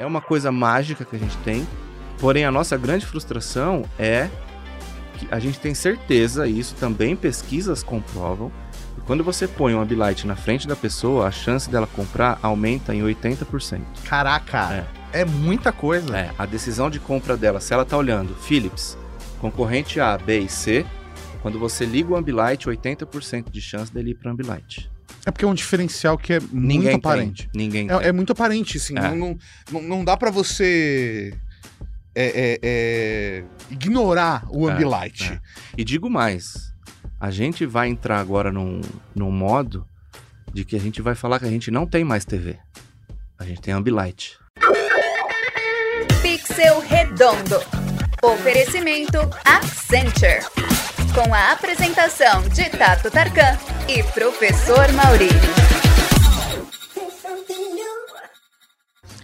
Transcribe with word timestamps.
é 0.00 0.06
uma 0.06 0.22
coisa 0.22 0.50
mágica 0.50 1.04
que 1.04 1.14
a 1.14 1.18
gente 1.18 1.36
tem, 1.38 1.68
porém 2.18 2.46
a 2.46 2.50
nossa 2.50 2.74
grande 2.76 3.04
frustração 3.04 3.84
é 3.98 4.30
que 5.18 5.28
a 5.30 5.38
gente 5.38 5.60
tem 5.60 5.74
certeza, 5.74 6.48
e 6.48 6.58
isso 6.58 6.74
também 6.76 7.14
pesquisas 7.14 7.82
comprovam, 7.82 8.50
que 8.94 9.02
quando 9.02 9.22
você 9.22 9.46
põe 9.46 9.74
um 9.74 9.80
Ambilight 9.80 10.26
na 10.26 10.34
frente 10.34 10.66
da 10.66 10.74
pessoa, 10.74 11.28
a 11.28 11.30
chance 11.30 11.68
dela 11.68 11.86
comprar 11.86 12.38
aumenta 12.42 12.94
em 12.94 13.02
80%. 13.02 13.82
Caraca, 14.06 14.86
é, 15.12 15.22
muita 15.26 15.70
coisa. 15.70 16.16
É, 16.16 16.30
a 16.38 16.46
decisão 16.46 16.88
de 16.88 16.98
compra 16.98 17.36
dela, 17.36 17.60
se 17.60 17.74
ela 17.74 17.84
tá 17.84 17.98
olhando 17.98 18.34
Philips, 18.34 18.96
concorrente 19.38 20.00
A, 20.00 20.16
B 20.16 20.40
e 20.40 20.48
C, 20.48 20.86
quando 21.42 21.58
você 21.58 21.84
liga 21.84 22.10
o 22.10 22.16
Ambilight, 22.16 22.66
80% 22.66 23.50
de 23.50 23.60
chance 23.60 23.92
dele 23.92 24.12
ir 24.12 24.14
para 24.14 24.30
Ambilight. 24.30 24.89
É 25.24 25.30
porque 25.30 25.44
é 25.44 25.48
um 25.48 25.54
diferencial 25.54 26.16
que 26.16 26.32
é 26.32 26.40
Ninguém 26.40 26.78
muito 26.78 26.84
tem, 26.86 26.94
aparente. 26.94 27.50
Ninguém 27.54 27.86
tem. 27.86 27.96
É, 27.98 28.08
é 28.08 28.12
muito 28.12 28.32
aparente, 28.32 28.78
assim. 28.78 28.96
É. 28.96 29.14
Não, 29.14 29.36
não, 29.70 29.82
não, 29.82 30.04
dá 30.04 30.16
pra 30.16 30.30
você 30.30 31.34
é, 32.14 32.24
é, 32.24 32.58
é, 32.62 33.44
ignorar 33.70 34.46
o 34.48 34.68
É, 34.68 34.72
Ambilight. 34.72 35.32
é. 35.32 35.40
E 35.76 35.84
digo 35.84 36.08
mais, 36.08 36.72
a 37.20 37.30
gente 37.30 37.66
vai 37.66 37.88
entrar 37.88 38.18
agora 38.18 38.50
num, 38.50 38.80
num 39.14 39.30
modo 39.30 39.86
de 40.52 40.64
que 40.64 40.74
a 40.74 40.80
gente 40.80 41.02
vai 41.02 41.14
falar 41.14 41.38
que 41.38 41.44
a 41.44 41.50
gente 41.50 41.70
não 41.70 41.86
tem 41.86 42.02
mais 42.02 42.24
TV. 42.24 42.56
A 43.38 43.44
gente 43.44 43.60
tem 43.60 43.72
Ambilight. 43.74 44.38
Pixel 46.22 46.80
Redondo. 46.80 47.60
Oferecimento 48.22 49.18
Accenture. 49.44 50.40
Com 51.14 51.34
a 51.34 51.52
apresentação 51.52 52.42
de 52.48 52.70
Tato 52.70 53.10
Tarkan 53.10 53.58
e 53.88 54.02
Professor 54.02 54.92
Maurílio. 54.92 55.79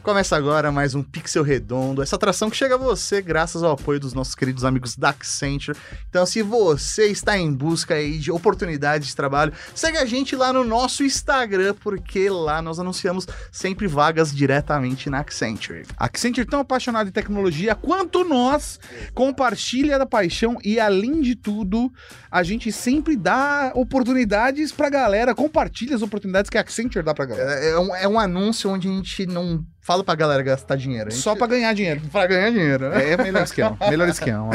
Começa 0.06 0.36
agora 0.36 0.70
mais 0.70 0.94
um 0.94 1.02
Pixel 1.02 1.42
Redondo, 1.42 2.00
essa 2.00 2.14
atração 2.14 2.48
que 2.48 2.56
chega 2.56 2.76
a 2.76 2.78
você 2.78 3.20
graças 3.20 3.64
ao 3.64 3.72
apoio 3.72 3.98
dos 3.98 4.14
nossos 4.14 4.36
queridos 4.36 4.64
amigos 4.64 4.96
da 4.96 5.08
Accenture. 5.08 5.76
Então, 6.08 6.24
se 6.24 6.42
você 6.42 7.08
está 7.08 7.36
em 7.36 7.52
busca 7.52 7.94
aí 7.94 8.16
de 8.16 8.30
oportunidades 8.30 9.08
de 9.08 9.16
trabalho, 9.16 9.52
segue 9.74 9.98
a 9.98 10.04
gente 10.04 10.36
lá 10.36 10.52
no 10.52 10.62
nosso 10.62 11.02
Instagram, 11.02 11.74
porque 11.80 12.30
lá 12.30 12.62
nós 12.62 12.78
anunciamos 12.78 13.26
sempre 13.50 13.88
vagas 13.88 14.32
diretamente 14.32 15.10
na 15.10 15.18
Accenture. 15.18 15.84
A 15.96 16.04
Accenture 16.04 16.46
tão 16.46 16.60
apaixonada 16.60 17.08
em 17.08 17.12
tecnologia 17.12 17.74
quanto 17.74 18.22
nós, 18.22 18.78
compartilha 19.12 19.98
da 19.98 20.06
paixão 20.06 20.56
e 20.62 20.78
além 20.78 21.20
de 21.20 21.34
tudo, 21.34 21.92
a 22.30 22.44
gente 22.44 22.70
sempre 22.70 23.16
dá 23.16 23.72
oportunidades 23.74 24.70
pra 24.70 24.88
galera, 24.88 25.34
compartilha 25.34 25.96
as 25.96 26.02
oportunidades 26.02 26.48
que 26.48 26.58
a 26.58 26.60
Accenture 26.60 27.04
dá 27.04 27.12
pra 27.12 27.26
galera. 27.26 27.54
É, 27.58 27.70
é 27.70 27.78
um, 27.80 27.96
é 27.96 28.06
um 28.06 28.20
anúncio 28.20 28.70
onde 28.70 28.86
a 28.86 28.92
gente 28.92 29.26
não 29.26 29.66
fala 29.86 30.02
pra 30.02 30.16
galera 30.16 30.42
gastar 30.42 30.74
dinheiro. 30.76 31.10
Gente- 31.12 31.22
Só 31.22 31.36
pra 31.36 31.46
ganhar 31.46 31.72
dinheiro. 31.72 32.00
pra 32.10 32.26
ganhar 32.26 32.50
dinheiro, 32.50 32.88
né? 32.90 33.04
É, 33.04 33.12
é 33.12 33.16
melhor 33.16 33.44
esquema. 33.44 33.76
melhor 33.88 34.08
esquema. 34.08 34.50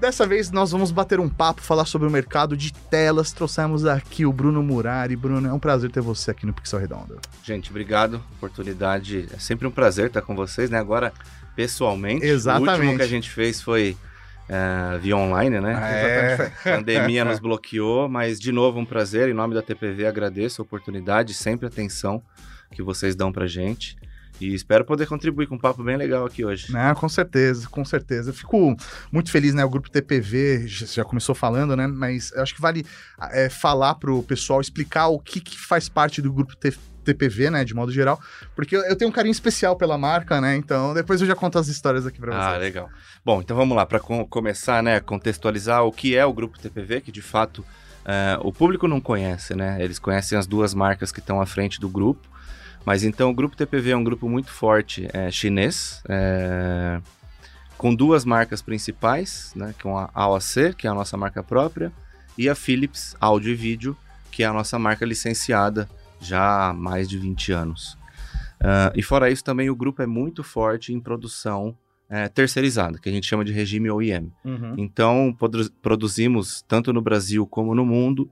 Dessa 0.00 0.26
vez 0.26 0.50
nós 0.50 0.70
vamos 0.72 0.90
bater 0.90 1.20
um 1.20 1.28
papo, 1.28 1.60
falar 1.60 1.84
sobre 1.84 2.08
o 2.08 2.10
mercado 2.10 2.56
de 2.56 2.72
telas. 2.72 3.30
Trouxemos 3.30 3.84
aqui 3.84 4.24
o 4.24 4.32
Bruno 4.32 4.62
Murari. 4.62 5.14
Bruno, 5.16 5.46
é 5.46 5.52
um 5.52 5.58
prazer 5.58 5.90
ter 5.90 6.00
você 6.00 6.30
aqui 6.30 6.46
no 6.46 6.54
Pixel 6.54 6.80
Redondo. 6.80 7.20
Gente, 7.44 7.68
obrigado. 7.68 8.22
Oportunidade. 8.38 9.28
É 9.34 9.38
sempre 9.38 9.66
um 9.66 9.70
prazer 9.70 10.06
estar 10.06 10.22
com 10.22 10.34
vocês, 10.34 10.70
né? 10.70 10.78
Agora, 10.78 11.12
pessoalmente. 11.54 12.24
O 12.24 12.28
Exatamente. 12.28 12.70
último 12.80 12.96
que 12.96 13.02
a 13.02 13.06
gente 13.06 13.30
fez 13.30 13.60
foi 13.60 13.96
eh, 14.48 14.98
via 15.00 15.16
online, 15.16 15.60
né? 15.60 15.72
É. 16.64 16.70
A 16.70 16.76
pandemia 16.76 17.24
nos 17.24 17.38
bloqueou, 17.38 18.08
mas 18.08 18.40
de 18.40 18.50
novo 18.50 18.78
um 18.80 18.84
prazer. 18.86 19.28
Em 19.28 19.34
nome 19.34 19.54
da 19.54 19.60
TPV 19.62 20.06
agradeço 20.06 20.60
a 20.60 20.64
oportunidade, 20.64 21.34
sempre 21.34 21.66
a 21.66 21.68
atenção 21.68 22.22
que 22.72 22.82
vocês 22.82 23.14
dão 23.14 23.30
pra 23.30 23.46
gente. 23.46 23.96
E 24.40 24.54
espero 24.54 24.84
poder 24.84 25.06
contribuir 25.06 25.46
com 25.46 25.54
um 25.54 25.58
papo 25.58 25.82
bem 25.82 25.96
legal 25.96 26.24
aqui 26.24 26.44
hoje. 26.44 26.72
Né, 26.72 26.94
com 26.94 27.08
certeza, 27.08 27.68
com 27.68 27.84
certeza. 27.84 28.30
Eu 28.30 28.34
fico 28.34 28.76
muito 29.12 29.30
feliz, 29.30 29.52
né? 29.54 29.64
O 29.64 29.68
grupo 29.68 29.90
TPV 29.90 30.66
já 30.66 31.04
começou 31.04 31.34
falando, 31.34 31.76
né? 31.76 31.86
Mas 31.86 32.32
acho 32.34 32.54
que 32.54 32.60
vale 32.60 32.86
é, 33.32 33.48
falar 33.48 33.96
pro 33.96 34.22
pessoal, 34.22 34.60
explicar 34.60 35.08
o 35.08 35.18
que, 35.18 35.40
que 35.40 35.58
faz 35.58 35.88
parte 35.88 36.22
do 36.22 36.32
grupo 36.32 36.56
T- 36.56 36.72
TPV, 37.04 37.50
né? 37.50 37.64
De 37.64 37.74
modo 37.74 37.90
geral. 37.92 38.20
Porque 38.54 38.76
eu, 38.76 38.96
tenho 38.96 39.10
um 39.10 39.12
carinho 39.12 39.32
especial 39.32 39.76
pela 39.76 39.96
marca, 39.98 40.40
né? 40.40 40.56
Então 40.56 40.94
depois 40.94 41.20
eu 41.20 41.26
já 41.26 41.34
conto 41.34 41.58
as 41.58 41.68
histórias 41.68 42.06
aqui 42.06 42.18
pra 42.20 42.34
Ah, 42.36 42.48
vocês. 42.50 42.60
legal. 42.62 42.88
Bom, 43.24 43.40
então 43.40 43.56
vamos 43.56 43.76
lá, 43.76 43.84
para 43.84 44.00
começar, 44.00 44.82
né, 44.82 45.00
contextualizar 45.00 45.84
o 45.84 45.92
que 45.92 46.16
é 46.16 46.24
o 46.24 46.32
Grupo 46.32 46.58
TPV, 46.58 47.02
que 47.02 47.12
de 47.12 47.20
fato 47.20 47.62
eh, 48.06 48.38
o 48.42 48.50
público 48.52 48.88
não 48.88 49.00
conhece, 49.00 49.54
né? 49.54 49.76
Eles 49.78 49.98
conhecem 49.98 50.38
as 50.38 50.46
duas 50.46 50.72
marcas 50.72 51.12
que 51.12 51.20
estão 51.20 51.38
à 51.40 51.44
frente 51.46 51.78
do 51.78 51.88
grupo, 51.88 52.26
mas 52.84 53.04
então 53.04 53.30
o 53.30 53.34
Grupo 53.34 53.56
TPV 53.56 53.90
é 53.90 53.96
um 53.96 54.04
grupo 54.04 54.28
muito 54.28 54.50
forte 54.50 55.08
eh, 55.12 55.30
chinês, 55.30 56.02
eh, 56.08 57.00
com 57.76 57.94
duas 57.94 58.24
marcas 58.24 58.60
principais, 58.60 59.52
né, 59.56 59.74
com 59.82 59.96
a 59.96 60.10
AOC, 60.12 60.74
que 60.76 60.86
é 60.86 60.90
a 60.90 60.94
nossa 60.94 61.16
marca 61.16 61.42
própria, 61.42 61.90
e 62.36 62.48
a 62.48 62.54
Philips 62.54 63.16
Áudio 63.20 63.52
e 63.52 63.54
Vídeo, 63.54 63.96
que 64.30 64.42
é 64.42 64.46
a 64.46 64.52
nossa 64.52 64.78
marca 64.78 65.04
licenciada 65.04 65.88
já 66.20 66.68
há 66.68 66.72
mais 66.74 67.08
de 67.08 67.16
20 67.18 67.52
anos. 67.52 67.96
Ah, 68.62 68.92
e 68.94 69.02
fora 69.02 69.30
isso, 69.30 69.42
também 69.42 69.70
o 69.70 69.74
grupo 69.74 70.02
é 70.02 70.06
muito 70.06 70.42
forte 70.44 70.92
em 70.92 71.00
produção 71.00 71.74
é, 72.08 72.28
terceirizada, 72.28 72.98
que 72.98 73.08
a 73.08 73.12
gente 73.12 73.26
chama 73.26 73.44
de 73.44 73.52
regime 73.52 73.90
OEM. 73.90 74.30
Uhum. 74.44 74.74
Então, 74.76 75.34
produ- 75.38 75.70
produzimos 75.80 76.62
tanto 76.68 76.92
no 76.92 77.00
Brasil 77.00 77.46
como 77.46 77.74
no 77.74 77.86
mundo 77.86 78.30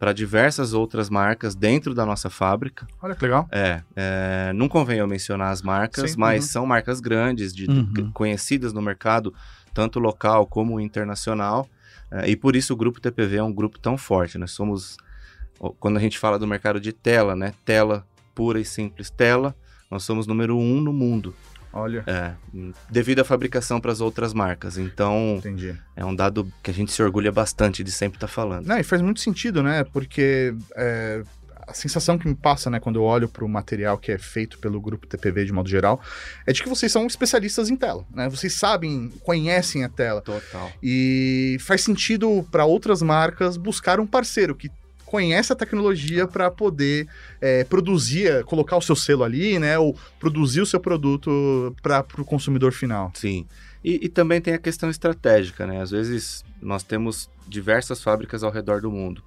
para 0.00 0.14
diversas 0.14 0.72
outras 0.72 1.10
marcas 1.10 1.54
dentro 1.54 1.94
da 1.94 2.06
nossa 2.06 2.30
fábrica. 2.30 2.86
Olha 3.02 3.14
que 3.14 3.22
legal. 3.22 3.46
É, 3.52 3.82
é, 3.94 4.50
não 4.54 4.66
convém 4.66 4.98
eu 4.98 5.06
mencionar 5.06 5.52
as 5.52 5.60
marcas, 5.60 6.12
Sim, 6.12 6.16
mas 6.18 6.46
uhum. 6.46 6.50
são 6.50 6.66
marcas 6.66 7.00
grandes, 7.00 7.54
de, 7.54 7.70
Uhum. 7.70 8.10
conhecidas 8.12 8.72
no 8.72 8.80
mercado, 8.80 9.34
tanto 9.74 10.00
local 10.00 10.46
como 10.46 10.80
internacional. 10.80 11.68
é, 12.10 12.30
e 12.30 12.34
por 12.34 12.56
isso 12.56 12.72
o 12.72 12.76
grupo 12.76 12.98
TPV 12.98 13.36
é 13.36 13.42
um 13.42 13.52
grupo 13.52 13.78
tão 13.78 13.96
forte. 13.98 14.38
Nós 14.38 14.50
somos, 14.52 14.96
quando 15.78 15.98
a 15.98 16.00
gente 16.00 16.18
fala 16.18 16.38
do 16.38 16.46
mercado 16.46 16.80
de 16.80 16.92
tela, 16.94 17.36
né? 17.36 17.52
Tela 17.64 18.04
pura 18.34 18.58
e 18.58 18.64
simples 18.64 19.10
tela, 19.10 19.54
nós 19.90 20.02
somos 20.02 20.26
número 20.26 20.56
um 20.56 20.80
no 20.80 20.92
mundo. 20.94 21.34
Olha. 21.72 22.04
É, 22.06 22.32
devido 22.90 23.20
à 23.20 23.24
fabricação 23.24 23.80
para 23.80 23.92
as 23.92 24.00
outras 24.00 24.34
marcas. 24.34 24.76
Então, 24.76 25.36
Entendi. 25.38 25.76
é 25.94 26.04
um 26.04 26.14
dado 26.14 26.50
que 26.62 26.70
a 26.70 26.74
gente 26.74 26.92
se 26.92 27.02
orgulha 27.02 27.30
bastante 27.30 27.84
de 27.84 27.92
sempre 27.92 28.16
estar 28.16 28.28
falando. 28.28 28.66
Não, 28.66 28.78
e 28.78 28.82
faz 28.82 29.00
muito 29.00 29.20
sentido, 29.20 29.62
né? 29.62 29.84
Porque 29.84 30.54
é, 30.74 31.22
a 31.70 31.74
sensação 31.74 32.18
que 32.18 32.26
me 32.26 32.34
passa, 32.34 32.68
né, 32.68 32.80
quando 32.80 32.96
eu 32.96 33.04
olho 33.04 33.28
para 33.28 33.44
o 33.44 33.48
material 33.48 33.96
que 33.96 34.10
é 34.10 34.18
feito 34.18 34.58
pelo 34.58 34.80
grupo 34.80 35.06
TPV 35.06 35.44
de 35.44 35.52
modo 35.52 35.68
geral, 35.68 36.00
é 36.46 36.52
de 36.52 36.62
que 36.62 36.68
vocês 36.68 36.90
são 36.90 37.06
especialistas 37.06 37.70
em 37.70 37.76
tela, 37.76 38.04
né? 38.12 38.28
Vocês 38.28 38.54
sabem, 38.54 39.10
conhecem 39.22 39.84
a 39.84 39.88
tela. 39.88 40.20
Total. 40.20 40.70
E 40.82 41.56
faz 41.60 41.82
sentido 41.82 42.46
para 42.50 42.64
outras 42.64 43.00
marcas 43.00 43.56
buscar 43.56 44.00
um 44.00 44.06
parceiro 44.06 44.54
que 44.54 44.68
conhece 45.10 45.52
a 45.52 45.56
tecnologia 45.56 46.24
para 46.24 46.48
poder 46.52 47.08
é, 47.40 47.64
produzir, 47.64 48.44
colocar 48.44 48.76
o 48.76 48.80
seu 48.80 48.94
selo 48.94 49.24
ali, 49.24 49.58
né? 49.58 49.76
Ou 49.76 49.98
produzir 50.20 50.60
o 50.60 50.66
seu 50.66 50.78
produto 50.78 51.74
para 51.82 52.06
o 52.16 52.24
consumidor 52.24 52.70
final. 52.70 53.10
Sim. 53.14 53.44
E, 53.82 54.04
e 54.06 54.08
também 54.08 54.40
tem 54.40 54.54
a 54.54 54.58
questão 54.58 54.88
estratégica, 54.88 55.66
né? 55.66 55.82
Às 55.82 55.90
vezes 55.90 56.44
nós 56.62 56.84
temos 56.84 57.28
diversas 57.48 58.00
fábricas 58.00 58.44
ao 58.44 58.52
redor 58.52 58.80
do 58.80 58.88
mundo. 58.90 59.20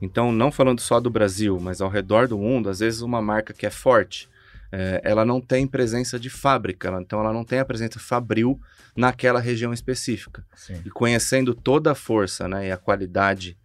Então, 0.00 0.30
não 0.30 0.52
falando 0.52 0.80
só 0.80 1.00
do 1.00 1.10
Brasil, 1.10 1.58
mas 1.60 1.80
ao 1.80 1.88
redor 1.90 2.28
do 2.28 2.38
mundo, 2.38 2.68
às 2.68 2.78
vezes 2.78 3.00
uma 3.00 3.20
marca 3.20 3.52
que 3.52 3.66
é 3.66 3.70
forte, 3.70 4.28
eh, 4.70 5.00
ela 5.02 5.24
não 5.24 5.40
tem 5.40 5.66
presença 5.66 6.16
de 6.16 6.30
fábrica, 6.30 6.86
ela- 6.88 7.00
então 7.02 7.18
ela 7.20 7.32
não 7.32 7.44
tem 7.44 7.58
a 7.58 7.64
presença 7.64 7.98
fabril 7.98 8.60
naquela 8.96 9.40
região 9.40 9.72
específica. 9.72 10.44
Sim. 10.54 10.80
E 10.84 10.90
conhecendo 10.90 11.54
toda 11.54 11.90
a 11.90 11.94
força 11.94 12.46
né, 12.46 12.68
e 12.68 12.70
a 12.70 12.76
qualidade 12.76 13.56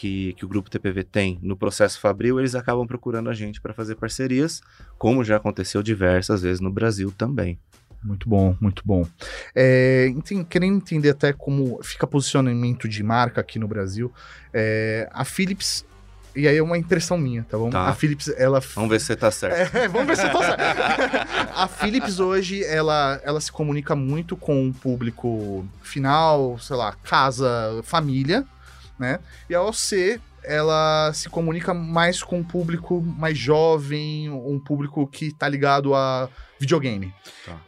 que, 0.00 0.32
que 0.32 0.46
o 0.46 0.48
Grupo 0.48 0.70
TPV 0.70 1.04
tem 1.04 1.38
no 1.42 1.54
processo 1.54 2.00
fabril, 2.00 2.38
eles 2.38 2.54
acabam 2.54 2.86
procurando 2.86 3.28
a 3.28 3.34
gente 3.34 3.60
para 3.60 3.74
fazer 3.74 3.96
parcerias, 3.96 4.62
como 4.96 5.22
já 5.22 5.36
aconteceu 5.36 5.82
diversas 5.82 6.40
vezes 6.40 6.58
no 6.58 6.70
Brasil 6.70 7.12
também. 7.18 7.58
Muito 8.02 8.26
bom, 8.26 8.56
muito 8.58 8.82
bom. 8.82 9.06
É, 9.54 10.10
querendo 10.48 10.76
entender 10.76 11.10
até 11.10 11.34
como 11.34 11.78
fica 11.82 12.06
posicionamento 12.06 12.88
de 12.88 13.02
marca 13.02 13.42
aqui 13.42 13.58
no 13.58 13.68
Brasil, 13.68 14.10
é, 14.54 15.06
a 15.12 15.22
Philips, 15.22 15.84
e 16.34 16.48
aí 16.48 16.56
é 16.56 16.62
uma 16.62 16.78
impressão 16.78 17.18
minha, 17.18 17.44
tá 17.44 17.58
bom? 17.58 17.68
Tá. 17.68 17.86
A 17.86 17.94
Philips, 17.94 18.28
ela... 18.38 18.58
Vamos 18.74 18.88
ver 18.88 19.00
se 19.00 19.06
você 19.08 19.16
tá 19.16 19.30
certo. 19.30 19.76
É, 19.76 19.86
vamos 19.86 20.06
ver 20.06 20.16
se 20.16 20.24
eu 20.24 20.32
tô 20.32 20.38
certo. 20.38 20.62
a 21.54 21.68
Philips 21.68 22.20
hoje, 22.20 22.64
ela, 22.64 23.20
ela 23.22 23.38
se 23.38 23.52
comunica 23.52 23.94
muito 23.94 24.34
com 24.34 24.70
o 24.70 24.72
público 24.72 25.68
final, 25.82 26.58
sei 26.58 26.76
lá, 26.76 26.94
casa, 27.04 27.82
família, 27.82 28.46
né? 29.00 29.18
E 29.48 29.54
a 29.54 29.62
OC, 29.62 30.20
ela 30.44 31.10
se 31.14 31.28
comunica 31.30 31.72
mais 31.72 32.22
com 32.22 32.38
um 32.38 32.44
público 32.44 33.00
mais 33.00 33.36
jovem, 33.36 34.28
um 34.28 34.60
público 34.60 35.06
que 35.06 35.32
tá 35.32 35.48
ligado 35.48 35.94
a 35.94 36.28
videogame. 36.58 37.12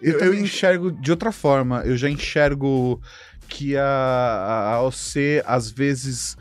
Eu, 0.01 0.21
eu 0.21 0.35
enxergo 0.35 0.93
de 0.93 1.11
outra 1.11 1.33
forma. 1.33 1.83
Eu 1.85 1.97
já 1.97 2.09
enxergo 2.09 3.01
que 3.49 3.77
a, 3.77 3.83
a 3.83 4.75
AOC, 4.75 5.43
às 5.47 5.71
vezes, 5.71 6.37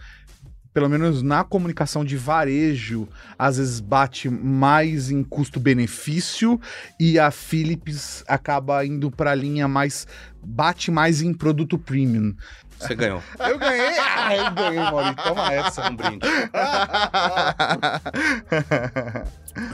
pelo 0.73 0.89
menos 0.89 1.21
na 1.21 1.44
comunicação 1.44 2.03
de 2.03 2.17
varejo, 2.17 3.07
às 3.37 3.57
vezes 3.57 3.79
bate 3.79 4.29
mais 4.29 5.09
em 5.09 5.23
custo-benefício 5.23 6.59
e 6.99 7.17
a 7.17 7.31
Philips 7.31 8.23
acaba 8.27 8.85
indo 8.85 9.09
para 9.09 9.31
a 9.31 9.35
linha 9.35 9.67
mais 9.67 10.05
bate 10.44 10.89
mais 10.89 11.21
em 11.21 11.33
produto 11.33 11.77
premium. 11.77 12.33
Você 12.81 12.95
ganhou. 12.95 13.22
Eu 13.39 13.57
ganhei? 13.57 13.98
Ah, 14.00 14.36
eu 14.36 14.51
ganhei, 14.51 14.80
Maurício. 14.80 15.16
Toma 15.24 15.54
essa. 15.54 15.89
Um 15.89 15.95
brinde. 15.95 16.28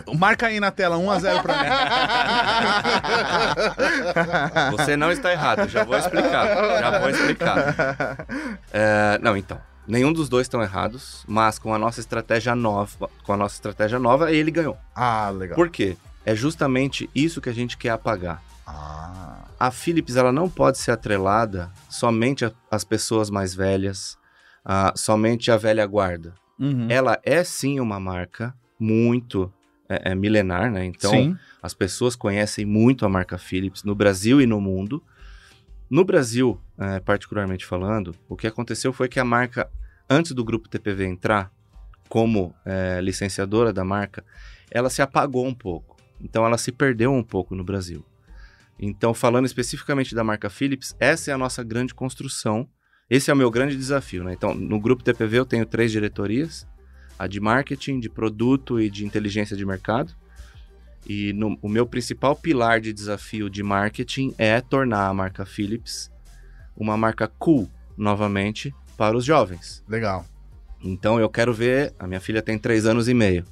Marca 0.17 0.47
aí 0.47 0.59
na 0.59 0.71
tela, 0.71 0.97
1x0 0.97 1.41
pra 1.41 1.63
mim. 1.63 1.69
Você 4.71 4.97
não 4.97 5.11
está 5.11 5.31
errado, 5.31 5.67
já 5.69 5.83
vou 5.83 5.97
explicar. 5.97 6.47
Já 6.79 6.99
vou 6.99 7.09
explicar. 7.09 7.75
É, 8.73 9.19
não, 9.21 9.37
então. 9.37 9.59
Nenhum 9.87 10.11
dos 10.11 10.27
dois 10.27 10.45
estão 10.45 10.61
errados, 10.61 11.23
mas 11.25 11.57
com 11.57 11.73
a 11.73 11.79
nossa 11.79 12.01
estratégia 12.01 12.53
nova, 12.53 13.09
com 13.23 13.31
a 13.31 13.37
nossa 13.37 13.55
estratégia 13.55 13.97
nova, 13.97 14.31
ele 14.33 14.51
ganhou. 14.51 14.77
Ah, 14.93 15.29
legal. 15.29 15.55
Por 15.55 15.69
quê? 15.69 15.95
É 16.25 16.35
justamente 16.35 17.09
isso 17.15 17.39
que 17.39 17.47
a 17.47 17.53
gente 17.53 17.77
quer 17.77 17.91
apagar. 17.91 18.41
Ah. 18.67 19.45
A 19.59 19.71
Philips 19.71 20.15
ela 20.15 20.31
não 20.31 20.49
pode 20.49 20.77
ser 20.77 20.91
atrelada 20.91 21.71
somente 21.89 22.45
às 22.69 22.83
pessoas 22.83 23.29
mais 23.29 23.55
velhas, 23.55 24.17
a, 24.63 24.93
somente 24.95 25.49
à 25.49 25.57
velha 25.57 25.85
guarda. 25.85 26.35
Uhum. 26.59 26.87
Ela 26.89 27.19
é 27.23 27.43
sim 27.43 27.79
uma 27.79 27.99
marca 27.99 28.53
muito 28.79 29.51
é, 29.89 30.11
é 30.11 30.15
milenar, 30.15 30.71
né? 30.71 30.85
Então 30.85 31.11
Sim. 31.11 31.37
as 31.61 31.73
pessoas 31.73 32.15
conhecem 32.15 32.65
muito 32.65 33.05
a 33.05 33.09
marca 33.09 33.37
Philips 33.37 33.83
no 33.83 33.95
Brasil 33.95 34.41
e 34.41 34.45
no 34.45 34.59
mundo. 34.59 35.01
No 35.89 36.03
Brasil, 36.03 36.59
é, 36.77 36.99
particularmente 36.99 37.65
falando, 37.65 38.13
o 38.27 38.35
que 38.35 38.45
aconteceu 38.45 38.91
foi 38.91 39.07
que 39.07 39.19
a 39.19 39.25
marca, 39.25 39.69
antes 40.09 40.33
do 40.33 40.43
grupo 40.43 40.67
TPV 40.67 41.05
entrar 41.05 41.51
como 42.09 42.53
é, 42.65 42.99
licenciadora 43.01 43.71
da 43.71 43.83
marca, 43.83 44.23
ela 44.69 44.89
se 44.89 45.01
apagou 45.01 45.45
um 45.45 45.53
pouco. 45.53 45.95
Então 46.19 46.45
ela 46.45 46.57
se 46.57 46.71
perdeu 46.71 47.13
um 47.13 47.23
pouco 47.23 47.55
no 47.55 47.63
Brasil. 47.63 48.05
Então, 48.79 49.13
falando 49.13 49.45
especificamente 49.45 50.13
da 50.13 50.23
marca 50.23 50.49
Philips, 50.49 50.95
essa 50.99 51.31
é 51.31 51.33
a 51.33 51.37
nossa 51.37 51.63
grande 51.63 51.93
construção. 51.93 52.67
Esse 53.09 53.31
é 53.31 53.33
o 53.33 53.37
meu 53.37 53.49
grande 53.49 53.75
desafio. 53.75 54.23
Né? 54.23 54.33
Então, 54.33 54.53
no 54.53 54.79
grupo 54.79 55.03
TPV 55.03 55.39
eu 55.39 55.45
tenho 55.45 55.65
três 55.65 55.91
diretorias: 55.91 56.67
a 57.17 57.25
de 57.27 57.39
marketing, 57.39 57.99
de 57.99 58.09
produto 58.09 58.79
e 58.79 58.89
de 58.89 59.05
inteligência 59.05 59.57
de 59.57 59.65
mercado. 59.65 60.13
E 61.07 61.31
no, 61.33 61.57
o 61.61 61.69
meu 61.69 61.87
principal 61.87 62.35
pilar 62.35 62.81
de 62.81 62.91
desafio 62.91 63.49
de 63.49 63.63
marketing 63.63 64.33
é 64.37 64.59
tornar 64.59 65.07
a 65.07 65.13
marca 65.13 65.45
Philips 65.45 66.11
uma 66.77 66.95
marca 66.95 67.27
cool, 67.27 67.69
novamente, 67.97 68.73
para 68.95 69.17
os 69.17 69.25
jovens. 69.25 69.83
Legal. 69.87 70.25
Então 70.83 71.19
eu 71.19 71.29
quero 71.29 71.53
ver. 71.53 71.93
A 71.97 72.07
minha 72.07 72.19
filha 72.19 72.41
tem 72.41 72.57
três 72.57 72.85
anos 72.85 73.09
e 73.09 73.13
meio. 73.13 73.43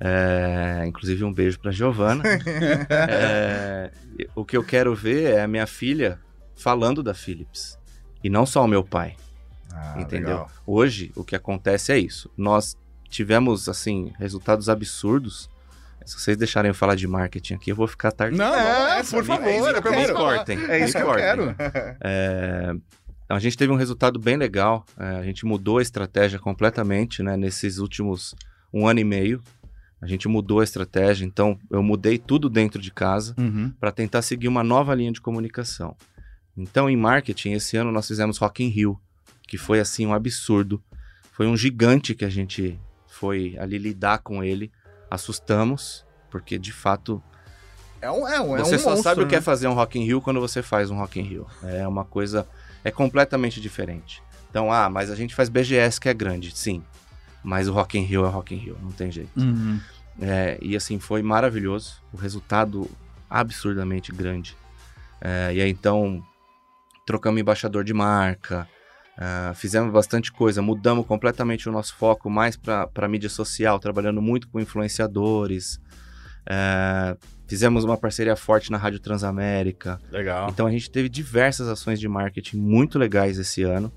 É, 0.00 0.84
inclusive 0.86 1.24
um 1.24 1.32
beijo 1.32 1.58
para 1.58 1.70
Giovana. 1.70 2.22
é, 2.90 3.90
o 4.34 4.44
que 4.44 4.56
eu 4.56 4.64
quero 4.64 4.94
ver 4.94 5.34
é 5.34 5.42
a 5.42 5.48
minha 5.48 5.66
filha 5.66 6.18
falando 6.56 7.02
da 7.02 7.14
Philips 7.14 7.78
e 8.22 8.30
não 8.30 8.46
só 8.46 8.64
o 8.64 8.68
meu 8.68 8.84
pai. 8.84 9.16
Ah, 9.72 9.96
entendeu? 9.98 10.28
legal. 10.28 10.50
Hoje 10.66 11.12
o 11.14 11.24
que 11.24 11.36
acontece 11.36 11.92
é 11.92 11.98
isso. 11.98 12.30
Nós 12.36 12.76
tivemos 13.08 13.68
assim 13.68 14.12
resultados 14.18 14.68
absurdos. 14.68 15.48
Se 16.04 16.18
vocês 16.18 16.36
deixarem 16.36 16.70
eu 16.70 16.74
falar 16.74 16.94
de 16.94 17.06
marketing 17.06 17.54
aqui, 17.54 17.70
eu 17.70 17.76
vou 17.76 17.86
ficar 17.86 18.10
tarde. 18.10 18.36
Não, 18.36 18.54
É, 18.54 19.02
por 19.02 19.24
favor, 19.24 19.46
é 19.46 19.58
isso 19.58 19.82
que 19.82 19.88
eu 19.88 20.14
cortem. 20.14 20.58
É 20.70 20.78
isso 20.84 20.96
que 20.96 21.02
eu 21.02 21.14
quero. 21.14 21.54
É, 22.00 22.74
a 23.28 23.38
gente 23.38 23.58
teve 23.58 23.70
um 23.70 23.76
resultado 23.76 24.18
bem 24.18 24.36
legal. 24.36 24.86
é, 24.98 25.04
a 25.18 25.22
gente 25.22 25.44
mudou 25.44 25.78
a 25.78 25.82
estratégia 25.82 26.38
completamente, 26.38 27.22
né? 27.22 27.36
Nesses 27.36 27.76
últimos 27.76 28.34
um 28.72 28.86
ano 28.86 29.00
e 29.00 29.04
meio, 29.04 29.42
a 30.00 30.06
gente 30.06 30.28
mudou 30.28 30.60
a 30.60 30.64
estratégia. 30.64 31.24
Então, 31.24 31.58
eu 31.70 31.82
mudei 31.82 32.18
tudo 32.18 32.48
dentro 32.48 32.80
de 32.80 32.90
casa 32.92 33.34
Uhum. 33.38 33.72
para 33.80 33.90
tentar 33.92 34.22
seguir 34.22 34.48
uma 34.48 34.62
nova 34.62 34.94
linha 34.94 35.12
de 35.12 35.20
comunicação. 35.20 35.96
Então, 36.56 36.88
em 36.90 36.96
marketing, 36.96 37.52
esse 37.52 37.76
ano 37.76 37.92
nós 37.92 38.06
fizemos 38.06 38.38
Rock 38.38 38.64
in 38.64 38.68
Rio, 38.68 38.98
que 39.46 39.56
foi 39.56 39.80
assim 39.80 40.06
um 40.06 40.12
absurdo. 40.14 40.82
Foi 41.32 41.46
um 41.46 41.56
gigante 41.56 42.14
que 42.14 42.24
a 42.24 42.28
gente 42.28 42.78
foi 43.06 43.56
ali 43.58 43.78
lidar 43.78 44.18
com 44.18 44.42
ele. 44.42 44.70
Assustamos, 45.10 46.04
porque 46.30 46.58
de 46.58 46.72
fato 46.72 47.22
É 48.00 48.10
um, 48.10 48.28
é 48.28 48.40
um, 48.40 48.56
é 48.56 48.60
você 48.60 48.76
um 48.76 48.78
só 48.78 48.90
monstro, 48.90 49.02
sabe 49.02 49.22
o 49.22 49.26
que 49.26 49.34
é 49.34 49.38
né? 49.38 49.42
fazer 49.42 49.66
um 49.68 49.74
Rock 49.74 49.98
in 49.98 50.04
Rio 50.04 50.20
quando 50.20 50.40
você 50.40 50.62
faz 50.62 50.90
um 50.90 50.96
Rock 50.96 51.18
in 51.18 51.22
Rio. 51.24 51.46
É 51.62 51.86
uma 51.88 52.04
coisa 52.04 52.46
é 52.84 52.90
completamente 52.90 53.60
diferente. 53.60 54.22
Então, 54.50 54.72
ah, 54.72 54.88
mas 54.88 55.10
a 55.10 55.14
gente 55.16 55.34
faz 55.34 55.48
BGS 55.48 56.00
que 56.00 56.08
é 56.08 56.14
grande, 56.14 56.56
sim. 56.56 56.82
Mas 57.48 57.66
o 57.66 57.72
Rock 57.72 57.98
in 57.98 58.02
Rio 58.02 58.26
é 58.26 58.28
Rock 58.28 58.54
in 58.54 58.58
Rio, 58.58 58.76
não 58.82 58.92
tem 58.92 59.10
jeito. 59.10 59.40
Uhum. 59.40 59.80
É, 60.20 60.58
e 60.60 60.76
assim, 60.76 60.98
foi 60.98 61.22
maravilhoso. 61.22 62.02
O 62.12 62.18
resultado 62.18 62.86
absurdamente 63.30 64.12
grande. 64.12 64.54
É, 65.18 65.54
e 65.54 65.62
aí, 65.62 65.70
então, 65.70 66.22
trocamos 67.06 67.40
embaixador 67.40 67.84
de 67.84 67.94
marca, 67.94 68.68
ah, 69.16 69.52
fizemos 69.54 69.90
bastante 69.90 70.30
coisa, 70.30 70.60
mudamos 70.60 71.06
completamente 71.06 71.70
o 71.70 71.72
nosso 71.72 71.96
foco 71.96 72.28
mais 72.28 72.54
para 72.54 73.08
mídia 73.08 73.30
social, 73.30 73.80
trabalhando 73.80 74.20
muito 74.20 74.46
com 74.46 74.60
influenciadores. 74.60 75.80
É, 76.46 77.16
fizemos 77.46 77.82
uma 77.82 77.96
parceria 77.96 78.36
forte 78.36 78.70
na 78.70 78.76
Rádio 78.76 79.00
Transamérica. 79.00 79.98
Legal. 80.12 80.50
Então 80.50 80.66
a 80.66 80.70
gente 80.70 80.90
teve 80.90 81.08
diversas 81.08 81.66
ações 81.66 81.98
de 81.98 82.06
marketing 82.06 82.58
muito 82.58 82.98
legais 82.98 83.38
esse 83.38 83.62
ano. 83.62 83.90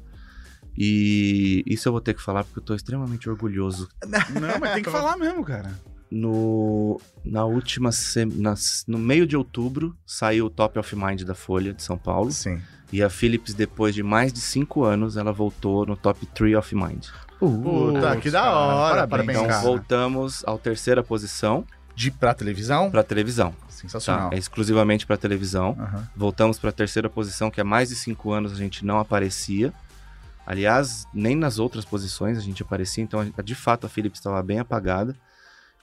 E 0.77 1.63
isso 1.67 1.87
eu 1.87 1.91
vou 1.91 2.01
ter 2.01 2.13
que 2.13 2.21
falar 2.21 2.43
porque 2.43 2.59
eu 2.59 2.63
tô 2.63 2.73
extremamente 2.75 3.29
orgulhoso 3.29 3.87
Não, 4.05 4.59
mas 4.59 4.73
tem 4.73 4.83
que 4.83 4.89
falar 4.91 5.17
mesmo, 5.17 5.43
cara. 5.43 5.71
no, 6.09 6.99
na 7.23 7.45
última 7.45 7.91
se- 7.91 8.25
nas- 8.25 8.83
no 8.87 8.97
meio 8.97 9.25
de 9.27 9.35
outubro 9.37 9.95
saiu 10.05 10.45
o 10.45 10.49
Top 10.49 10.77
of 10.79 10.95
Mind 10.95 11.23
da 11.23 11.35
Folha 11.35 11.73
de 11.73 11.83
São 11.83 11.97
Paulo 11.97 12.31
Sim. 12.31 12.59
e 12.91 13.01
a 13.03 13.09
Philips 13.09 13.53
depois 13.53 13.93
de 13.95 14.01
mais 14.03 14.31
de 14.33 14.39
cinco 14.41 14.83
anos 14.83 15.17
ela 15.17 15.31
voltou 15.31 15.85
no 15.85 15.95
Top 15.97 16.25
3 16.27 16.55
of 16.57 16.75
Mind 16.75 17.05
Puta, 17.39 18.17
que 18.17 18.29
da 18.29 18.51
hora. 18.53 19.07
parabéns, 19.07 19.37
então 19.39 19.47
cara. 19.49 19.61
voltamos 19.63 20.43
à 20.45 20.55
terceira 20.57 21.01
posição 21.03 21.65
De 21.95 22.11
pra 22.11 22.33
televisão? 22.33 22.91
para 22.91 23.03
televisão 23.03 23.51
tá? 23.51 23.65
Sensacional. 23.69 24.29
é 24.31 24.37
exclusivamente 24.37 25.07
para 25.07 25.17
televisão 25.17 25.75
Aham. 25.79 26.07
voltamos 26.15 26.59
para 26.59 26.69
a 26.69 26.73
terceira 26.73 27.09
posição 27.09 27.49
que 27.49 27.59
há 27.59 27.63
mais 27.63 27.89
de 27.89 27.95
cinco 27.95 28.31
anos 28.31 28.51
a 28.51 28.55
gente 28.55 28.85
não 28.85 28.99
aparecia 28.99 29.73
aliás 30.51 31.05
nem 31.13 31.35
nas 31.35 31.57
outras 31.59 31.85
posições 31.85 32.37
a 32.37 32.41
gente 32.41 32.61
aparecia 32.61 33.03
então 33.03 33.19
a- 33.37 33.41
de 33.41 33.55
fato 33.55 33.85
a 33.85 33.89
Philips 33.89 34.19
estava 34.19 34.41
bem 34.43 34.59
apagada 34.59 35.15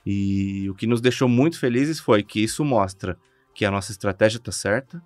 e 0.05 0.69
o 0.69 0.75
que 0.75 0.85
nos 0.87 1.01
deixou 1.01 1.27
muito 1.27 1.57
felizes 1.59 1.99
foi 1.99 2.21
que 2.23 2.39
isso 2.43 2.63
mostra 2.63 3.17
que 3.53 3.65
a 3.65 3.71
nossa 3.71 3.91
estratégia 3.91 4.37
está 4.37 4.51
certa 4.51 5.01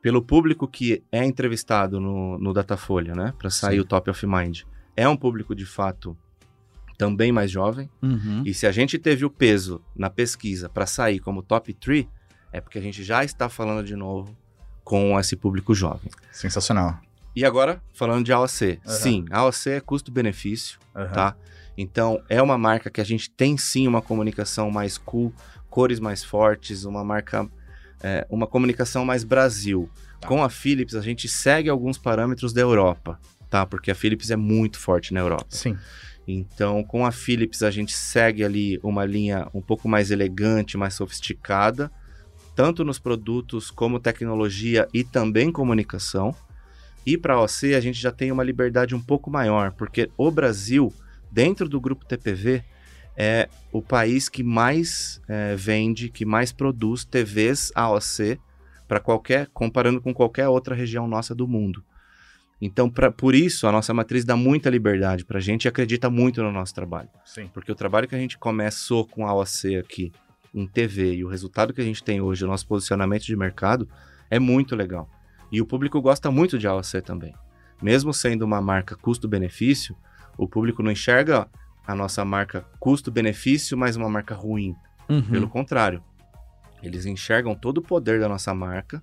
pelo 0.00 0.22
público 0.22 0.66
que 0.68 1.02
é 1.12 1.24
entrevistado 1.24 2.00
no, 2.00 2.38
no 2.38 2.54
Datafolha, 2.54 3.14
né, 3.14 3.34
para 3.38 3.50
sair 3.50 3.74
Sim. 3.76 3.80
o 3.80 3.84
Top 3.84 4.08
of 4.08 4.26
Mind. 4.26 4.62
É 4.96 5.06
um 5.06 5.16
público 5.16 5.54
de 5.54 5.66
fato 5.66 6.16
também 6.96 7.30
mais 7.32 7.50
jovem 7.50 7.90
Uhum. 8.02 8.42
e 8.46 8.54
se 8.54 8.66
a 8.66 8.72
gente 8.72 8.98
teve 8.98 9.24
o 9.26 9.30
peso 9.30 9.82
na 9.94 10.08
pesquisa 10.08 10.68
para 10.70 10.86
sair 10.86 11.18
como 11.18 11.42
top 11.42 11.74
3, 11.74 12.06
é 12.52 12.60
porque 12.60 12.78
a 12.78 12.82
gente 12.82 13.02
já 13.04 13.22
está 13.24 13.48
falando 13.48 13.84
de 13.84 13.94
novo 13.96 14.34
com 14.84 15.18
esse 15.20 15.36
público 15.36 15.74
jovem. 15.74 16.10
Sensacional. 16.32 16.98
E 17.34 17.44
agora, 17.44 17.82
falando 17.92 18.24
de 18.24 18.32
AOC. 18.32 18.80
Aham. 18.84 18.96
Sim, 18.96 19.24
AOC 19.30 19.66
é 19.70 19.80
custo-benefício, 19.80 20.78
Aham. 20.94 21.12
tá? 21.12 21.36
Então, 21.76 22.20
é 22.28 22.42
uma 22.42 22.58
marca 22.58 22.90
que 22.90 23.00
a 23.00 23.04
gente 23.04 23.30
tem 23.30 23.56
sim 23.56 23.86
uma 23.86 24.02
comunicação 24.02 24.70
mais 24.70 24.98
cool, 24.98 25.32
cores 25.68 26.00
mais 26.00 26.24
fortes, 26.24 26.84
uma 26.84 27.04
marca, 27.04 27.48
é, 28.02 28.26
uma 28.28 28.46
comunicação 28.46 29.04
mais 29.04 29.24
Brasil. 29.24 29.88
Tá. 30.20 30.28
Com 30.28 30.42
a 30.42 30.50
Philips, 30.50 30.94
a 30.94 31.00
gente 31.00 31.28
segue 31.28 31.70
alguns 31.70 31.96
parâmetros 31.96 32.52
da 32.52 32.60
Europa, 32.60 33.18
tá? 33.48 33.64
Porque 33.64 33.90
a 33.90 33.94
Philips 33.94 34.30
é 34.30 34.36
muito 34.36 34.78
forte 34.78 35.14
na 35.14 35.20
Europa. 35.20 35.46
Sim. 35.48 35.78
Então, 36.26 36.84
com 36.84 37.06
a 37.06 37.10
Philips, 37.10 37.62
a 37.62 37.70
gente 37.70 37.92
segue 37.96 38.44
ali 38.44 38.78
uma 38.82 39.04
linha 39.04 39.48
um 39.54 39.62
pouco 39.62 39.88
mais 39.88 40.10
elegante, 40.10 40.76
mais 40.76 40.94
sofisticada, 40.94 41.90
tanto 42.54 42.84
nos 42.84 42.98
produtos 42.98 43.70
como 43.70 43.98
tecnologia 43.98 44.86
e 44.92 45.02
também 45.02 45.50
comunicação. 45.50 46.34
E 47.06 47.16
para 47.16 47.34
a 47.34 47.42
OC, 47.42 47.74
a 47.74 47.80
gente 47.80 48.00
já 48.00 48.12
tem 48.12 48.30
uma 48.30 48.44
liberdade 48.44 48.94
um 48.94 49.00
pouco 49.00 49.30
maior, 49.30 49.72
porque 49.72 50.10
o 50.16 50.30
Brasil, 50.30 50.92
dentro 51.30 51.68
do 51.68 51.80
grupo 51.80 52.04
TPV, 52.04 52.62
é 53.16 53.48
o 53.72 53.82
país 53.82 54.28
que 54.28 54.42
mais 54.42 55.20
eh, 55.28 55.54
vende, 55.56 56.08
que 56.08 56.24
mais 56.24 56.52
produz 56.52 57.04
TVs 57.04 57.72
AOC 57.74 58.38
para 58.86 59.00
qualquer, 59.00 59.48
comparando 59.52 60.00
com 60.00 60.12
qualquer 60.12 60.48
outra 60.48 60.74
região 60.74 61.06
nossa 61.06 61.34
do 61.34 61.46
mundo. 61.46 61.84
Então, 62.60 62.90
pra, 62.90 63.10
por 63.10 63.34
isso, 63.34 63.66
a 63.66 63.72
nossa 63.72 63.94
matriz 63.94 64.24
dá 64.24 64.36
muita 64.36 64.68
liberdade 64.68 65.24
para 65.24 65.38
a 65.38 65.40
gente 65.40 65.64
e 65.64 65.68
acredita 65.68 66.10
muito 66.10 66.42
no 66.42 66.52
nosso 66.52 66.74
trabalho. 66.74 67.08
Sim. 67.24 67.48
Porque 67.54 67.72
o 67.72 67.74
trabalho 67.74 68.06
que 68.06 68.14
a 68.14 68.18
gente 68.18 68.36
começou 68.36 69.06
com 69.06 69.26
a 69.26 69.34
OAC 69.34 69.76
aqui 69.78 70.12
em 70.54 70.66
TV 70.66 71.14
e 71.14 71.24
o 71.24 71.28
resultado 71.28 71.72
que 71.72 71.80
a 71.80 71.84
gente 71.84 72.02
tem 72.04 72.20
hoje, 72.20 72.44
o 72.44 72.48
nosso 72.48 72.66
posicionamento 72.66 73.24
de 73.24 73.34
mercado, 73.34 73.88
é 74.28 74.38
muito 74.38 74.76
legal. 74.76 75.08
E 75.50 75.60
o 75.60 75.66
público 75.66 76.00
gosta 76.00 76.30
muito 76.30 76.58
de 76.58 76.66
AOC 76.66 77.02
também. 77.04 77.34
Mesmo 77.82 78.12
sendo 78.12 78.42
uma 78.44 78.60
marca 78.60 78.96
custo-benefício, 78.96 79.96
O 80.38 80.48
público 80.48 80.82
não 80.82 80.90
enxerga 80.90 81.48
a 81.86 81.94
nossa 81.94 82.24
marca 82.24 82.64
custo-benefício, 82.78 83.76
mas 83.76 83.96
uma 83.96 84.08
marca 84.08 84.34
ruim. 84.34 84.74
Uhum. 85.08 85.22
Pelo 85.22 85.48
contrário, 85.48 86.02
eles 86.82 87.04
enxergam 87.04 87.54
todo 87.54 87.78
o 87.78 87.82
poder 87.82 88.20
da 88.20 88.28
nossa 88.28 88.54
marca, 88.54 89.02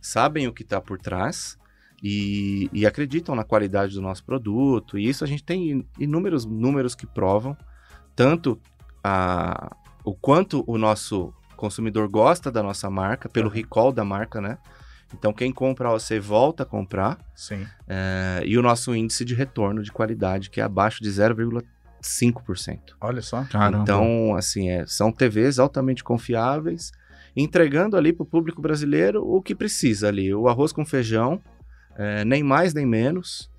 sabem 0.00 0.46
o 0.46 0.52
que 0.52 0.62
está 0.62 0.80
por 0.80 0.98
trás 0.98 1.58
e, 2.02 2.68
e, 2.72 2.86
acreditam 2.86 3.34
na 3.34 3.42
qualidade 3.42 3.94
do 3.94 4.02
nosso 4.02 4.24
produto. 4.24 4.98
E 4.98 5.08
isso 5.08 5.24
a 5.24 5.26
gente 5.26 5.42
tem 5.42 5.86
inúmeros 5.98 6.44
números 6.44 6.94
que 6.94 7.06
provam 7.06 7.56
tanto 8.14 8.60
a, 9.02 9.74
o 10.04 10.14
quanto 10.14 10.62
o 10.66 10.78
nosso 10.78 11.32
consumidor 11.56 12.08
gosta 12.08 12.52
da 12.52 12.62
nossa 12.62 12.90
marca, 12.90 13.28
pelo 13.28 13.48
recall 13.48 13.92
da 13.92 14.04
marca, 14.04 14.40
né? 14.40 14.58
Então, 15.18 15.32
quem 15.32 15.52
compra 15.52 15.90
você 15.90 16.20
volta 16.20 16.62
a 16.62 16.66
comprar. 16.66 17.18
Sim. 17.34 17.66
É, 17.88 18.42
e 18.44 18.58
o 18.58 18.62
nosso 18.62 18.94
índice 18.94 19.24
de 19.24 19.34
retorno 19.34 19.82
de 19.82 19.90
qualidade, 19.90 20.50
que 20.50 20.60
é 20.60 20.64
abaixo 20.64 21.02
de 21.02 21.10
0,5%. 21.10 22.80
Olha 23.00 23.22
só. 23.22 23.44
Caramba. 23.44 23.82
Então, 23.82 24.36
assim, 24.36 24.68
é, 24.68 24.86
são 24.86 25.10
TVs 25.10 25.58
altamente 25.58 26.04
confiáveis, 26.04 26.92
entregando 27.34 27.96
ali 27.96 28.12
para 28.12 28.22
o 28.22 28.26
público 28.26 28.60
brasileiro 28.60 29.22
o 29.24 29.40
que 29.40 29.54
precisa 29.54 30.08
ali. 30.08 30.34
O 30.34 30.48
arroz 30.48 30.72
com 30.72 30.84
feijão, 30.84 31.40
é, 31.96 32.24
nem 32.24 32.42
mais 32.42 32.74
nem 32.74 32.84
menos. 32.84 33.50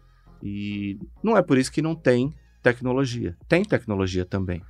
E 0.42 1.00
não 1.24 1.36
é 1.36 1.42
por 1.42 1.58
isso 1.58 1.72
que 1.72 1.82
não 1.82 1.96
tem 1.96 2.34
tecnologia. 2.62 3.36
Tem 3.48 3.64
tecnologia 3.64 4.26
também. 4.26 4.62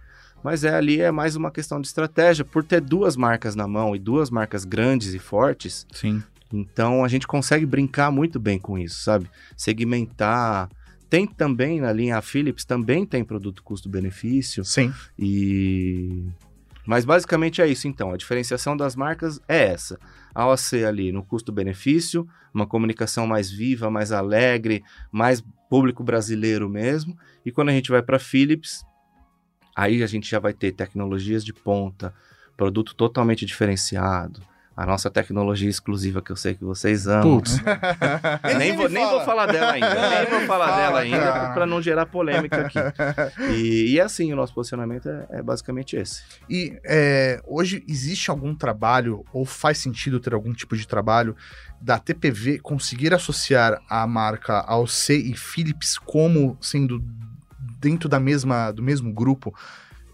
Mas 0.43 0.63
é 0.63 0.73
ali 0.73 1.01
é 1.01 1.11
mais 1.11 1.35
uma 1.35 1.51
questão 1.51 1.81
de 1.81 1.87
estratégia. 1.87 2.45
Por 2.45 2.63
ter 2.63 2.79
duas 2.79 3.15
marcas 3.15 3.55
na 3.55 3.67
mão 3.67 3.95
e 3.95 3.99
duas 3.99 4.29
marcas 4.29 4.63
grandes 4.63 5.13
e 5.13 5.19
fortes, 5.19 5.85
Sim. 5.91 6.23
Então 6.51 7.03
a 7.03 7.07
gente 7.07 7.27
consegue 7.27 7.65
brincar 7.65 8.11
muito 8.11 8.39
bem 8.39 8.57
com 8.59 8.77
isso, 8.77 9.01
sabe? 9.01 9.29
Segmentar. 9.55 10.69
Tem 11.09 11.25
também 11.25 11.79
na 11.79 11.91
linha 11.91 12.21
Philips, 12.21 12.65
também 12.65 13.05
tem 13.05 13.23
produto 13.23 13.63
custo-benefício. 13.63 14.63
Sim. 14.63 14.93
E. 15.17 16.23
Mas 16.85 17.03
basicamente 17.03 17.61
é 17.61 17.67
isso 17.67 17.87
então. 17.87 18.11
A 18.11 18.17
diferenciação 18.17 18.75
das 18.75 18.95
marcas 18.95 19.41
é 19.47 19.67
essa. 19.67 19.99
A 20.33 20.47
OC 20.47 20.85
ali 20.85 21.11
no 21.11 21.23
custo-benefício, 21.23 22.27
uma 22.53 22.65
comunicação 22.65 23.27
mais 23.27 23.51
viva, 23.51 23.89
mais 23.89 24.11
alegre, 24.11 24.83
mais 25.11 25.43
público 25.69 26.03
brasileiro 26.03 26.69
mesmo. 26.69 27.17
E 27.45 27.51
quando 27.51 27.69
a 27.69 27.73
gente 27.73 27.91
vai 27.91 28.01
para 28.01 28.19
Philips, 28.19 28.85
aí 29.75 30.01
a 30.01 30.07
gente 30.07 30.29
já 30.29 30.39
vai 30.39 30.53
ter 30.53 30.71
tecnologias 30.71 31.43
de 31.43 31.53
ponta, 31.53 32.13
produto 32.55 32.95
totalmente 32.95 33.45
diferenciado, 33.45 34.41
a 34.77 34.85
nossa 34.85 35.09
tecnologia 35.09 35.67
exclusiva 35.67 36.21
que 36.21 36.31
eu 36.31 36.35
sei 36.35 36.53
que 36.53 36.63
vocês 36.63 37.07
amam. 37.07 37.37
Putz. 37.37 37.59
nem, 38.59 38.77
vou, 38.77 38.87
nem 38.87 39.03
vou 39.07 39.21
falar 39.21 39.47
dela 39.47 39.71
ainda, 39.71 40.09
nem 40.19 40.29
vou 40.29 40.41
falar 40.41 40.67
Fala, 40.67 40.77
dela 40.77 40.99
ainda 40.99 41.49
para 41.51 41.65
não 41.65 41.81
gerar 41.81 42.05
polêmica 42.05 42.61
aqui. 42.61 42.77
E, 43.57 43.93
e 43.93 44.01
assim, 44.01 44.31
o 44.31 44.35
nosso 44.35 44.53
posicionamento 44.53 45.09
é, 45.09 45.27
é 45.31 45.41
basicamente 45.41 45.95
esse. 45.95 46.21
E 46.49 46.77
é, 46.85 47.41
hoje 47.45 47.83
existe 47.87 48.29
algum 48.29 48.53
trabalho, 48.53 49.25
ou 49.33 49.45
faz 49.45 49.79
sentido 49.79 50.19
ter 50.19 50.33
algum 50.33 50.53
tipo 50.53 50.75
de 50.75 50.87
trabalho, 50.87 51.35
da 51.81 51.97
TPV 51.97 52.59
conseguir 52.59 53.13
associar 53.13 53.81
a 53.89 54.05
marca 54.05 54.59
AOC 54.59 55.09
e 55.09 55.35
Philips 55.35 55.97
como 55.97 56.57
sendo 56.61 57.03
dentro 57.79 58.07
da 58.07 58.19
mesma, 58.19 58.71
do 58.71 58.83
mesmo 58.83 59.11
grupo? 59.11 59.53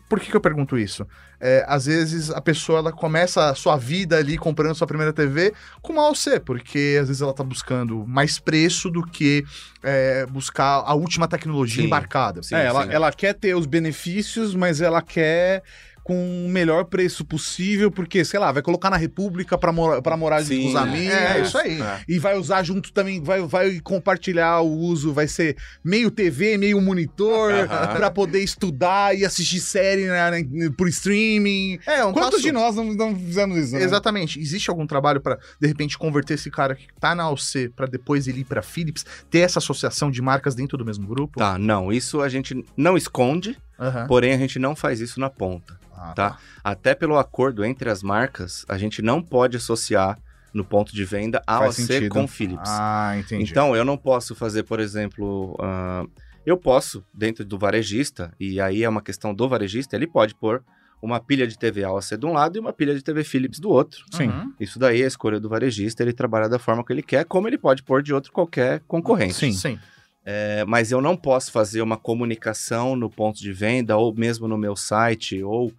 Por 0.07 0.19
que, 0.19 0.29
que 0.29 0.35
eu 0.35 0.41
pergunto 0.41 0.77
isso? 0.77 1.07
É, 1.39 1.65
às 1.67 1.85
vezes 1.85 2.29
a 2.29 2.39
pessoa 2.39 2.79
ela 2.79 2.91
começa 2.91 3.49
a 3.49 3.55
sua 3.55 3.75
vida 3.75 4.17
ali 4.17 4.37
comprando 4.37 4.75
sua 4.75 4.87
primeira 4.87 5.11
TV 5.11 5.53
com 5.81 5.93
uma 5.93 6.03
AOC, 6.03 6.39
porque 6.45 6.97
às 7.01 7.07
vezes 7.07 7.21
ela 7.21 7.33
tá 7.33 7.43
buscando 7.43 8.05
mais 8.07 8.39
preço 8.39 8.89
do 8.89 9.05
que 9.05 9.43
é, 9.81 10.25
buscar 10.25 10.83
a 10.85 10.93
última 10.93 11.27
tecnologia 11.27 11.81
Sim. 11.81 11.87
embarcada. 11.87 12.41
Sim, 12.43 12.55
é, 12.55 12.65
ela, 12.65 12.83
sim. 12.83 12.91
ela 12.91 13.11
quer 13.11 13.33
ter 13.33 13.55
os 13.55 13.65
benefícios, 13.65 14.55
mas 14.55 14.81
ela 14.81 15.01
quer 15.01 15.63
com 16.03 16.45
o 16.45 16.49
melhor 16.49 16.85
preço 16.85 17.23
possível, 17.23 17.89
porque, 17.89 18.25
sei 18.25 18.39
lá, 18.39 18.51
vai 18.51 18.61
colocar 18.61 18.89
na 18.89 18.97
República 18.97 19.57
pra, 19.57 19.71
mora, 19.71 20.01
pra 20.01 20.17
morar 20.17 20.41
junto 20.41 20.53
Sim, 20.55 20.63
com 20.63 20.69
os 20.69 20.75
amigos. 20.75 21.13
É, 21.13 21.41
isso 21.41 21.57
aí. 21.57 21.79
E 22.07 22.19
vai 22.19 22.37
usar 22.37 22.61
junto 22.63 22.91
também, 22.91 23.21
vai, 23.23 23.41
vai 23.41 23.79
compartilhar 23.79 24.59
o 24.61 24.69
uso, 24.69 25.13
vai 25.13 25.27
ser 25.27 25.55
meio 25.83 26.11
TV, 26.11 26.57
meio 26.57 26.81
monitor, 26.81 27.53
Aham. 27.53 27.95
pra 27.95 28.11
poder 28.11 28.43
estudar 28.43 29.17
e 29.17 29.23
assistir 29.23 29.59
série 29.61 30.05
né, 30.07 30.31
né, 30.49 30.69
por 30.77 30.87
streaming. 30.89 31.79
É, 31.87 32.03
um 32.03 32.11
Quantos 32.11 32.31
passo- 32.31 32.43
de 32.43 32.51
nós 32.51 32.75
não, 32.75 32.93
não 32.93 33.15
fizemos 33.15 33.57
isso? 33.57 33.73
né? 33.73 33.83
Exatamente. 33.83 34.39
Existe 34.39 34.69
algum 34.69 34.85
trabalho 34.85 35.21
pra 35.21 35.37
de 35.59 35.67
repente 35.67 35.97
converter 35.97 36.33
esse 36.33 36.51
cara 36.51 36.75
que 36.75 36.87
tá 36.99 37.15
na 37.15 37.23
AOC 37.23 37.69
pra 37.75 37.85
depois 37.85 38.27
ele 38.27 38.41
ir 38.41 38.45
pra 38.45 38.61
Philips, 38.61 39.05
ter 39.29 39.39
essa 39.39 39.59
associação 39.59 40.11
de 40.11 40.21
marcas 40.21 40.53
dentro 40.53 40.77
do 40.77 40.85
mesmo 40.85 41.07
grupo? 41.07 41.39
Tá, 41.39 41.57
não, 41.57 41.91
isso 41.93 42.21
a 42.21 42.27
gente 42.27 42.61
não 42.75 42.97
esconde, 42.97 43.57
Aham. 43.83 44.07
porém 44.07 44.33
a 44.33 44.37
gente 44.37 44.57
não 44.59 44.75
faz 44.75 44.99
isso 44.99 45.19
na 45.19 45.29
ponta. 45.29 45.77
Ah, 45.95 46.13
tá. 46.15 46.37
Até 46.63 46.95
pelo 46.95 47.17
acordo 47.17 47.63
entre 47.63 47.89
as 47.89 48.01
marcas, 48.03 48.65
a 48.67 48.77
gente 48.77 49.01
não 49.01 49.21
pode 49.21 49.57
associar 49.57 50.17
no 50.53 50.63
ponto 50.63 50.93
de 50.93 51.03
venda 51.03 51.41
a 51.47 51.59
Faz 51.59 51.79
OC 51.79 51.87
sentido. 51.87 52.13
com 52.13 52.27
Philips. 52.27 52.69
Ah, 52.69 53.15
entendi. 53.17 53.49
Então, 53.49 53.75
eu 53.75 53.83
não 53.83 53.97
posso 53.97 54.35
fazer, 54.35 54.63
por 54.63 54.79
exemplo, 54.79 55.55
ah, 55.59 56.03
eu 56.45 56.57
posso, 56.57 57.03
dentro 57.13 57.43
do 57.45 57.57
varejista, 57.57 58.31
e 58.39 58.59
aí 58.61 58.83
é 58.83 58.89
uma 58.89 59.01
questão 59.01 59.33
do 59.33 59.47
varejista, 59.47 59.95
ele 59.95 60.05
pode 60.07 60.35
pôr 60.35 60.63
uma 61.01 61.19
pilha 61.19 61.45
de 61.45 61.57
TV 61.57 61.83
AOC 61.83 62.17
de 62.17 62.25
um 62.25 62.31
lado 62.33 62.55
e 62.55 62.59
uma 62.59 62.71
pilha 62.71 62.95
de 62.95 63.03
TV 63.03 63.23
Philips 63.25 63.59
do 63.59 63.69
outro. 63.69 64.05
Sim. 64.11 64.29
Uhum. 64.29 64.53
Isso 64.59 64.79
daí 64.79 65.01
é 65.01 65.05
a 65.05 65.07
escolha 65.07 65.37
do 65.39 65.49
varejista, 65.49 66.01
ele 66.01 66.13
trabalha 66.13 66.47
da 66.47 66.57
forma 66.59 66.83
que 66.85 66.93
ele 66.93 67.03
quer, 67.03 67.25
como 67.25 67.47
ele 67.47 67.57
pode 67.57 67.83
pôr 67.83 68.01
de 68.01 68.13
outro 68.13 68.31
qualquer 68.31 68.81
concorrente. 68.87 69.33
Sim. 69.33 69.51
Sim. 69.51 69.79
É, 70.25 70.63
mas 70.65 70.91
eu 70.91 71.01
não 71.01 71.17
posso 71.17 71.51
fazer 71.51 71.81
uma 71.81 71.97
comunicação 71.97 72.95
no 72.95 73.09
ponto 73.09 73.39
de 73.39 73.51
venda, 73.51 73.97
ou 73.97 74.13
mesmo 74.15 74.47
no 74.47 74.57
meu 74.57 74.75
site, 74.75 75.43
ou 75.43 75.71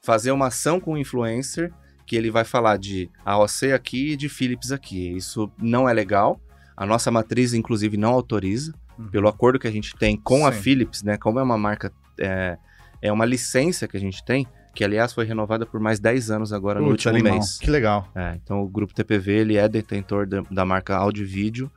fazer 0.00 0.30
uma 0.32 0.46
ação 0.46 0.80
com 0.80 0.94
o 0.94 0.98
influencer 0.98 1.72
que 2.06 2.16
ele 2.16 2.30
vai 2.30 2.44
falar 2.44 2.76
de 2.78 3.08
AOC 3.24 3.72
aqui 3.74 4.12
e 4.12 4.16
de 4.16 4.28
Philips 4.28 4.72
aqui. 4.72 5.14
Isso 5.16 5.50
não 5.60 5.88
é 5.88 5.92
legal. 5.92 6.40
A 6.76 6.84
nossa 6.86 7.10
matriz, 7.10 7.52
inclusive, 7.54 7.96
não 7.96 8.10
autoriza, 8.12 8.72
Uhum. 8.98 9.08
pelo 9.08 9.28
acordo 9.28 9.58
que 9.58 9.66
a 9.66 9.70
gente 9.70 9.94
tem 9.96 10.14
com 10.16 10.46
a 10.46 10.52
Sim. 10.52 10.60
Philips, 10.60 11.02
né? 11.02 11.16
Como 11.16 11.38
é 11.38 11.42
uma 11.42 11.56
marca, 11.56 11.90
é, 12.18 12.58
é 13.00 13.10
uma 13.12 13.24
licença 13.24 13.88
que 13.88 13.96
a 13.96 14.00
gente 14.00 14.22
tem, 14.24 14.46
que 14.74 14.84
aliás 14.84 15.12
foi 15.14 15.24
renovada 15.24 15.64
por 15.64 15.80
mais 15.80 15.98
10 15.98 16.30
anos 16.30 16.52
agora 16.52 16.80
no 16.80 16.88
último 16.88 17.14
animal. 17.14 17.34
mês. 17.34 17.56
Que 17.58 17.70
legal. 17.70 18.06
É, 18.14 18.34
então 18.42 18.62
o 18.62 18.68
grupo 18.68 18.92
TPV 18.92 19.32
ele 19.32 19.56
é 19.56 19.66
detentor 19.68 20.26
da, 20.26 20.42
da 20.50 20.64
marca 20.66 20.96
áudio 20.96 21.22
e 21.24 21.26
vídeo 21.26 21.70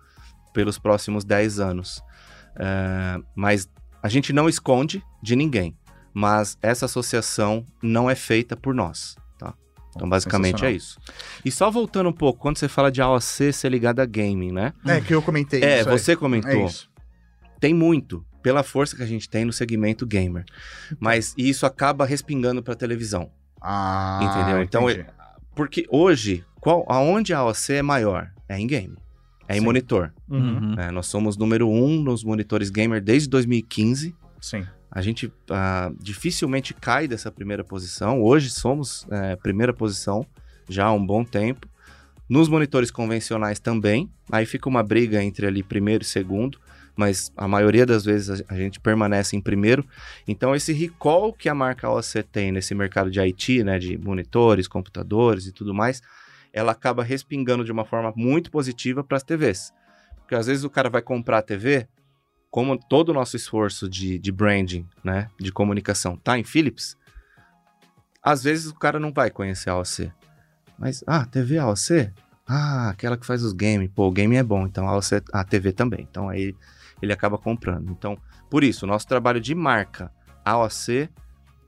pelos 0.53 0.77
próximos 0.77 1.23
10 1.23 1.59
anos. 1.61 2.01
É, 2.55 3.19
mas 3.35 3.67
a 4.01 4.09
gente 4.09 4.33
não 4.33 4.49
esconde 4.49 5.03
de 5.21 5.35
ninguém. 5.35 5.75
Mas 6.13 6.57
essa 6.61 6.85
associação 6.85 7.65
não 7.81 8.09
é 8.09 8.15
feita 8.15 8.55
por 8.55 8.73
nós. 8.73 9.15
Tá? 9.39 9.53
Então, 9.95 10.07
basicamente 10.07 10.63
é 10.63 10.71
isso. 10.71 10.99
E 11.43 11.51
só 11.51 11.71
voltando 11.71 12.09
um 12.09 12.13
pouco, 12.13 12.39
quando 12.39 12.57
você 12.57 12.67
fala 12.67 12.91
de 12.91 13.01
AOC 13.01 13.51
ser 13.51 13.69
ligada 13.69 14.03
a 14.03 14.05
gaming, 14.05 14.51
né? 14.51 14.73
É 14.85 15.01
que 15.01 15.13
eu 15.13 15.21
comentei 15.21 15.63
é, 15.63 15.79
isso. 15.79 15.89
aí. 15.89 15.99
você 15.99 16.15
comentou. 16.15 16.51
É 16.51 16.65
isso. 16.65 16.89
Tem 17.59 17.73
muito, 17.73 18.23
pela 18.43 18.61
força 18.61 18.95
que 18.95 19.01
a 19.01 19.07
gente 19.07 19.27
tem 19.27 19.45
no 19.45 19.53
segmento 19.53 20.05
gamer. 20.05 20.43
Mas 20.99 21.33
isso 21.37 21.65
acaba 21.65 22.05
respingando 22.05 22.61
para 22.61 22.75
televisão. 22.75 23.31
Ah, 23.59 24.19
Entendeu? 24.21 24.61
Então, 24.61 24.89
entendi. 24.89 25.07
Porque 25.55 25.85
hoje, 25.89 26.43
qual, 26.59 26.85
aonde 26.89 27.33
a 27.33 27.39
AOC 27.39 27.69
é 27.69 27.81
maior? 27.81 28.29
É 28.49 28.59
em 28.59 28.67
game. 28.67 28.97
É 29.47 29.55
em 29.55 29.59
Sim. 29.59 29.65
monitor. 29.65 30.13
Uhum. 30.29 30.75
né? 30.75 30.91
Nós 30.91 31.07
somos 31.07 31.37
número 31.37 31.69
um 31.69 32.01
nos 32.01 32.23
monitores 32.23 32.69
gamer 32.69 33.01
desde 33.01 33.29
2015. 33.29 34.15
Sim. 34.39 34.65
A 34.89 35.01
gente 35.01 35.31
ah, 35.49 35.91
dificilmente 35.99 36.73
cai 36.73 37.07
dessa 37.07 37.31
primeira 37.31 37.63
posição. 37.63 38.21
Hoje 38.21 38.49
somos 38.49 39.07
é, 39.09 39.35
primeira 39.35 39.73
posição 39.73 40.25
já 40.69 40.85
há 40.85 40.93
um 40.93 41.05
bom 41.05 41.23
tempo. 41.23 41.67
Nos 42.29 42.47
monitores 42.47 42.91
convencionais 42.91 43.59
também. 43.59 44.09
Aí 44.31 44.45
fica 44.45 44.69
uma 44.69 44.83
briga 44.83 45.21
entre 45.23 45.45
ali 45.47 45.63
primeiro 45.63 46.03
e 46.03 46.07
segundo. 46.07 46.59
Mas 46.95 47.31
a 47.35 47.47
maioria 47.47 47.85
das 47.85 48.05
vezes 48.05 48.41
a, 48.41 48.53
a 48.53 48.55
gente 48.55 48.79
permanece 48.79 49.35
em 49.35 49.41
primeiro. 49.41 49.83
Então 50.27 50.55
esse 50.55 50.71
recall 50.71 51.33
que 51.33 51.49
a 51.49 51.55
marca 51.55 51.89
OC 51.89 52.23
tem 52.31 52.51
nesse 52.51 52.75
mercado 52.75 53.09
de 53.09 53.19
IT, 53.19 53.63
né, 53.63 53.79
de 53.79 53.97
monitores, 53.97 54.67
computadores 54.67 55.47
e 55.47 55.51
tudo 55.51 55.73
mais, 55.73 56.01
ela 56.53 56.71
acaba 56.71 57.03
respingando 57.03 57.65
de 57.65 57.71
uma 57.71 57.83
forma 57.83 58.13
muito 58.15 58.51
positiva 58.51 59.03
para 59.03 59.17
as 59.17 59.23
TVs. 59.23 59.73
Porque 60.17 60.35
às 60.35 60.45
vezes 60.45 60.63
o 60.63 60.69
cara 60.69 60.89
vai 60.89 61.01
comprar 61.01 61.39
a 61.39 61.41
TV, 61.41 61.87
como 62.51 62.77
todo 62.77 63.09
o 63.09 63.13
nosso 63.13 63.35
esforço 63.35 63.89
de, 63.89 64.19
de 64.19 64.31
branding, 64.31 64.87
né, 65.03 65.27
de 65.39 65.51
comunicação, 65.51 66.15
tá 66.15 66.37
em 66.37 66.43
Philips, 66.43 66.95
às 68.21 68.43
vezes 68.43 68.67
o 68.67 68.75
cara 68.75 68.99
não 68.99 69.11
vai 69.11 69.29
conhecer 69.29 69.69
a 69.69 69.73
AOC. 69.73 70.11
Mas, 70.77 71.03
ah, 71.05 71.25
TV 71.25 71.57
AOC? 71.57 72.11
Ah, 72.47 72.89
aquela 72.89 73.17
que 73.17 73.25
faz 73.25 73.43
os 73.43 73.51
games. 73.51 73.89
Pô, 73.93 74.07
o 74.07 74.11
game 74.11 74.35
é 74.35 74.43
bom, 74.43 74.65
então 74.65 74.87
a, 74.87 74.91
AOC, 74.91 75.23
a 75.33 75.43
TV 75.43 75.73
também. 75.73 76.07
Então 76.09 76.29
aí 76.29 76.55
ele 77.01 77.11
acaba 77.11 77.37
comprando. 77.37 77.91
Então, 77.91 78.17
por 78.49 78.63
isso, 78.63 78.85
o 78.85 78.87
nosso 78.87 79.07
trabalho 79.07 79.41
de 79.41 79.53
marca 79.53 80.11
AOC, 80.45 81.09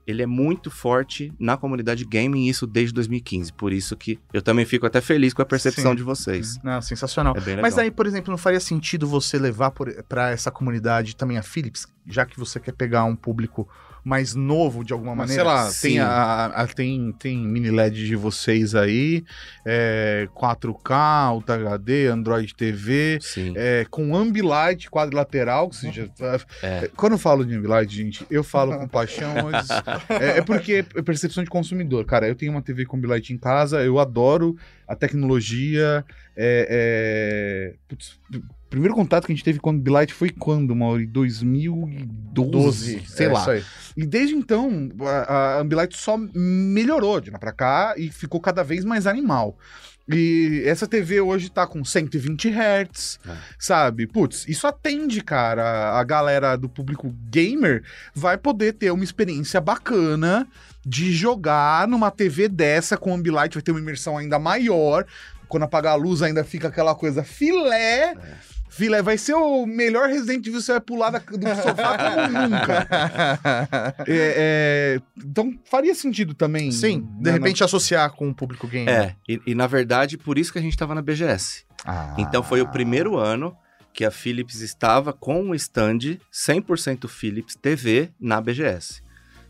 ele 0.06 0.22
é 0.22 0.26
muito 0.26 0.70
forte 0.70 1.32
na 1.38 1.56
comunidade 1.56 2.04
gaming, 2.04 2.46
isso 2.46 2.66
desde 2.66 2.94
2015. 2.94 3.52
Por 3.52 3.72
isso 3.72 3.96
que 3.96 4.18
eu 4.32 4.40
também 4.40 4.64
fico 4.64 4.86
até 4.86 5.00
feliz 5.00 5.34
com 5.34 5.42
a 5.42 5.46
percepção 5.46 5.92
Sim. 5.92 5.96
de 5.96 6.02
vocês. 6.02 6.58
Não, 6.62 6.80
sensacional. 6.80 7.34
É. 7.36 7.60
Mas 7.60 7.76
aí, 7.78 7.90
por 7.90 8.06
exemplo, 8.06 8.30
não 8.30 8.38
faria 8.38 8.60
sentido 8.60 9.06
você 9.06 9.38
levar 9.38 9.70
por, 9.70 9.92
pra 10.04 10.30
essa 10.30 10.50
comunidade 10.50 11.16
também 11.16 11.38
a 11.38 11.42
Philips? 11.42 11.86
já 12.06 12.24
que 12.24 12.38
você 12.38 12.60
quer 12.60 12.72
pegar 12.72 13.04
um 13.04 13.16
público 13.16 13.68
mais 14.06 14.36
novo 14.36 14.84
de 14.84 14.92
alguma 14.92 15.16
Mas, 15.16 15.30
maneira? 15.30 15.42
sei 15.42 15.52
lá, 15.52 15.70
Sim. 15.70 15.88
tem, 15.88 15.98
a, 15.98 16.44
a- 16.46 16.66
tem, 16.68 17.12
tem 17.18 17.36
mini 17.38 17.72
LED 17.72 18.06
de 18.06 18.14
vocês 18.14 18.72
aí, 18.76 19.24
é, 19.66 20.28
4K, 20.32 21.34
Ultra 21.34 21.56
HD, 21.56 22.06
Android 22.06 22.54
TV, 22.54 23.18
Sim. 23.20 23.52
é, 23.56 23.84
com 23.90 24.14
Ambilight 24.14 24.88
quadrilateral, 24.88 25.64
ou 25.66 25.72
seja, 25.72 26.08
É. 26.62 26.88
quando 26.96 27.14
eu 27.14 27.18
falo 27.18 27.44
de 27.44 27.52
Ambilight, 27.56 27.92
gente, 27.92 28.24
eu 28.30 28.44
falo 28.44 28.78
com 28.78 28.86
paixão, 28.86 29.34
mas 29.50 29.68
é, 30.08 30.38
é 30.38 30.42
porque 30.42 30.84
é 30.94 31.02
percepção 31.02 31.42
de 31.42 31.50
consumidor. 31.50 32.04
Cara, 32.04 32.28
eu 32.28 32.36
tenho 32.36 32.52
uma 32.52 32.62
TV 32.62 32.86
com 32.86 32.96
Ambilight 32.96 33.32
em 33.32 33.38
casa, 33.38 33.82
eu 33.82 33.98
adoro 33.98 34.56
a 34.86 34.94
tecnologia, 34.94 36.04
é, 36.36 36.68
é, 36.70 37.74
putz, 37.88 38.20
primeiro 38.68 38.94
contato 38.94 39.26
que 39.26 39.32
a 39.32 39.34
gente 39.34 39.44
teve 39.44 39.58
com 39.58 39.70
Ambilight 39.70 40.12
foi 40.12 40.30
quando, 40.30 40.74
Mauri? 40.74 41.06
2012, 41.06 43.02
sei 43.06 43.26
é 43.26 43.32
lá. 43.32 43.40
isso 43.40 43.50
aí. 43.50 43.64
E 43.96 44.06
desde 44.06 44.34
então, 44.34 44.90
a, 45.00 45.34
a 45.56 45.60
Ambilight 45.60 45.96
só 45.96 46.16
melhorou 46.34 47.20
de 47.20 47.30
lá 47.30 47.38
pra 47.38 47.52
cá 47.52 47.94
e 47.96 48.10
ficou 48.10 48.40
cada 48.40 48.62
vez 48.62 48.84
mais 48.84 49.06
animal. 49.06 49.56
E 50.08 50.62
essa 50.64 50.86
TV 50.86 51.20
hoje 51.20 51.50
tá 51.50 51.66
com 51.66 51.84
120 51.84 52.48
Hz, 52.48 53.18
É. 53.26 53.36
sabe? 53.58 54.06
Putz, 54.06 54.46
isso 54.46 54.64
atende, 54.66 55.20
cara. 55.20 55.98
A 55.98 56.04
galera 56.04 56.54
do 56.54 56.68
público 56.68 57.12
gamer 57.28 57.82
vai 58.14 58.38
poder 58.38 58.74
ter 58.74 58.92
uma 58.92 59.02
experiência 59.02 59.60
bacana 59.60 60.46
de 60.84 61.10
jogar 61.12 61.88
numa 61.88 62.12
TV 62.12 62.48
dessa 62.48 62.96
com 62.96 63.12
Ambilight, 63.14 63.54
vai 63.54 63.62
ter 63.62 63.72
uma 63.72 63.80
imersão 63.80 64.16
ainda 64.16 64.38
maior. 64.38 65.04
Quando 65.48 65.64
apagar 65.64 65.92
a 65.94 65.96
luz 65.96 66.22
ainda 66.22 66.44
fica 66.44 66.68
aquela 66.68 66.94
coisa 66.94 67.24
filé. 67.24 68.14
Filé 68.76 69.00
vai 69.02 69.16
ser 69.16 69.34
o 69.34 69.64
melhor 69.64 70.08
Resident 70.08 70.46
Evil, 70.46 70.60
você 70.60 70.72
vai 70.72 70.80
pular 70.80 71.10
da- 71.10 71.18
do 71.18 71.62
sofá 71.62 71.96
como 71.98 72.48
nunca. 72.48 73.96
É, 74.06 74.98
é, 74.98 75.00
então 75.16 75.58
faria 75.70 75.94
sentido 75.94 76.34
também. 76.34 76.70
Sim, 76.70 77.00
de 77.18 77.24
né, 77.24 77.32
repente 77.32 77.64
associar 77.64 78.10
com 78.12 78.28
o 78.28 78.34
público 78.34 78.66
gamer. 78.66 78.88
É, 78.94 79.16
e, 79.28 79.40
e, 79.46 79.54
na 79.54 79.66
verdade, 79.66 80.16
por 80.18 80.38
isso 80.38 80.52
que 80.52 80.58
a 80.58 80.62
gente 80.62 80.72
estava 80.72 80.94
na 80.94 81.02
BGS. 81.02 81.64
Ah. 81.84 82.14
Então 82.18 82.42
foi 82.42 82.60
o 82.60 82.68
primeiro 82.68 83.16
ano 83.16 83.56
que 83.92 84.04
a 84.04 84.10
Philips 84.10 84.60
estava 84.60 85.12
com 85.12 85.42
um 85.42 85.54
stand 85.54 86.18
100% 86.32 87.08
Philips 87.08 87.54
TV 87.54 88.10
na 88.20 88.40
BGS. 88.40 89.02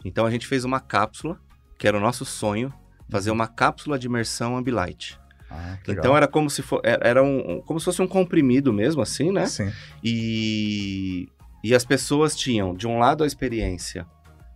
Então 0.04 0.24
a 0.24 0.30
gente 0.30 0.46
fez 0.46 0.64
uma 0.64 0.78
cápsula, 0.78 1.38
que 1.76 1.88
era 1.88 1.96
o 1.96 2.00
nosso 2.00 2.24
sonho, 2.24 2.72
fazer 3.10 3.30
uma 3.30 3.48
cápsula 3.48 3.98
de 3.98 4.06
imersão 4.06 4.56
Ambilight. 4.56 5.18
Ah. 5.50 5.78
Então 5.86 6.16
era 6.16 6.26
como 6.26 6.50
se 6.50 6.62
for, 6.62 6.80
era 6.84 7.22
um, 7.22 7.60
como 7.60 7.78
se 7.78 7.84
fosse 7.84 8.02
um 8.02 8.06
comprimido 8.06 8.72
mesmo 8.72 9.02
assim, 9.02 9.30
né? 9.30 9.46
Sim. 9.46 9.72
E, 10.02 11.28
e 11.62 11.74
as 11.74 11.84
pessoas 11.84 12.34
tinham, 12.34 12.74
de 12.74 12.86
um 12.86 12.98
lado, 12.98 13.24
a 13.24 13.26
experiência 13.26 14.06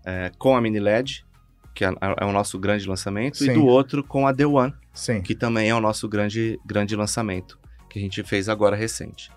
é, 0.05 0.31
com 0.39 0.57
a 0.57 0.61
Mini 0.61 0.81
LED, 0.81 1.25
que 1.75 1.85
é, 1.85 1.93
é 2.19 2.25
o 2.25 2.33
nosso 2.33 2.59
grande 2.59 2.89
lançamento, 2.89 3.39
Sim. 3.39 3.51
e 3.51 3.55
do 3.55 3.65
outro 3.65 4.03
com 4.03 4.27
a 4.27 4.35
The 4.35 4.47
One, 4.47 4.75
Sim. 4.93 5.23
que 5.23 5.35
também 5.35 5.71
é 5.71 5.75
o 5.75 5.81
nosso 5.81 6.09
grande, 6.09 6.59
grande 6.65 6.97
lançamento, 6.97 7.59
que 7.89 7.99
a 7.99 8.03
gente 8.03 8.23
fez 8.23 8.49
agora 8.49 8.77
recente. 8.77 9.31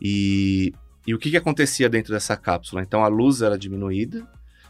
E, 0.00 0.72
e 1.06 1.14
o 1.14 1.18
que, 1.18 1.30
que 1.30 1.36
acontecia 1.36 1.88
dentro 1.88 2.12
dessa 2.12 2.36
cápsula? 2.36 2.82
Então 2.82 3.04
a 3.04 3.08
luz 3.08 3.42
era 3.42 3.58
diminuída, 3.58 4.26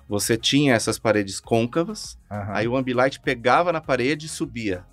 você 0.09 0.37
tinha 0.37 0.75
essas 0.75 0.99
paredes 0.99 1.39
côncavas, 1.39 2.19
aí 2.29 2.67
o 2.67 2.77
Ambilight 2.77 3.21
pegava 3.21 3.73
na 3.73 3.81
parede 3.81 4.27
e 4.27 4.29
subia. 4.29 4.85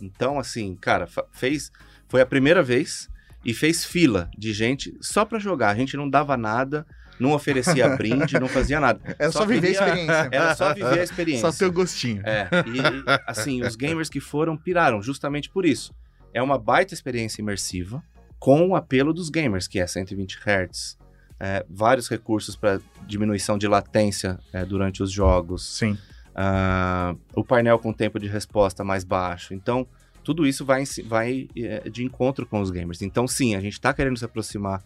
Então, 0.00 0.38
assim, 0.38 0.76
cara, 0.76 1.08
fez. 1.32 1.70
Foi 2.08 2.20
a 2.20 2.26
primeira 2.26 2.62
vez 2.62 3.08
e 3.44 3.52
fez 3.54 3.84
fila 3.84 4.30
de 4.36 4.52
gente 4.52 4.96
só 5.00 5.24
pra 5.24 5.38
jogar. 5.38 5.70
A 5.70 5.74
gente 5.74 5.96
não 5.96 6.08
dava 6.08 6.36
nada, 6.36 6.86
não 7.18 7.32
oferecia 7.32 7.88
brinde, 7.96 8.38
não 8.38 8.48
fazia 8.48 8.78
nada. 8.78 9.00
Era 9.18 9.32
só, 9.32 9.44
viver 9.44 9.72
queria- 9.72 9.80
a 9.82 9.86
experiência. 9.88 10.28
Era 10.32 10.54
só 10.54 10.74
viver 10.74 11.00
a 11.00 11.02
experiência. 11.02 11.50
Só 11.50 11.56
ter 11.58 11.64
o 11.66 11.72
gostinho. 11.72 12.22
É, 12.24 12.48
e 12.66 13.04
assim, 13.26 13.62
os 13.62 13.74
gamers 13.76 14.08
que 14.08 14.20
foram 14.20 14.56
piraram 14.56 15.02
justamente 15.02 15.48
por 15.50 15.64
isso. 15.64 15.94
É 16.32 16.42
uma 16.42 16.58
baita 16.58 16.92
experiência 16.94 17.40
imersiva 17.40 18.02
com 18.38 18.68
o 18.68 18.76
apelo 18.76 19.14
dos 19.14 19.30
gamers, 19.30 19.66
que 19.66 19.78
é 19.80 19.86
120 19.86 20.38
Hz, 20.38 20.98
é, 21.40 21.64
vários 21.68 22.08
recursos 22.08 22.54
para 22.54 22.80
diminuição 23.06 23.56
de 23.58 23.66
latência 23.66 24.38
é, 24.52 24.64
durante 24.64 25.02
os 25.02 25.10
jogos, 25.10 25.66
Sim. 25.78 25.96
Ah, 26.36 27.16
o 27.34 27.42
painel 27.42 27.78
com 27.78 27.92
tempo 27.94 28.18
de 28.20 28.28
resposta 28.28 28.84
mais 28.84 29.04
baixo. 29.04 29.54
Então, 29.54 29.88
tudo 30.22 30.46
isso 30.46 30.64
vai, 30.66 30.84
vai 31.06 31.48
é, 31.56 31.88
de 31.88 32.04
encontro 32.04 32.44
com 32.44 32.60
os 32.60 32.70
gamers. 32.70 33.00
Então, 33.00 33.26
sim, 33.26 33.54
a 33.54 33.60
gente 33.60 33.72
está 33.72 33.94
querendo 33.94 34.18
se 34.18 34.24
aproximar 34.24 34.82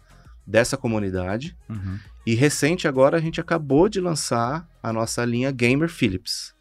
dessa 0.47 0.77
comunidade. 0.77 1.57
Uhum. 1.69 1.99
E 2.25 2.33
recente 2.35 2.87
agora 2.87 3.17
a 3.17 3.19
gente 3.19 3.41
acabou 3.41 3.89
de 3.89 3.99
lançar 3.99 4.65
a 4.81 4.93
nossa 4.93 5.25
linha 5.25 5.51
Gamer 5.51 5.89
Philips. 5.89 6.55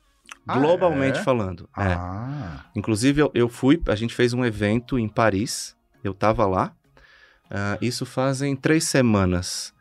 Ah, 0.46 0.58
Globalmente 0.58 1.20
é? 1.20 1.22
falando. 1.22 1.68
É. 1.76 1.92
Ah. 1.92 2.64
Inclusive, 2.74 3.20
eu, 3.20 3.30
eu 3.32 3.48
fui, 3.48 3.80
a 3.86 3.94
gente 3.94 4.14
fez 4.14 4.32
um 4.32 4.44
evento 4.44 4.98
em 4.98 5.08
Paris, 5.08 5.76
eu 6.02 6.12
tava 6.12 6.46
lá. 6.46 6.72
Ah, 7.48 7.78
isso 7.80 8.04
fazem 8.04 8.56
três 8.56 8.84
semanas. 8.84 9.72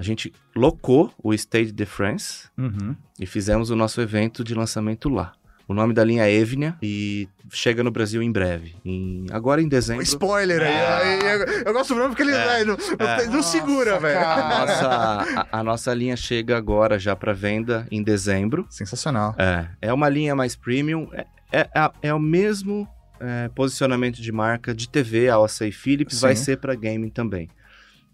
A 0.00 0.02
gente 0.02 0.32
locou 0.56 1.12
o 1.22 1.34
Stage 1.34 1.72
de 1.72 1.84
France 1.84 2.48
Uhum. 2.56 2.96
e 3.18 3.26
fizemos 3.26 3.68
o 3.68 3.76
nosso 3.76 4.00
evento 4.00 4.42
de 4.42 4.54
lançamento 4.54 5.10
lá. 5.10 5.34
O 5.68 5.74
nome 5.74 5.92
da 5.92 6.02
linha 6.02 6.24
é 6.26 6.32
Evnia 6.32 6.74
e 6.82 7.28
chega 7.50 7.84
no 7.84 7.90
Brasil 7.90 8.22
em 8.22 8.32
breve. 8.32 8.74
Em- 8.82 9.26
agora 9.30 9.60
em 9.60 9.68
dezembro. 9.68 10.02
Spoiler 10.02 10.62
aí. 10.62 10.72
aí, 10.74 11.20
Eu, 11.20 11.46
eu 11.66 11.72
gosto 11.74 11.92
do 11.92 12.00
nome 12.00 12.08
porque 12.16 12.22
ele 12.22 12.32
É. 12.32 12.64
não, 12.64 12.76
É. 12.98 13.26
não 13.26 13.42
segura, 13.42 14.00
velho. 14.00 14.18
A 14.20 15.46
a, 15.52 15.62
nossa 15.62 15.92
linha 15.92 16.16
chega 16.16 16.56
agora 16.56 16.98
já 16.98 17.14
para 17.14 17.34
venda 17.34 17.86
em 17.90 18.02
dezembro. 18.02 18.66
Sensacional. 18.70 19.34
É, 19.38 19.68
é 19.82 19.92
uma 19.92 20.08
linha 20.08 20.34
mais 20.34 20.56
premium. 20.56 21.08
É, 21.12 21.26
é, 21.52 21.60
é- 21.74 21.90
é 22.08 22.14
o 22.14 22.18
mesmo 22.18 22.88
é, 23.20 23.50
posicionamento 23.54 24.22
de 24.22 24.32
marca 24.32 24.74
de 24.74 24.88
TV, 24.88 25.28
a 25.28 25.36
e 25.66 25.70
Philips, 25.70 26.16
Sim. 26.16 26.22
vai 26.22 26.34
ser 26.36 26.56
para 26.56 26.74
gaming 26.74 27.10
também. 27.10 27.50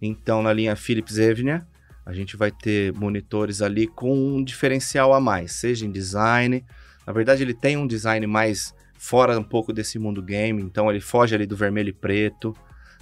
Então, 0.03 0.43
na 0.43 0.53
linha 0.53 0.75
Philips 0.77 1.17
Evnia, 1.17 1.65
a 2.07 2.13
gente 2.15 2.37
vai 2.37 2.51
ter 2.53 2.93
monitores 2.95 3.61
ali 3.61 3.87
com 3.89 4.17
um 4.17 4.43
diferencial 4.43 5.13
a 5.13 5.21
mais, 5.21 5.53
seja 5.53 5.85
em 5.85 5.91
design. 5.91 6.65
Na 7.05 7.13
verdade, 7.13 7.43
ele 7.43 7.53
tem 7.53 7.77
um 7.77 7.87
design 7.87 8.25
mais 8.27 8.73
fora 8.97 9.39
um 9.39 9.43
pouco 9.43 9.73
desse 9.73 9.99
mundo 9.99 10.23
game, 10.23 10.63
então 10.63 10.89
ele 10.89 11.01
foge 11.01 11.35
ali 11.35 11.47
do 11.47 11.57
vermelho 11.57 11.89
e 11.91 11.93
preto. 11.93 12.57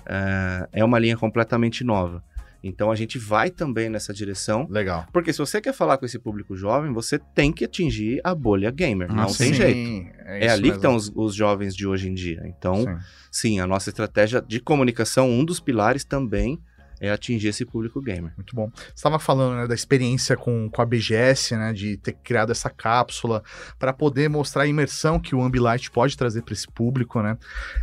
É, 0.06 0.68
é 0.80 0.84
uma 0.84 0.98
linha 0.98 1.16
completamente 1.16 1.84
nova. 1.84 2.22
Então 2.66 2.90
a 2.90 2.94
gente 2.96 3.18
vai 3.18 3.50
também 3.50 3.90
nessa 3.90 4.12
direção. 4.14 4.66
Legal. 4.70 5.06
Porque 5.12 5.34
se 5.34 5.38
você 5.38 5.60
quer 5.60 5.74
falar 5.74 5.98
com 5.98 6.06
esse 6.06 6.18
público 6.18 6.56
jovem, 6.56 6.90
você 6.94 7.18
tem 7.18 7.52
que 7.52 7.62
atingir 7.66 8.22
a 8.24 8.34
bolha 8.34 8.70
gamer. 8.70 9.08
não 9.12 9.24
Ah, 9.24 9.26
tem 9.26 9.34
sim, 9.34 9.52
jeito. 9.54 10.08
É, 10.24 10.46
isso 10.46 10.54
ali 10.54 10.62
que 10.62 10.68
mesmo. 10.68 10.76
estão 10.76 10.96
os, 10.96 11.12
os 11.14 11.34
jovens 11.34 11.76
de 11.76 11.86
hoje 11.86 12.08
em 12.08 12.14
dia. 12.14 12.42
Então, 12.46 12.76
Sim. 12.76 12.96
sim, 13.30 13.60
a 13.60 13.66
nossa 13.66 13.90
estratégia 13.90 14.40
de 14.40 14.60
comunicação, 14.60 15.28
um 15.28 15.44
dos 15.44 15.60
pilares 15.60 16.04
também 16.06 16.58
é 17.00 17.10
atingir 17.10 17.48
esse 17.48 17.64
público 17.64 18.00
gamer. 18.00 18.32
Muito 18.36 18.54
bom. 18.54 18.70
Você 18.74 18.92
estava 18.94 19.18
falando 19.18 19.56
né, 19.56 19.66
da 19.66 19.74
experiência 19.74 20.36
com, 20.36 20.68
com 20.70 20.82
a 20.82 20.86
BGS, 20.86 21.56
né, 21.56 21.72
de 21.72 21.96
ter 21.96 22.12
criado 22.12 22.52
essa 22.52 22.70
cápsula 22.70 23.42
para 23.78 23.92
poder 23.92 24.28
mostrar 24.28 24.62
a 24.62 24.66
imersão 24.66 25.18
que 25.18 25.34
o 25.34 25.42
Ambilight 25.42 25.90
pode 25.90 26.16
trazer 26.16 26.42
para 26.42 26.54
esse 26.54 26.66
público, 26.68 27.22
né? 27.22 27.36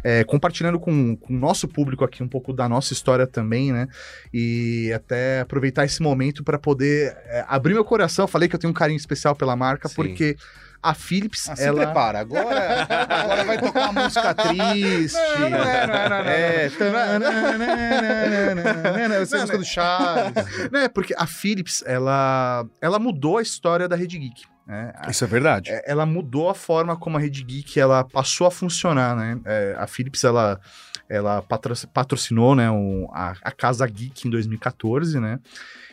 É, 0.03 0.23
compartilhando 0.23 0.79
com, 0.79 1.15
com 1.15 1.33
o 1.33 1.37
nosso 1.37 1.67
público 1.67 2.03
aqui 2.03 2.23
um 2.23 2.27
pouco 2.27 2.53
da 2.53 2.67
nossa 2.67 2.93
história 2.93 3.27
também, 3.27 3.71
né? 3.71 3.87
E 4.33 4.91
até 4.93 5.41
aproveitar 5.41 5.85
esse 5.85 6.01
momento 6.01 6.43
para 6.43 6.57
poder 6.57 7.15
é, 7.25 7.45
abrir 7.47 7.73
meu 7.73 7.85
coração. 7.85 8.27
Falei 8.27 8.47
que 8.47 8.55
eu 8.55 8.59
tenho 8.59 8.71
um 8.71 8.75
carinho 8.75 8.97
especial 8.97 9.35
pela 9.35 9.55
marca 9.55 9.87
Sim. 9.87 9.95
porque 9.95 10.35
a 10.83 10.93
Philips, 10.93 11.49
Ah, 11.49 11.55
se 11.55 11.63
ela 11.63 11.85
prepara, 11.85 12.19
agora, 12.19 12.87
agora 12.89 13.43
vai 13.45 13.57
tocar 13.59 13.89
uma 13.89 14.03
música 14.03 14.33
triste. 14.47 15.17
Não, 15.39 15.49
não 15.49 15.57
é, 15.57 15.87
não 15.87 15.95
é, 15.95 16.09
não 16.09 16.17
é, 16.17 16.65
é. 16.65 16.71
É, 19.17 19.21
Essa 19.21 19.37
música 19.37 19.53
não. 19.53 19.59
do 19.59 19.65
Chaves. 19.65 20.71
né, 20.71 20.87
porque 20.87 21.13
a 21.17 21.27
Philips, 21.27 21.83
ela, 21.85 22.65
ela 22.81 22.99
mudou 22.99 23.37
a 23.37 23.41
história 23.41 23.87
da 23.87 23.95
Rede 23.95 24.17
Geek. 24.17 24.43
Né? 24.65 24.91
A- 24.95 25.09
Isso 25.09 25.23
é 25.23 25.27
verdade. 25.27 25.69
é, 25.69 25.83
ela 25.85 26.05
mudou 26.05 26.49
a 26.49 26.55
forma 26.55 26.95
como 26.95 27.17
a 27.17 27.19
Rede 27.19 27.43
Geek 27.43 27.79
ela 27.79 28.03
passou 28.03 28.47
a 28.47 28.51
funcionar, 28.51 29.15
né? 29.15 29.39
É, 29.45 29.75
a 29.77 29.87
Philips 29.87 30.23
ela, 30.23 30.59
ela 31.09 31.41
patro- 31.41 31.73
patrocinou 31.93 32.55
né, 32.55 32.69
um- 32.71 33.07
a, 33.13 33.33
a 33.41 33.51
Casa 33.51 33.85
Geek 33.87 34.27
em 34.27 34.31
2014, 34.31 35.19
né? 35.19 35.39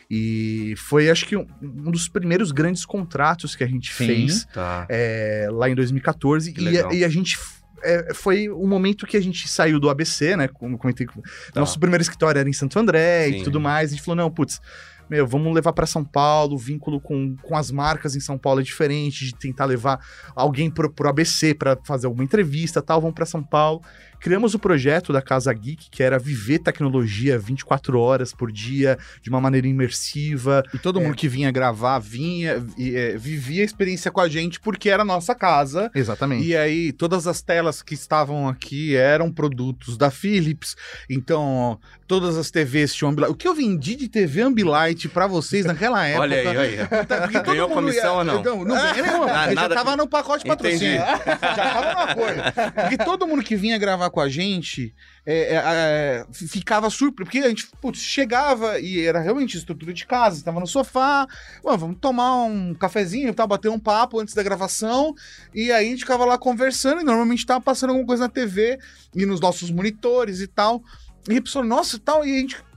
E 0.09 0.73
foi, 0.75 1.09
acho 1.09 1.25
que, 1.27 1.37
um, 1.37 1.45
um 1.61 1.91
dos 1.91 2.07
primeiros 2.07 2.51
grandes 2.51 2.83
contratos 2.83 3.55
que 3.55 3.63
a 3.63 3.67
gente 3.67 3.93
Sim. 3.93 4.07
fez 4.07 4.45
Tá. 4.45 4.87
é, 4.89 5.47
lá 5.51 5.69
em 5.69 5.75
2014. 5.75 6.51
Que 6.51 6.61
E, 6.61 6.97
e 6.97 7.05
a 7.05 7.09
gente. 7.09 7.37
é, 7.83 8.13
foi 8.13 8.49
o 8.49 8.65
momento 8.65 9.05
que 9.05 9.15
a 9.15 9.21
gente 9.21 9.47
saiu 9.47 9.79
do 9.79 9.87
ABC, 9.89 10.35
né? 10.35 10.47
Como 10.47 10.77
comentei. 10.79 11.05
Nosso 11.55 11.79
primeiro 11.79 12.01
escritório 12.01 12.39
era 12.39 12.49
em 12.49 12.53
Santo 12.53 12.79
André 12.79 13.25
Tá. 13.27 13.33
Sim. 13.33 13.41
e 13.41 13.43
tudo 13.43 13.59
mais. 13.59 13.91
A 13.91 13.95
gente 13.95 14.03
falou: 14.03 14.15
não, 14.15 14.31
putz, 14.31 14.59
meu, 15.07 15.27
vamos 15.27 15.53
levar 15.53 15.73
para 15.73 15.85
São 15.85 16.03
Paulo. 16.03 16.55
O 16.55 16.57
vínculo 16.57 16.99
com, 16.99 17.35
com 17.43 17.55
as 17.55 17.69
marcas 17.69 18.15
em 18.15 18.19
São 18.19 18.37
Paulo 18.37 18.61
é 18.61 18.63
diferente, 18.63 19.25
de 19.25 19.35
tentar 19.35 19.65
levar 19.65 19.99
alguém 20.35 20.71
pro, 20.71 20.91
pro 20.91 21.07
ABC 21.07 21.53
para 21.53 21.77
fazer 21.85 22.07
alguma 22.07 22.23
entrevista 22.23 22.81
tal. 22.81 22.99
Vamos 22.99 23.13
para 23.15 23.25
São 23.27 23.43
Paulo. 23.43 23.81
Criamos 24.19 24.53
o 24.53 24.59
projeto 24.59 25.11
da 25.13 25.21
Casa 25.21 25.51
Geek, 25.53 25.89
que 25.89 26.03
era 26.03 26.19
viver 26.19 26.59
tecnologia 26.59 27.37
24 27.39 27.99
horas 27.99 28.33
por 28.33 28.51
dia, 28.51 28.97
de 29.21 29.29
uma 29.29 29.39
maneira 29.41 29.67
imersiva. 29.67 30.63
E 30.73 30.77
todo 30.77 30.99
mundo 31.01 31.15
que 31.15 31.27
vinha 31.27 31.51
gravar, 31.51 31.99
vinha, 31.99 32.63
e, 32.77 32.95
é, 32.95 33.17
vivia 33.17 33.61
a 33.61 33.65
experiência 33.65 34.11
com 34.11 34.21
a 34.21 34.27
gente, 34.29 34.59
porque 34.59 34.89
era 34.89 35.03
a 35.03 35.05
nossa 35.05 35.33
casa. 35.35 35.89
Exatamente. 35.93 36.45
E 36.45 36.55
aí, 36.55 36.91
todas 36.91 37.27
as 37.27 37.41
telas 37.41 37.81
que 37.81 37.93
estavam 37.93 38.47
aqui 38.47 38.95
eram 38.95 39.31
produtos 39.31 39.97
da 39.97 40.09
Philips. 40.11 40.75
Então, 41.09 41.79
todas 42.07 42.37
as 42.37 42.51
TVs 42.51 42.93
tinham 42.93 43.11
Ambilight. 43.11 43.31
O 43.31 43.35
que 43.35 43.47
eu 43.47 43.53
vendi 43.53 43.95
de 43.95 44.07
TV 44.07 44.41
Ambilight 44.41 45.07
pra 45.09 45.27
vocês 45.27 45.65
naquela 45.65 46.05
época? 46.07 46.21
Olha 46.21 46.37
aí, 46.37 46.47
olha 46.47 46.61
aí. 46.61 46.77
Todo 46.87 47.43
Ganhou 47.45 47.69
comissão 47.69 48.17
ou 48.17 48.23
não? 48.23 48.43
Não, 48.43 48.65
não 48.65 48.75
ganhei 48.75 49.01
nenhuma. 49.01 49.25
Ah, 49.25 49.39
porque 49.43 49.55
já 49.55 49.61
nada- 49.61 49.75
tava 49.75 49.95
no 49.97 50.07
pacote 50.07 50.43
de 50.43 50.49
patrocínio. 50.49 50.99
Já 51.19 51.73
tava 51.73 51.93
no 51.93 51.99
apoio. 52.11 52.35
Porque 52.81 52.97
todo 52.97 53.27
mundo 53.27 53.43
que 53.43 53.55
vinha 53.55 53.77
gravar 53.77 54.08
com 54.09 54.19
a 54.19 54.29
gente 54.29 54.93
é, 55.25 55.55
é, 55.55 55.55
é, 55.55 56.25
ficava 56.31 56.89
surpreso. 56.89 57.25
Porque 57.29 57.39
a 57.39 57.49
gente 57.49 57.67
putz, 57.81 57.99
chegava 57.99 58.79
e 58.79 59.05
era 59.05 59.19
realmente 59.19 59.57
estrutura 59.57 59.93
de 59.93 60.05
casa. 60.05 60.37
Estava 60.37 60.59
no 60.59 60.67
sofá. 60.67 61.27
"Ué, 61.63 61.77
vamos 61.77 61.97
tomar 61.99 62.43
um 62.43 62.73
cafezinho, 62.73 63.33
tal, 63.33 63.47
bater 63.47 63.69
um 63.69 63.79
papo 63.79 64.19
antes 64.19 64.33
da 64.33 64.43
gravação. 64.43 65.13
E 65.53 65.71
aí 65.71 65.87
a 65.87 65.89
gente 65.89 65.99
ficava 65.99 66.25
lá 66.25 66.37
conversando. 66.37 67.01
E 67.01 67.03
normalmente 67.03 67.45
tava 67.45 67.61
passando 67.61 67.91
alguma 67.91 68.07
coisa 68.07 68.23
na 68.23 68.29
TV 68.29 68.79
e 69.15 69.25
nos 69.25 69.39
nossos 69.39 69.71
monitores 69.71 70.39
e 70.39 70.47
tal. 70.47 70.83
E 71.29 71.37
a 71.37 71.41
pessoa, 71.41 71.63
nossa, 71.63 71.99
tal. 71.99 72.25
E 72.25 72.35
a 72.35 72.39
gente 72.39 72.68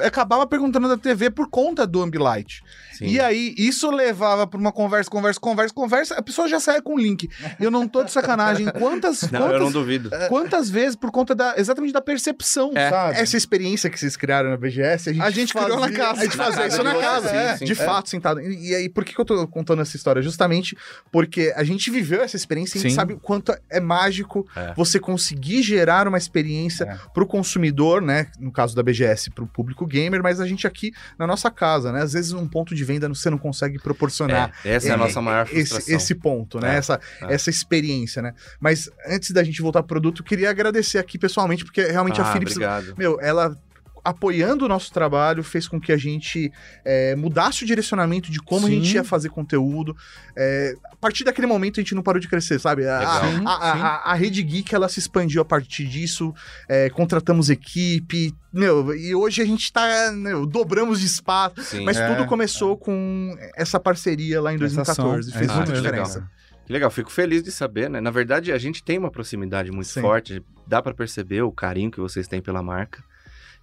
acabava 0.00 0.46
perguntando 0.46 0.88
da 0.88 0.96
TV 0.96 1.30
por 1.30 1.48
conta 1.48 1.86
do 1.86 2.02
Ambilight. 2.02 2.62
Sim. 2.92 3.06
E 3.06 3.20
aí, 3.20 3.54
isso 3.58 3.90
levava 3.90 4.46
pra 4.46 4.58
uma 4.58 4.70
conversa, 4.72 5.10
conversa, 5.10 5.40
conversa, 5.40 5.74
conversa, 5.74 6.14
a 6.14 6.22
pessoa 6.22 6.46
já 6.48 6.60
saia 6.60 6.80
com 6.82 6.94
o 6.94 6.98
link. 6.98 7.28
Eu 7.58 7.70
não 7.70 7.88
tô 7.88 8.04
de 8.04 8.12
sacanagem. 8.12 8.66
Quantas, 8.70 9.22
Não, 9.30 9.50
eu 9.50 9.58
não 9.60 9.72
duvido. 9.72 10.10
quantas 10.28 10.68
vezes 10.70 10.94
por 10.96 11.10
conta 11.10 11.34
da, 11.34 11.54
exatamente 11.56 11.92
da 11.92 12.00
percepção, 12.00 12.72
É. 12.74 12.90
sabe? 12.90 13.18
Essa 13.18 13.36
experiência 13.36 13.88
que 13.90 13.98
vocês 13.98 14.16
criaram 14.16 14.50
na 14.50 14.56
BGS, 14.56 15.10
a 15.10 15.12
gente, 15.12 15.22
A 15.22 15.30
gente 15.30 15.52
criou 15.54 15.80
na 15.80 15.90
casa. 15.90 16.20
A 16.20 16.24
gente 16.24 16.36
fazia 16.36 16.66
isso 16.66 16.82
na 16.82 16.94
casa, 16.94 17.28
sim, 17.28 17.36
é, 17.36 17.56
sim. 17.56 17.64
de 17.64 17.72
É. 17.72 17.74
fato, 17.74 18.08
sentado. 18.08 18.40
E, 18.40 18.70
e 18.70 18.74
aí, 18.74 18.88
por 18.88 19.04
que, 19.04 19.14
que 19.14 19.20
eu 19.20 19.24
tô 19.24 19.46
contando 19.48 19.82
essa 19.82 19.96
história? 19.96 20.20
Justamente 20.22 20.76
porque 21.10 21.52
a 21.56 21.64
gente 21.64 21.90
viveu 21.90 22.22
essa 22.22 22.36
experiência 22.36 22.76
e 22.76 22.80
a 22.80 22.82
gente 22.82 22.94
sabe 22.94 23.14
o 23.14 23.18
quanto 23.20 23.52
é 23.70 23.80
mágico 23.80 24.46
É. 24.54 24.72
você 24.76 25.00
conseguir 25.00 25.62
gerar 25.62 26.06
uma 26.06 26.18
experiência 26.18 26.84
É. 26.84 26.98
pro 27.12 27.26
consumidor, 27.26 28.00
né? 28.02 28.28
No 28.38 28.52
caso 28.52 28.76
da 28.76 28.82
BGS, 28.82 29.30
pro 29.30 29.46
público 29.46 29.81
gamer, 29.86 30.22
mas 30.22 30.40
a 30.40 30.46
gente 30.46 30.66
aqui 30.66 30.92
na 31.18 31.26
nossa 31.26 31.50
casa, 31.50 31.92
né? 31.92 32.02
Às 32.02 32.12
vezes 32.12 32.32
um 32.32 32.46
ponto 32.46 32.74
de 32.74 32.84
venda 32.84 33.08
você 33.08 33.30
não 33.30 33.38
consegue 33.38 33.78
proporcionar. 33.78 34.52
É, 34.64 34.74
essa 34.74 34.88
é, 34.88 34.92
a 34.92 34.96
nossa 34.96 35.20
maior 35.20 35.46
frustração. 35.46 35.78
Esse, 35.78 35.94
esse 35.94 36.14
ponto, 36.14 36.60
né? 36.60 36.74
É, 36.74 36.78
essa, 36.78 37.00
é. 37.22 37.34
essa 37.34 37.50
experiência, 37.50 38.22
né? 38.22 38.34
Mas 38.60 38.90
antes 39.06 39.30
da 39.30 39.42
gente 39.42 39.60
voltar 39.60 39.82
pro 39.82 39.88
produto, 39.88 40.22
eu 40.22 40.24
queria 40.24 40.50
agradecer 40.50 40.98
aqui 40.98 41.18
pessoalmente, 41.18 41.64
porque 41.64 41.82
realmente 41.82 42.20
a 42.20 42.24
ah, 42.24 42.32
Philips 42.32 42.56
obrigado. 42.56 42.94
meu, 42.96 43.18
ela 43.20 43.56
apoiando 44.04 44.64
o 44.64 44.68
nosso 44.68 44.92
trabalho 44.92 45.42
fez 45.44 45.68
com 45.68 45.80
que 45.80 45.92
a 45.92 45.96
gente 45.96 46.52
é, 46.84 47.14
mudasse 47.14 47.62
o 47.64 47.66
direcionamento 47.66 48.30
de 48.30 48.38
como 48.40 48.66
Sim. 48.66 48.72
a 48.72 48.74
gente 48.80 48.94
ia 48.94 49.04
fazer 49.04 49.28
conteúdo. 49.28 49.96
É, 50.36 50.74
a 50.90 50.96
partir 50.96 51.24
daquele 51.24 51.46
momento 51.46 51.78
a 51.78 51.82
gente 51.82 51.94
não 51.94 52.02
parou 52.02 52.20
de 52.20 52.28
crescer, 52.28 52.58
sabe? 52.58 52.86
A, 52.86 52.98
Legal. 52.98 53.12
a, 53.14 53.16
a- 53.16 53.72
sim. 53.74 53.80
a- 53.82 54.02
a 54.06 54.14
Rede 54.14 54.42
Geek 54.42 54.74
ela 54.74 54.88
se 54.88 54.98
expandiu 54.98 55.40
a 55.42 55.44
partir 55.44 55.86
disso, 55.86 56.34
é, 56.68 56.90
contratamos 56.90 57.48
equipe, 57.50 58.34
meu, 58.52 58.94
e 58.94 59.14
hoje 59.14 59.40
a 59.40 59.44
gente 59.44 59.72
tá, 59.72 60.10
meu, 60.12 60.44
dobramos 60.46 61.00
de 61.00 61.06
espaço. 61.06 61.62
Sim. 61.62 61.84
Mas 61.84 61.96
É, 61.96 62.12
tudo 62.14 62.26
começou 62.28 62.76
com 62.76 63.36
essa 63.56 63.78
parceria 63.78 64.40
lá 64.40 64.52
em 64.52 64.56
Essa 64.56 64.82
2014. 64.82 65.28
ação. 65.30 65.38
Fez 65.38 65.50
É, 65.50 65.54
muita 65.54 65.72
que 65.72 65.78
legal. 65.80 66.04
diferença. 66.04 66.30
Que 66.66 66.72
legal, 66.72 66.90
fico 66.90 67.10
feliz 67.10 67.42
de 67.42 67.50
saber, 67.50 67.90
né? 67.90 68.00
Na 68.00 68.10
verdade, 68.10 68.52
a 68.52 68.58
gente 68.58 68.82
tem 68.84 68.96
uma 68.98 69.10
proximidade 69.10 69.70
muito 69.72 69.88
Sim. 69.88 70.00
forte, 70.00 70.42
dá 70.66 70.80
pra 70.80 70.94
perceber 70.94 71.42
o 71.42 71.50
carinho 71.50 71.90
que 71.90 72.00
vocês 72.00 72.28
têm 72.28 72.40
pela 72.40 72.62
marca. 72.62 73.02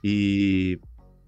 E 0.04 0.80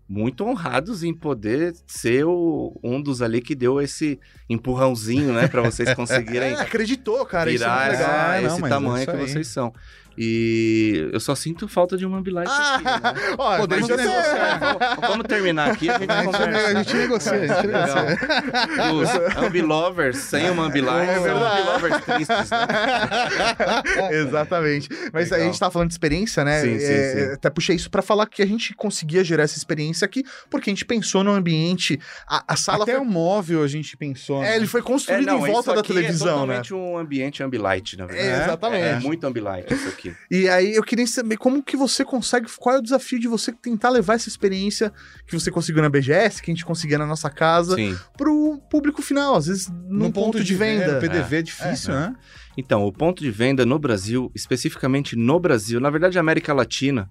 muito 0.07 0.43
honrados 0.45 1.03
em 1.03 1.13
poder 1.13 1.73
ser 1.87 2.25
o- 2.25 2.77
um 2.83 3.01
dos 3.01 3.21
ali 3.21 3.41
que 3.41 3.55
deu 3.55 3.81
esse 3.81 4.19
empurrãozinho, 4.49 5.31
né, 5.33 5.47
Pra 5.47 5.61
vocês 5.61 5.93
conseguirem 5.95 6.51
É, 6.53 6.61
acreditou, 6.61 7.25
cara. 7.25 7.49
Isso 7.51 7.63
é 7.63 7.67
virar 7.67 7.91
legal. 7.91 8.09
essa- 8.09 8.35
É, 8.37 8.41
não, 8.41 8.55
esse 8.57 8.65
é 8.65 8.69
tamanho 8.69 9.03
isso 9.03 9.11
que 9.11 9.17
vocês 9.17 9.47
são. 9.47 9.73
E 10.17 11.09
eu 11.13 11.19
só 11.19 11.33
sinto 11.35 11.67
falta 11.67 11.97
de 11.97 12.05
uma 12.05 12.17
Ambilight 12.17 12.49
aqui, 12.51 12.83
né? 12.83 13.13
Ó, 13.37 13.57
Podemos 13.57 13.87
negociar. 13.87 14.59
vamos, 14.59 15.09
vamos 15.09 15.27
terminar 15.27 15.71
aqui, 15.71 15.89
a 15.89 15.97
gente 15.97 16.11
A 16.11 16.23
gente, 16.23 16.25
conversa. 16.37 16.67
a 16.67 16.83
gente 16.83 16.95
negocia, 16.95 17.31
a 17.33 17.47
gente 17.47 17.67
Legal. 17.67 18.05
negocia. 18.05 19.27
Os 19.29 19.37
Ambilovers 19.37 20.17
sem 20.17 20.49
uma 20.49 20.65
Ambilight 20.65 21.09
É 21.09 21.19
verdade. 21.19 21.61
Ambilovers 21.61 22.05
tristes, 22.05 22.49
né? 22.49 24.11
Exatamente. 24.11 24.89
Mas 25.13 25.29
Legal. 25.29 25.39
a 25.39 25.49
gente 25.49 25.59
tava 25.59 25.71
falando 25.71 25.87
de 25.87 25.93
experiência, 25.93 26.43
né? 26.43 26.61
Sim, 26.61 26.79
sim, 26.79 26.85
É, 26.85 27.13
sim. 27.27 27.33
Até 27.33 27.49
puxei 27.49 27.75
isso 27.75 27.89
pra 27.89 28.01
falar 28.01 28.25
que 28.27 28.41
a 28.41 28.45
gente 28.45 28.73
conseguia 28.75 29.23
gerar 29.23 29.43
essa 29.43 29.57
experiência 29.57 30.05
aqui, 30.05 30.23
porque 30.49 30.69
a 30.69 30.73
gente 30.73 30.85
pensou 30.85 31.23
no 31.23 31.31
ambiente. 31.31 31.99
A, 32.27 32.43
a 32.53 32.55
sala 32.55 32.83
Até 32.83 32.93
foi. 32.95 33.01
o 33.01 33.05
móvel 33.05 33.63
a 33.63 33.67
gente 33.67 33.95
pensou. 33.97 34.43
É, 34.43 34.49
né? 34.51 34.55
ele 34.57 34.67
foi 34.67 34.81
construído 34.81 35.25
não, 35.25 35.47
em 35.47 35.51
volta 35.51 35.73
da 35.73 35.79
aqui 35.81 35.93
televisão, 35.93 36.43
é 36.43 36.47
né? 36.47 36.61
totalmente 36.61 36.73
um 36.73 36.97
ambiente 36.97 37.41
Ambilight, 37.43 37.97
na 37.97 38.05
verdade. 38.05 38.29
É, 38.29 38.43
exatamente. 38.43 38.83
É, 38.83 38.99
muito 38.99 39.25
Ambilight 39.25 39.73
isso 39.73 39.87
aqui. 39.87 40.00
E 40.29 40.47
aí 40.49 40.73
eu 40.75 40.83
queria 40.83 41.05
saber 41.07 41.37
como 41.37 41.61
que 41.61 41.75
você 41.75 42.03
consegue, 42.05 42.47
qual 42.57 42.75
é 42.75 42.79
o 42.79 42.81
desafio 42.81 43.19
de 43.19 43.27
você 43.27 43.51
tentar 43.51 43.89
levar 43.89 44.15
essa 44.15 44.29
experiência 44.29 44.91
que 45.27 45.33
você 45.37 45.51
conseguiu 45.51 45.81
na 45.81 45.89
BGS, 45.89 46.41
que 46.41 46.51
a 46.51 46.53
gente 46.53 46.65
conseguia 46.65 46.97
na 46.97 47.05
nossa 47.05 47.29
casa, 47.29 47.75
Sim. 47.75 47.97
pro 48.17 48.57
público 48.69 49.01
final, 49.01 49.35
às 49.35 49.47
vezes 49.47 49.69
num 49.89 50.11
ponto, 50.11 50.43
de 50.43 50.55
venda. 50.55 50.93
no 50.95 50.99
PDV 50.99 51.37
é 51.37 51.41
difícil, 51.41 51.93
É. 51.93 51.99
né? 51.99 52.15
Então, 52.57 52.85
o 52.85 52.91
ponto 52.91 53.21
de 53.21 53.31
venda 53.31 53.65
no 53.65 53.79
Brasil, 53.79 54.31
especificamente 54.35 55.15
no 55.15 55.39
Brasil, 55.39 55.79
na 55.79 55.89
verdade, 55.89 56.19
América 56.19 56.53
Latina, 56.53 57.09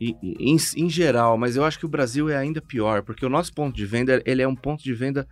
e, 0.00 0.16
e- 0.22 0.50
em, 0.52 0.56
em 0.76 0.90
geral, 0.90 1.38
mas 1.38 1.56
eu 1.56 1.64
acho 1.64 1.78
que 1.78 1.86
o 1.86 1.88
Brasil 1.88 2.28
é 2.28 2.36
ainda 2.36 2.60
pior, 2.60 3.02
porque 3.02 3.24
o 3.24 3.28
nosso 3.28 3.52
ponto 3.52 3.74
de 3.76 3.86
venda, 3.86 4.22
ele 4.26 4.42
é 4.42 4.48
um 4.48 4.56
ponto 4.56 4.82
de 4.82 4.92
venda 4.92 5.26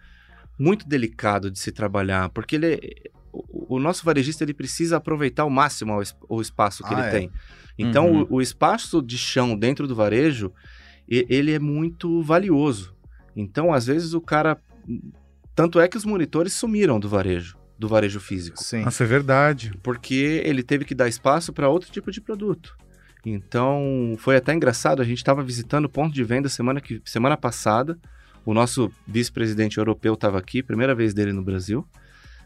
muito 0.59 0.87
delicado 0.87 1.50
de 1.50 1.59
se 1.59 1.72
trabalhar, 1.72 2.28
porque 2.30 2.56
ele 2.56 2.74
é- 2.74 3.11
o, 3.32 3.76
o 3.76 3.78
nosso 3.80 4.04
varejista 4.04 4.44
ele 4.44 4.54
precisa 4.54 4.96
aproveitar 4.96 5.42
ao 5.44 5.50
máximo 5.50 6.00
o, 6.28 6.36
o 6.36 6.40
espaço 6.40 6.82
que 6.82 6.92
Ah, 6.94 6.98
ele 6.98 7.06
é. 7.06 7.10
tem. 7.10 7.30
Então, 7.78 8.10
Uhum. 8.12 8.22
o, 8.30 8.34
o 8.36 8.42
espaço 8.42 9.00
de 9.02 9.16
chão 9.16 9.56
dentro 9.56 9.86
do 9.86 9.94
varejo, 9.94 10.52
e- 11.08 11.26
ele 11.30 11.52
é 11.52 11.58
muito 11.58 12.22
valioso. 12.22 12.94
Então, 13.36 13.72
às 13.72 13.86
vezes, 13.86 14.12
o 14.14 14.20
cara... 14.20 14.58
Tanto 15.54 15.78
é 15.80 15.88
que 15.88 15.96
os 15.96 16.04
monitores 16.04 16.52
sumiram 16.54 16.98
do 16.98 17.08
varejo, 17.08 17.56
do 17.78 17.86
varejo 17.88 18.18
físico 18.20 18.62
Sim. 18.62 18.82
Nossa, 18.84 19.04
é 19.04 19.06
verdade. 19.06 19.72
porque 19.82 20.42
ele 20.44 20.62
teve 20.62 20.84
que 20.84 20.94
dar 20.94 21.08
espaço 21.08 21.52
para 21.52 21.68
outro 21.68 21.90
tipo 21.90 22.10
de 22.10 22.20
produto. 22.20 22.76
Então, 23.24 24.14
foi 24.18 24.36
até 24.36 24.52
engraçado, 24.54 25.02
a 25.02 25.04
gente 25.04 25.18
estava 25.18 25.42
visitando 25.42 25.84
o 25.84 25.88
ponto 25.88 26.12
de 26.14 26.24
venda 26.24 26.48
semana, 26.48 26.80
que, 26.80 27.00
semana 27.04 27.36
passada, 27.36 27.98
o 28.44 28.54
nosso 28.54 28.90
vice-presidente 29.06 29.76
europeu 29.78 30.14
estava 30.14 30.38
aqui, 30.38 30.62
primeira 30.62 30.94
vez 30.94 31.12
dele 31.12 31.32
no 31.32 31.42
Brasil, 31.42 31.86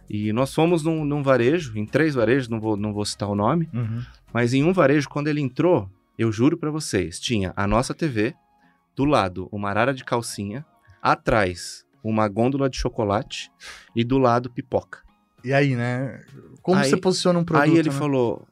e 0.08 0.32
nós 0.32 0.54
fomos 0.54 0.82
num, 0.82 1.04
num 1.04 1.22
varejo, 1.22 1.76
em 1.78 1.86
três 1.86 2.14
varejos, 2.14 2.48
não 2.48 2.60
vou, 2.60 2.76
não 2.76 2.92
vou 2.92 3.04
citar 3.04 3.28
o 3.28 3.34
nome, 3.34 3.68
Uhum. 3.72 4.02
mas 4.32 4.52
em 4.54 4.62
um 4.64 4.72
varejo, 4.72 5.08
quando 5.08 5.28
ele 5.28 5.40
entrou, 5.40 5.88
eu 6.18 6.30
juro 6.30 6.56
para 6.56 6.70
vocês, 6.70 7.18
tinha 7.18 7.52
a 7.56 7.66
nossa 7.66 7.92
TV, 7.94 8.34
do 8.94 9.04
lado 9.04 9.48
uma 9.50 9.70
arara 9.70 9.92
de 9.94 10.04
calcinha, 10.04 10.64
atrás 11.02 11.84
uma 12.02 12.28
gôndola 12.28 12.68
de 12.68 12.76
chocolate 12.76 13.50
e 13.96 14.04
do 14.04 14.18
lado 14.18 14.50
pipoca. 14.50 15.00
E 15.42 15.52
aí, 15.52 15.74
né? 15.74 16.22
Como 16.62 16.78
Aí- 16.78 16.88
você 16.88 16.96
posiciona 16.96 17.38
um 17.38 17.44
produto? 17.44 17.64
Aí 17.70 17.76
ele 17.78 17.88
né? 17.90 17.94
falou, 17.94 18.46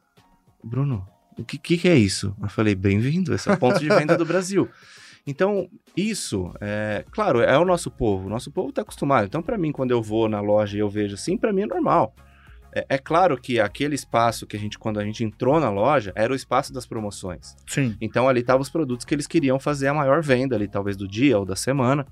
Bruno, 0.63 1.07
o 1.37 1.43
que, 1.43 1.57
que, 1.57 1.77
que 1.77 1.87
é 1.87 1.95
isso? 1.95 2.35
Eu 2.41 2.49
falei, 2.49 2.75
bem-vindo, 2.75 3.33
esse 3.33 3.49
é 3.49 3.53
o 3.53 3.57
ponto 3.57 3.79
de 3.79 3.87
venda 3.89 4.17
do 4.17 4.25
Brasil. 4.25 4.69
Então, 5.25 5.69
isso, 5.95 6.53
é, 6.59 7.05
claro, 7.11 7.41
é 7.41 7.57
o 7.57 7.63
nosso 7.63 7.89
povo. 7.89 8.27
O 8.27 8.29
nosso 8.29 8.51
povo 8.51 8.69
está 8.69 8.81
acostumado. 8.81 9.25
Então, 9.25 9.41
para 9.41 9.57
mim, 9.57 9.71
quando 9.71 9.91
eu 9.91 10.01
vou 10.01 10.27
na 10.27 10.41
loja 10.41 10.75
e 10.75 10.79
eu 10.79 10.89
vejo 10.89 11.15
assim, 11.15 11.37
para 11.37 11.53
mim 11.53 11.61
é 11.61 11.65
normal. 11.65 12.13
É, 12.75 12.85
é 12.89 12.97
claro 12.97 13.39
que 13.39 13.59
aquele 13.59 13.95
espaço 13.95 14.45
que 14.45 14.57
a 14.57 14.59
gente, 14.59 14.77
quando 14.77 14.99
a 14.99 15.05
gente 15.05 15.23
entrou 15.23 15.59
na 15.59 15.69
loja, 15.69 16.11
era 16.15 16.33
o 16.33 16.35
espaço 16.35 16.73
das 16.73 16.85
promoções. 16.85 17.55
Sim. 17.67 17.95
Então, 18.01 18.27
ali 18.27 18.41
estavam 18.41 18.61
os 18.61 18.69
produtos 18.69 19.05
que 19.05 19.15
eles 19.15 19.27
queriam 19.27 19.59
fazer 19.59 19.87
a 19.87 19.93
maior 19.93 20.21
venda 20.21 20.55
ali, 20.55 20.67
talvez 20.67 20.97
do 20.97 21.07
dia 21.07 21.39
ou 21.39 21.45
da 21.45 21.55
semana. 21.55 22.05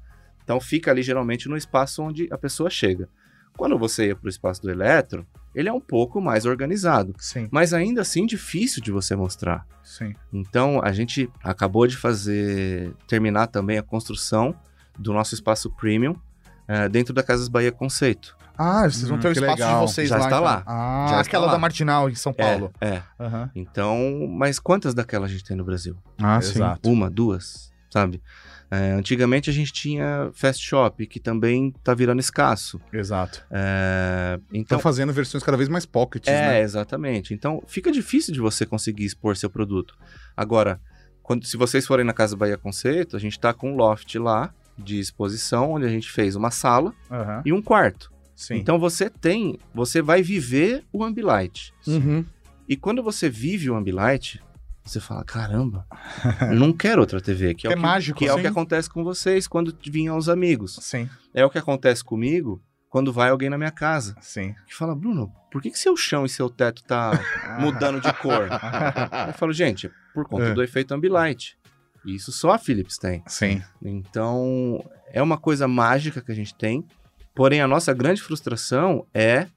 Então, 0.43 0.59
fica 0.61 0.89
ali 0.91 1.03
geralmente 1.03 1.49
no 1.49 1.57
espaço 1.57 2.01
onde 2.01 2.27
a 2.31 2.37
pessoa 2.37 2.69
chega. 2.69 3.09
Quando 3.57 3.77
você 3.77 4.07
ia 4.07 4.15
para 4.15 4.27
o 4.27 4.29
espaço 4.29 4.61
do 4.61 4.71
eletro, 4.71 5.27
ele 5.53 5.67
é 5.69 5.73
um 5.73 5.79
pouco 5.81 6.21
mais 6.21 6.45
organizado 6.45 7.13
Sim. 7.19 7.47
mas 7.51 7.73
ainda 7.73 8.01
assim 8.01 8.25
difícil 8.25 8.81
de 8.81 8.91
você 8.91 9.15
mostrar. 9.15 9.65
Sim. 9.83 10.13
Então 10.31 10.79
a 10.83 10.91
gente 10.91 11.29
acabou 11.43 11.85
de 11.87 11.97
fazer 11.97 12.93
terminar 13.07 13.47
também 13.47 13.77
a 13.77 13.83
construção 13.83 14.55
do 14.97 15.11
nosso 15.13 15.33
espaço 15.35 15.69
premium 15.71 16.15
eh, 16.67 16.87
dentro 16.89 17.13
da 17.13 17.21
Casas 17.23 17.47
Bahia 17.47 17.71
Conceito. 17.71 18.35
Ah, 18.57 18.83
vocês 18.83 19.07
vão 19.07 19.17
Hum, 19.17 19.21
ter 19.21 19.29
o 19.29 19.31
espaço 19.31 19.51
legal. 19.51 19.85
de 19.85 19.91
vocês 19.91 20.09
Já 20.09 20.17
lá. 20.17 20.23
está 20.25 20.35
então. 20.37 20.43
lá. 20.43 20.63
Ah, 20.67 21.05
Já 21.09 21.15
está 21.15 21.21
aquela 21.21 21.45
lá. 21.47 21.51
da 21.53 21.57
Martinal 21.57 22.09
em 22.09 22.15
São 22.15 22.31
Paulo. 22.31 22.71
É, 22.79 22.87
é. 22.89 23.03
Aham. 23.19 23.49
Então, 23.55 23.97
mas 24.29 24.59
quantas 24.59 24.93
daquelas 24.93 25.31
a 25.31 25.33
gente 25.33 25.43
tem 25.45 25.57
no 25.57 25.63
Brasil? 25.63 25.97
Ah, 26.21 26.37
Exato. 26.37 26.87
Uma, 26.89 27.09
duas? 27.09 27.71
sabe? 27.89 28.21
É, 28.71 28.91
antigamente 28.93 29.49
a 29.49 29.53
gente 29.53 29.73
tinha 29.73 30.31
Fast 30.33 30.65
Shop, 30.65 31.05
que 31.05 31.19
também 31.19 31.73
tá 31.83 31.93
virando 31.93 32.21
escasso. 32.21 32.79
Exato. 32.93 33.45
É, 33.51 34.39
então, 34.49 34.61
Estão 34.61 34.79
fazendo 34.79 35.11
versões 35.11 35.43
cada 35.43 35.57
vez 35.57 35.67
mais 35.67 35.85
pockets, 35.85 36.31
é, 36.31 36.47
né? 36.47 36.61
exatamente. 36.61 37.33
Então 37.33 37.61
fica 37.67 37.91
difícil 37.91 38.33
de 38.33 38.39
você 38.39 38.65
conseguir 38.65 39.03
expor 39.03 39.35
seu 39.35 39.49
produto. 39.49 39.93
Agora, 40.37 40.79
quando, 41.21 41.45
se 41.45 41.57
vocês 41.57 41.85
forem 41.85 42.05
na 42.05 42.13
Casa 42.13 42.37
Bahia 42.37 42.57
Conceito, 42.57 43.17
a 43.17 43.19
gente 43.19 43.37
tá 43.37 43.53
com 43.53 43.73
um 43.73 43.75
loft 43.75 44.15
lá 44.15 44.53
de 44.77 44.99
exposição, 44.99 45.73
onde 45.73 45.85
a 45.85 45.89
gente 45.89 46.09
fez 46.09 46.37
uma 46.37 46.49
sala 46.49 46.93
Aham. 47.11 47.41
e 47.45 47.51
um 47.51 47.61
quarto. 47.61 48.09
Sim. 48.33 48.55
Então 48.55 48.79
você 48.79 49.09
tem, 49.09 49.59
você 49.73 50.01
vai 50.01 50.23
viver 50.23 50.85
o 50.93 51.03
Ambilight. 51.03 51.73
Uhum. 51.85 52.25
E 52.69 52.77
quando 52.77 53.03
você 53.03 53.29
vive 53.29 53.69
o 53.69 53.75
Ambilight, 53.75 54.41
você 54.91 54.99
fala, 54.99 55.23
caramba, 55.23 55.85
não 56.55 56.71
quero 56.73 57.01
outra 57.01 57.21
TV. 57.21 57.53
Que 57.55 57.67
é, 57.67 57.71
É 57.71 57.73
o 57.73 57.75
que, 57.77 57.81
mágico, 57.81 58.19
que 58.19 58.25
é 58.27 58.31
o 58.33 58.35
sim. 58.35 58.41
que 58.41 58.47
acontece 58.47 58.89
com 58.89 59.03
vocês 59.03 59.47
quando 59.47 59.75
vinham 59.87 60.17
os 60.17 60.27
amigos. 60.29 60.77
Sim, 60.81 61.09
É 61.33 61.45
o 61.45 61.49
que 61.49 61.57
acontece 61.57 62.03
comigo 62.03 62.61
quando 62.89 63.13
vai 63.13 63.29
alguém 63.29 63.49
na 63.49 63.57
minha 63.57 63.71
casa. 63.71 64.15
sim. 64.21 64.53
Que 64.67 64.75
fala, 64.75 64.93
Bruno, 64.95 65.31
por 65.51 65.61
que, 65.61 65.71
que 65.71 65.79
seu 65.79 65.95
chão 65.95 66.25
e 66.25 66.29
seu 66.29 66.49
teto 66.49 66.83
tá 66.83 67.11
mudando 67.59 68.01
de 68.01 68.11
cor? 68.13 68.47
eu 69.27 69.33
falo, 69.33 69.53
gente, 69.53 69.89
por 70.13 70.25
conta 70.27 70.45
É. 70.47 70.53
do 70.53 70.61
efeito 70.63 70.93
Ambilight. 70.93 71.57
E 72.05 72.15
Isso 72.15 72.31
só 72.31 72.51
a 72.51 72.57
Philips 72.57 72.97
tem. 72.97 73.23
Sim. 73.27 73.61
Então, 73.81 74.83
é 75.13 75.21
uma 75.21 75.37
coisa 75.37 75.67
mágica 75.67 76.21
que 76.21 76.31
a 76.31 76.35
gente 76.35 76.53
tem. 76.55 76.83
Porém, 77.35 77.61
a 77.61 77.67
nossa 77.67 77.93
grande 77.93 78.21
frustração 78.21 79.05
é 79.13 79.47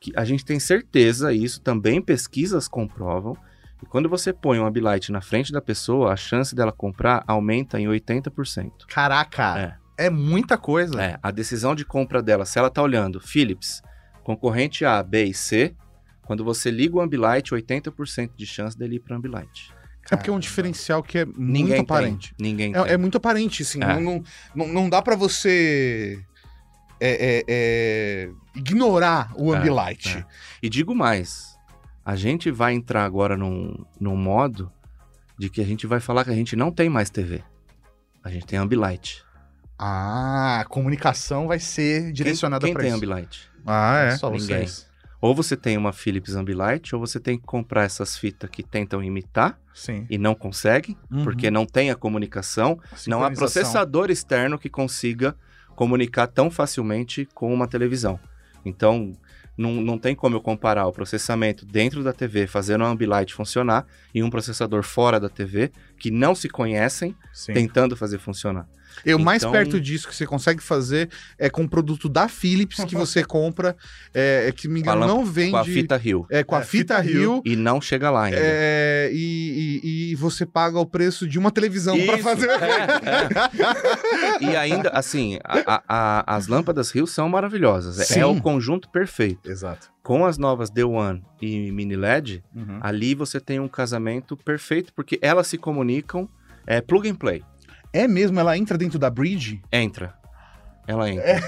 que 0.00 0.12
a 0.16 0.24
gente 0.24 0.44
tem 0.44 0.58
certeza, 0.58 1.32
e 1.32 1.44
isso 1.44 1.60
também 1.60 2.00
pesquisas 2.02 2.66
comprovam, 2.66 3.36
que 3.80 3.86
quando 3.86 4.08
você 4.08 4.32
põe 4.32 4.60
um 4.60 4.66
Ambilight 4.66 5.10
na 5.10 5.22
frente 5.22 5.50
da 5.50 5.60
pessoa, 5.60 6.12
a 6.12 6.16
chance 6.16 6.54
dela 6.54 6.70
comprar 6.70 7.24
aumenta 7.26 7.80
em 7.80 7.86
80%. 7.86 8.86
Caraca. 8.86 9.78
É. 9.98 10.10
muita 10.10 10.56
coisa. 10.58 11.02
É, 11.02 11.18
a 11.22 11.30
decisão 11.30 11.74
de 11.74 11.84
compra 11.84 12.22
dela, 12.22 12.44
se 12.44 12.58
ela 12.58 12.70
tá 12.70 12.82
olhando 12.82 13.20
Philips, 13.20 13.82
concorrente 14.22 14.84
A, 14.84 15.02
B 15.02 15.24
e 15.24 15.34
C, 15.34 15.74
quando 16.22 16.44
você 16.44 16.70
liga 16.70 16.96
o 16.96 17.00
Ambilight, 17.00 17.50
80% 17.52 18.30
de 18.36 18.46
chance 18.46 18.78
dele 18.78 18.96
ir 18.96 19.00
para 19.00 19.16
Ambilight. 19.16 19.72
É 20.10 20.16
porque 20.16 20.30
é 20.30 20.32
um 20.32 20.38
diferencial 20.38 21.02
que 21.02 21.18
é 21.18 21.24
muito 21.24 21.40
Ninguém 21.40 21.80
aparente. 21.80 22.34
tem. 22.34 22.50
Ninguém 22.50 22.72
tem. 22.72 22.82
É, 22.82 22.92
é 22.92 22.96
muito 22.96 23.16
aparente, 23.16 23.62
assim. 23.62 23.82
É. 23.82 24.00
Não, 24.00 24.22
não, 24.54 24.68
não, 24.68 24.88
dá 24.90 25.00
pra 25.00 25.14
você 25.14 26.20
é, 27.00 27.38
é, 27.38 27.44
é, 27.48 28.30
ignorar 28.56 29.32
o 29.36 29.54
É, 29.54 29.58
Ambilight. 29.58 30.18
é. 30.18 30.24
E 30.62 30.68
digo 30.68 30.94
mais, 30.94 31.56
a 32.10 32.16
gente 32.16 32.50
vai 32.50 32.72
entrar 32.74 33.04
agora 33.04 33.36
num, 33.36 33.84
num 34.00 34.16
modo 34.16 34.68
de 35.38 35.48
que 35.48 35.60
a 35.60 35.64
gente 35.64 35.86
vai 35.86 36.00
falar 36.00 36.24
que 36.24 36.30
a 36.30 36.34
gente 36.34 36.56
não 36.56 36.72
tem 36.72 36.88
mais 36.88 37.08
TV. 37.08 37.40
A 38.24 38.28
gente 38.30 38.46
tem 38.46 38.58
Ambilight. 38.58 39.22
Ah, 39.78 40.58
a 40.60 40.64
comunicação 40.64 41.46
vai 41.46 41.60
ser 41.60 42.10
direcionada 42.12 42.66
quem, 42.66 42.70
quem 42.70 42.74
para 42.74 42.82
tem 42.82 42.90
isso. 42.90 42.96
Ambilight? 42.96 43.48
Ah, 43.64 43.96
é. 43.98 44.16
Só 44.16 44.28
Ninguém. 44.28 44.46
vocês. 44.46 44.90
Ou 45.20 45.36
você 45.36 45.56
tem 45.56 45.76
uma 45.76 45.92
Philips 45.92 46.34
Ambilight, 46.34 46.94
ou 46.96 47.00
você 47.00 47.20
tem 47.20 47.38
que 47.38 47.46
comprar 47.46 47.84
essas 47.84 48.16
fitas 48.16 48.50
que 48.50 48.64
tentam 48.64 49.02
imitar 49.04 49.56
Sim. 49.72 50.04
e 50.10 50.18
não 50.18 50.34
conseguem, 50.34 50.96
Uhum. 51.12 51.22
porque 51.22 51.48
não 51.48 51.64
tem 51.64 51.90
a 51.92 51.94
comunicação, 51.94 52.80
não 53.06 53.22
há 53.22 53.30
processador 53.30 54.10
externo 54.10 54.58
que 54.58 54.68
consiga 54.68 55.36
comunicar 55.76 56.26
tão 56.26 56.50
facilmente 56.50 57.24
com 57.34 57.54
uma 57.54 57.68
televisão. 57.68 58.18
Então, 58.64 59.12
não, 59.56 59.74
não 59.74 59.98
tem 59.98 60.14
como 60.14 60.36
eu 60.36 60.40
comparar 60.40 60.86
o 60.86 60.92
processamento 60.92 61.66
dentro 61.66 62.02
da 62.02 62.12
TV, 62.12 62.46
fazendo 62.46 62.84
a 62.84 62.88
Ambilight 62.88 63.34
funcionar, 63.34 63.86
e 64.14 64.22
um 64.22 64.30
processador 64.30 64.82
fora 64.82 65.20
da 65.20 65.28
TV, 65.28 65.70
que 65.98 66.10
não 66.10 66.34
se 66.34 66.48
conhecem, 66.48 67.14
Sim. 67.32 67.52
tentando 67.52 67.96
fazer 67.96 68.18
funcionar. 68.18 68.66
Eu 69.04 69.18
mais 69.18 69.42
Então- 69.42 69.52
perto 69.52 69.80
disso 69.80 70.08
que 70.08 70.14
você 70.14 70.26
consegue 70.26 70.62
fazer 70.62 71.08
é 71.38 71.48
com 71.50 71.62
o 71.64 71.68
produto 71.68 72.08
da 72.08 72.28
Philips 72.28 72.84
que 72.84 72.94
você 72.94 73.22
compra, 73.24 73.76
é, 74.14 74.46
é 74.48 74.52
que 74.52 74.68
me 74.68 74.80
engano, 74.80 75.04
a 75.04 75.06
não 75.06 75.24
vende. 75.24 75.52
Com 75.52 75.56
a 75.56 75.64
fita 75.64 75.96
Rio. 75.96 76.26
É, 76.30 76.42
com 76.44 76.54
a 76.54 76.60
É, 76.60 76.64
fita, 76.64 77.00
fita 77.02 77.18
Rio. 77.18 77.42
E 77.44 77.56
não 77.56 77.80
chega 77.80 78.10
lá 78.10 78.24
ainda. 78.24 78.38
é, 78.40 79.10
e, 79.12 79.80
e- 79.82 80.12
e 80.12 80.14
você 80.16 80.44
paga 80.44 80.78
o 80.78 80.86
preço 80.86 81.26
de 81.26 81.38
uma 81.38 81.50
televisão 81.50 81.96
pra 82.04 82.14
Isso, 82.14 82.22
fazer 82.24 82.48
é, 82.50 84.40
é. 84.40 84.44
E 84.52 84.56
ainda, 84.56 84.90
assim, 84.90 85.38
a- 85.44 85.74
a- 85.76 85.82
a- 85.88 86.36
as 86.36 86.46
lâmpadas 86.46 86.90
Rio 86.90 87.06
são 87.06 87.28
maravilhosas. 87.28 87.98
É- 87.98 88.04
Sim. 88.04 88.20
É 88.20 88.26
o 88.26 88.40
conjunto 88.40 88.88
perfeito. 88.90 89.50
Exato. 89.50 89.88
Com 90.02 90.24
as 90.24 90.38
novas 90.38 90.70
The 90.70 90.84
One 90.84 91.22
e 91.40 91.70
Mini 91.70 91.96
LED, 91.96 92.42
Uhum. 92.54 92.78
ali 92.80 93.14
você 93.14 93.38
tem 93.40 93.60
um 93.60 93.68
casamento 93.68 94.36
perfeito, 94.36 94.92
porque 94.94 95.18
elas 95.22 95.46
se 95.46 95.58
comunicam, 95.58 96.28
é 96.66 96.80
plug 96.80 97.08
and 97.08 97.14
play. 97.16 97.42
É 97.92 98.06
mesmo, 98.06 98.38
ela 98.38 98.56
entra 98.56 98.78
dentro 98.78 98.98
da 98.98 99.10
bridge? 99.10 99.60
Entra. 99.72 100.14
Ela 100.86 101.08
entra. 101.10 101.40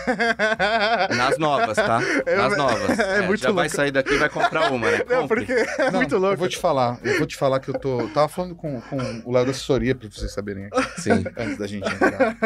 Nas 1.16 1.36
novas, 1.38 1.74
tá? 1.76 2.00
Nas 2.36 2.56
novas. 2.56 2.98
é 3.00 3.22
muito 3.22 3.40
já 3.42 3.50
vai 3.50 3.64
louco. 3.64 3.76
sair 3.76 3.90
daqui 3.90 4.14
e 4.14 4.18
vai 4.18 4.28
comprar 4.28 4.70
uma, 4.70 4.88
né? 4.90 4.98
Não, 5.08 5.22
Compre. 5.22 5.44
porque 5.46 5.52
é 5.82 5.90
Não, 5.90 5.98
muito 6.00 6.14
Eu 6.14 6.20
louco. 6.20 6.36
vou 6.36 6.48
te 6.48 6.58
falar, 6.58 6.98
eu 7.02 7.18
vou 7.18 7.26
te 7.26 7.36
falar 7.36 7.58
que 7.58 7.68
eu 7.70 7.78
tô. 7.78 8.06
Tava 8.08 8.28
falando 8.28 8.54
com, 8.54 8.80
com 8.82 8.96
o 9.24 9.32
Léo 9.32 9.44
da 9.44 9.50
assessoria, 9.50 9.94
pra 9.94 10.08
vocês 10.08 10.32
saberem 10.32 10.66
aqui, 10.66 11.00
Sim, 11.00 11.24
antes 11.36 11.58
da 11.58 11.66
gente 11.66 11.86
entrar. 11.92 12.36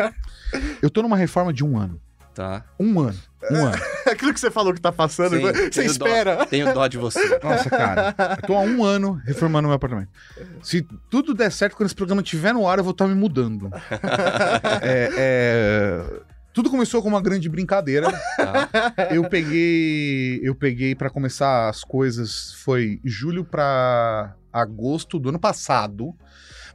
Eu 0.80 0.88
tô 0.88 1.02
numa 1.02 1.16
reforma 1.16 1.52
de 1.52 1.62
um 1.64 1.76
ano. 1.78 2.00
Tá. 2.37 2.64
Um 2.79 3.01
ano. 3.01 3.18
Um 3.51 3.66
ano. 3.66 3.83
Aquilo 4.07 4.33
que 4.35 4.38
você 4.38 4.51
falou 4.51 4.75
que 4.75 4.81
tá 4.81 4.92
passando, 4.92 5.37
Sim, 5.37 5.40
você 5.53 5.70
tenho 5.70 5.90
espera. 5.90 6.37
Dó, 6.37 6.44
tenho 6.44 6.75
dó 6.75 6.87
de 6.87 6.99
você. 6.99 7.27
Nossa, 7.42 7.70
cara. 7.70 8.14
Eu 8.40 8.46
tô 8.46 8.55
há 8.55 8.61
um 8.61 8.85
ano 8.85 9.14
reformando 9.25 9.66
meu 9.66 9.75
apartamento. 9.75 10.11
Se 10.62 10.87
tudo 11.11 11.33
der 11.33 11.51
certo, 11.51 11.77
quando 11.77 11.87
esse 11.87 11.94
programa 11.94 12.20
estiver 12.20 12.53
no 12.53 12.68
ar, 12.68 12.79
eu 12.79 12.85
vou 12.85 12.90
estar 12.90 13.07
me 13.07 13.14
mudando. 13.14 13.70
É, 14.83 15.11
é, 15.16 16.20
Tudo 16.53 16.68
começou 16.68 17.03
com 17.03 17.09
uma 17.09 17.22
grande 17.22 17.49
brincadeira. 17.49 18.12
Tá? 18.37 18.68
Eu 19.11 19.29
peguei. 19.29 20.40
Eu 20.42 20.55
peguei 20.55 20.94
para 20.94 21.09
começar 21.09 21.68
as 21.70 21.83
coisas. 21.83 22.53
Foi 22.64 23.01
julho 23.05 23.44
pra 23.44 24.35
agosto 24.53 25.18
do 25.18 25.31
ano 25.31 25.38
passado. 25.38 26.14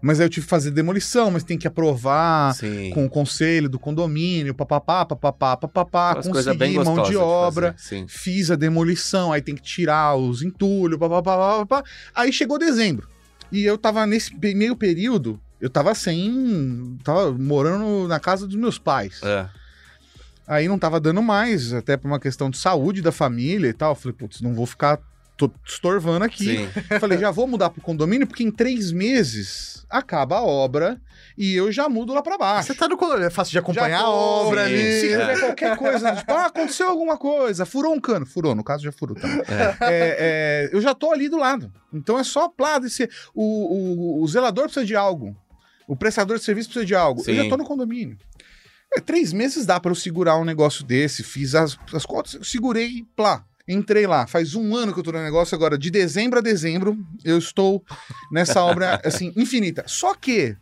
Mas 0.02 0.20
aí 0.20 0.26
eu 0.26 0.30
tive 0.30 0.46
que 0.46 0.50
fazer 0.50 0.72
demolição, 0.72 1.30
mas 1.30 1.44
tem 1.44 1.58
que 1.58 1.68
aprovar 1.68 2.56
Sim. 2.56 2.90
com 2.92 3.06
o 3.06 3.10
conselho 3.10 3.70
do 3.70 3.78
condomínio, 3.78 4.54
papapá, 4.54 5.06
papapá, 5.06 5.56
papapá, 5.56 6.16
consegui 6.16 6.80
mão 6.80 7.04
de 7.04 7.16
obra. 7.16 7.76
Fiz 8.08 8.50
a 8.50 8.56
demolição, 8.56 9.32
aí 9.32 9.42
tem 9.42 9.56
que 9.56 9.62
tirar 9.62 10.16
os 10.16 10.42
entulhos, 10.42 10.98
papapá, 10.98 11.38
papapá. 11.38 11.84
Aí 12.16 12.34
chegou 12.34 12.58
dezembro. 12.58 13.08
E 13.52 13.64
eu 13.64 13.78
tava 13.78 14.08
nesse 14.08 14.34
meio 14.56 14.76
período, 14.76 15.40
eu 15.60 15.70
tava 15.70 15.94
sem. 15.94 16.98
Tava 17.04 17.32
morando 17.32 18.08
na 18.08 18.20
casa 18.20 18.48
dos 18.48 18.56
meus 18.56 18.80
pais. 18.80 19.22
É. 19.24 19.48
Aí 20.48 20.68
não 20.68 20.80
tava 20.80 21.00
dando 21.00 21.22
mais, 21.22 21.74
até 21.74 21.96
por 21.96 22.08
uma 22.08 22.20
questão 22.20 22.50
de 22.50 22.58
saúde 22.58 23.02
da 23.02 23.12
família 23.12 23.70
e 23.70 23.74
tal. 23.74 23.92
Eu 23.92 23.96
Falei, 23.96 24.18
putz, 24.18 24.42
não 24.42 24.54
vou 24.54 24.66
ficar 24.66 25.00
tô 25.49 25.51
estorvando 25.65 26.25
aqui. 26.25 26.58
Sim. 26.58 26.69
Falei, 26.99 27.17
já 27.17 27.32
vou 27.32 27.47
mudar 27.47 27.69
pro 27.69 27.82
condomínio, 27.82 28.27
porque 28.27 28.43
em 28.43 28.51
três 28.51 28.91
meses 28.91 29.86
acaba 29.89 30.38
a 30.38 30.43
obra 30.43 31.01
e 31.38 31.54
eu 31.54 31.71
já 31.71 31.89
mudo 31.89 32.13
lá 32.13 32.21
pra 32.21 32.38
baixo. 32.38 32.67
Você 32.67 32.75
tá 32.75 32.88
no 32.88 32.97
condomínio, 32.97 33.27
é 33.27 33.30
fácil 33.30 33.51
de 33.51 33.60
acompanhar 33.60 34.01
a 34.01 34.10
obra 34.10 34.67
sim, 34.67 34.73
ali. 34.73 34.99
Se 34.99 35.13
É. 35.13 35.19
tiver 35.19 35.39
qualquer 35.39 35.77
coisa, 35.77 36.15
tipo, 36.15 36.32
ah, 36.34 36.45
aconteceu 36.45 36.88
alguma 36.88 37.17
coisa, 37.17 37.65
furou 37.65 37.93
um 37.93 37.99
cano. 37.99 38.25
Furou, 38.25 38.56
no 38.56 38.63
caso 38.63 38.84
já 38.84 38.91
furou 38.91 39.15
também. 39.15 39.39
É. 39.39 39.77
É, 39.82 40.15
é, 40.19 40.69
eu 40.71 40.82
já 40.82 40.93
tô 40.93 41.12
ali 41.12 41.27
do 41.27 41.38
lado. 41.38 41.71
Então 41.93 42.17
é 42.19 42.23
só 42.23 42.47
plá 42.47 42.80
desse. 42.80 43.10
O, 43.34 44.19
o, 44.19 44.23
o 44.23 44.27
zelador 44.27 44.65
precisa 44.65 44.86
de 44.86 44.95
algo. 44.95 45.36
O 45.88 45.95
prestador 45.95 46.38
de 46.38 46.43
serviço 46.43 46.69
precisa 46.69 46.86
de 46.86 46.95
algo. 46.95 47.21
Eu 47.21 47.25
Sim. 47.25 47.36
já 47.36 47.49
tô 47.49 47.58
no 47.58 47.65
condomínio. 47.65 48.17
É, 48.95 48.99
três 48.99 49.32
meses 49.34 49.65
dá 49.65 49.80
pra 49.80 49.91
eu 49.91 49.95
segurar 49.95 50.38
um 50.38 50.45
negócio 50.45 50.84
desse. 50.86 51.23
Fiz 51.23 51.56
as, 51.56 51.77
as 51.93 52.06
contas, 52.06 52.38
segurei, 52.47 53.06
plá. 53.15 53.45
Entrei 53.73 54.05
lá. 54.05 54.27
Faz 54.27 54.55
um 54.55 54.75
ano 54.75 54.93
que 54.93 54.99
eu 54.99 55.03
tô 55.03 55.12
no 55.12 55.21
negócio 55.21 55.55
agora. 55.55 55.77
De 55.77 55.89
dezembro 55.89 56.39
a 56.39 56.41
dezembro, 56.41 56.97
eu 57.23 57.38
estou 57.38 57.84
nessa 58.31 58.63
obra, 58.63 59.01
assim, 59.05 59.34
infinita. 59.36 59.84
Só 59.88 60.13
que. 60.13 60.55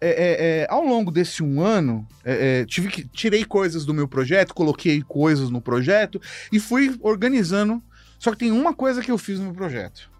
é, 0.00 0.08
é, 0.08 0.36
é, 0.62 0.66
ao 0.68 0.84
longo 0.84 1.10
desse 1.12 1.42
um 1.42 1.60
ano, 1.60 2.06
é, 2.24 2.60
é, 2.60 2.64
tive 2.66 2.88
que 2.88 3.06
tirei 3.06 3.44
coisas 3.44 3.84
do 3.84 3.94
meu 3.94 4.08
projeto, 4.08 4.52
coloquei 4.52 5.00
coisas 5.02 5.48
no 5.48 5.60
projeto 5.60 6.20
e 6.50 6.58
fui 6.58 6.96
organizando. 7.00 7.82
Só 8.18 8.32
que 8.32 8.38
tem 8.38 8.50
uma 8.50 8.74
coisa 8.74 9.02
que 9.02 9.10
eu 9.10 9.18
fiz 9.18 9.38
no 9.38 9.46
meu 9.46 9.54
projeto. 9.54 10.10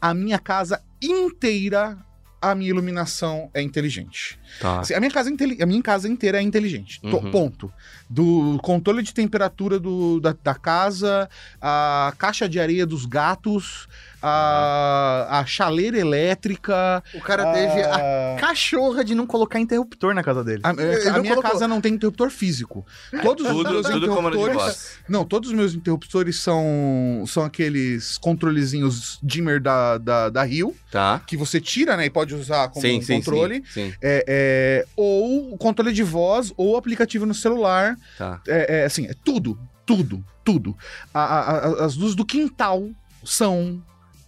A 0.00 0.12
minha 0.14 0.38
casa 0.38 0.82
inteira, 1.00 1.98
a 2.42 2.54
minha 2.54 2.70
iluminação 2.70 3.50
é 3.52 3.60
inteligente. 3.60 4.38
Tá. 4.60 4.80
Assim, 4.80 4.94
a, 4.94 5.00
minha 5.00 5.10
casa 5.12 5.30
a 5.60 5.66
minha 5.66 5.82
casa 5.82 6.08
inteira 6.08 6.38
é 6.38 6.42
inteligente. 6.42 6.98
Uhum. 7.02 7.30
ponto. 7.30 7.72
Do 8.08 8.58
controle 8.62 9.02
de 9.02 9.12
temperatura 9.12 9.78
do- 9.78 10.20
da, 10.20 10.34
da 10.42 10.54
casa, 10.54 11.28
a 11.60 12.12
caixa 12.18 12.48
de 12.48 12.58
areia 12.58 12.86
dos 12.86 13.04
gatos, 13.06 13.86
a, 14.22 15.40
a 15.40 15.46
chaleira 15.46 15.98
elétrica. 15.98 17.02
O 17.14 17.20
cara 17.20 17.52
teve 17.52 17.82
a 17.82 18.34
a- 18.34 18.36
cachorra 18.40 19.04
de 19.04 19.14
não 19.14 19.26
colocar 19.26 19.58
interruptor 19.60 20.14
na 20.14 20.22
casa 20.22 20.42
dele. 20.44 20.60
a, 20.64 20.70
Ele 20.70 21.08
a 21.08 21.18
minha 21.18 21.34
colocou. 21.34 21.42
casa 21.52 21.66
não 21.68 21.80
tem 21.80 21.94
interruptor 21.94 22.30
físico. 22.30 22.84
Todos 23.22 23.46
os 23.46 23.52
Tudo, 23.52 23.70
meus 23.70 23.86
tudo 23.86 24.06
interruptores. 24.06 24.98
Não, 25.08 25.24
todos 25.24 25.50
os 25.50 25.54
meus 25.56 25.74
interruptores 25.74 26.38
são, 26.38 27.24
são 27.26 27.44
aqueles 27.44 28.18
controlezinhos 28.18 29.18
dimmer 29.22 29.60
da, 29.60 29.98
da, 29.98 30.28
da 30.28 30.42
Rio, 30.44 30.74
Tá. 30.90 31.20
que 31.26 31.36
você 31.36 31.60
tira, 31.60 31.96
né? 31.96 32.06
E 32.06 32.10
pode 32.10 32.34
usar 32.34 32.68
como 32.68 32.80
sim, 32.80 32.98
um 32.98 33.02
sim, 33.02 33.14
controle. 33.16 33.62
Sim, 33.72 33.90
sim. 33.90 33.94
É, 34.02 34.24
é, 34.26 34.86
ou 34.96 35.56
controle 35.58 35.92
de 35.92 36.02
voz, 36.02 36.52
ou 36.56 36.76
aplicativo 36.76 37.26
no 37.26 37.34
celular. 37.34 37.96
Tá. 38.18 38.40
É, 38.48 38.80
é, 38.80 38.84
assim, 38.84 39.06
é 39.06 39.12
tudo, 39.24 39.58
tudo, 39.86 40.24
tudo. 40.44 40.76
A- 41.14 41.20
a- 41.24 41.50
a- 41.58 41.84
as 41.84 41.96
luzes 41.96 42.14
do 42.16 42.24
quintal 42.24 42.88
são 43.24 43.82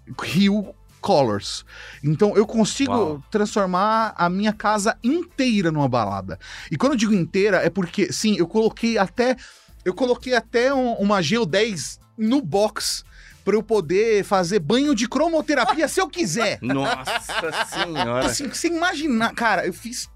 Hue 0.08 0.72
Colors. 1.00 1.64
Então 2.02 2.36
eu 2.36 2.46
consigo 2.46 2.92
Uau. 2.92 3.22
transformar 3.30 4.14
a 4.16 4.28
minha 4.30 4.52
casa 4.52 4.96
inteira 5.02 5.70
numa 5.72 5.88
balada. 5.88 6.38
E 6.70 6.76
quando 6.76 6.92
eu 6.92 6.98
digo 6.98 7.12
inteira, 7.14 7.56
é 7.58 7.68
porque, 7.68 8.12
sim, 8.12 8.36
eu 8.38 8.46
coloquei 8.46 8.96
até. 8.98 9.36
Eu 9.84 9.92
coloquei 9.94 10.34
até 10.34 10.72
um- 10.72 10.92
uma 10.94 11.20
Geo 11.20 11.44
10 11.44 11.98
no 12.16 12.40
box 12.40 13.02
pra 13.44 13.56
eu 13.56 13.62
poder 13.64 14.22
fazer 14.22 14.60
banho 14.60 14.94
de 14.94 15.08
cromoterapia 15.08 15.88
se 15.88 16.00
eu 16.00 16.08
quiser. 16.08 16.58
Nossa 16.62 17.64
senhora. 17.66 18.26
Assim, 18.26 18.46
você 18.48 18.68
imaginar, 18.68 19.34
cara, 19.34 19.66
eu 19.66 19.72
fiz. 19.72 20.08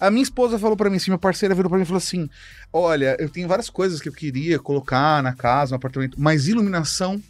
A 0.00 0.10
minha 0.10 0.22
esposa 0.22 0.58
falou 0.58 0.74
pra 0.74 0.88
mim 0.88 0.96
assim, 0.96 1.10
minha 1.10 1.18
parceira 1.18 1.54
virou 1.54 1.68
pra 1.68 1.76
mim 1.76 1.82
e 1.82 1.86
falou 1.86 1.98
assim: 1.98 2.30
Olha, 2.72 3.14
eu 3.20 3.28
tenho 3.28 3.46
várias 3.46 3.68
coisas 3.68 4.00
que 4.00 4.08
eu 4.08 4.12
queria 4.14 4.58
colocar 4.58 5.22
na 5.22 5.34
casa, 5.34 5.72
no 5.72 5.76
apartamento, 5.76 6.18
mas 6.18 6.48
iluminação 6.48 7.22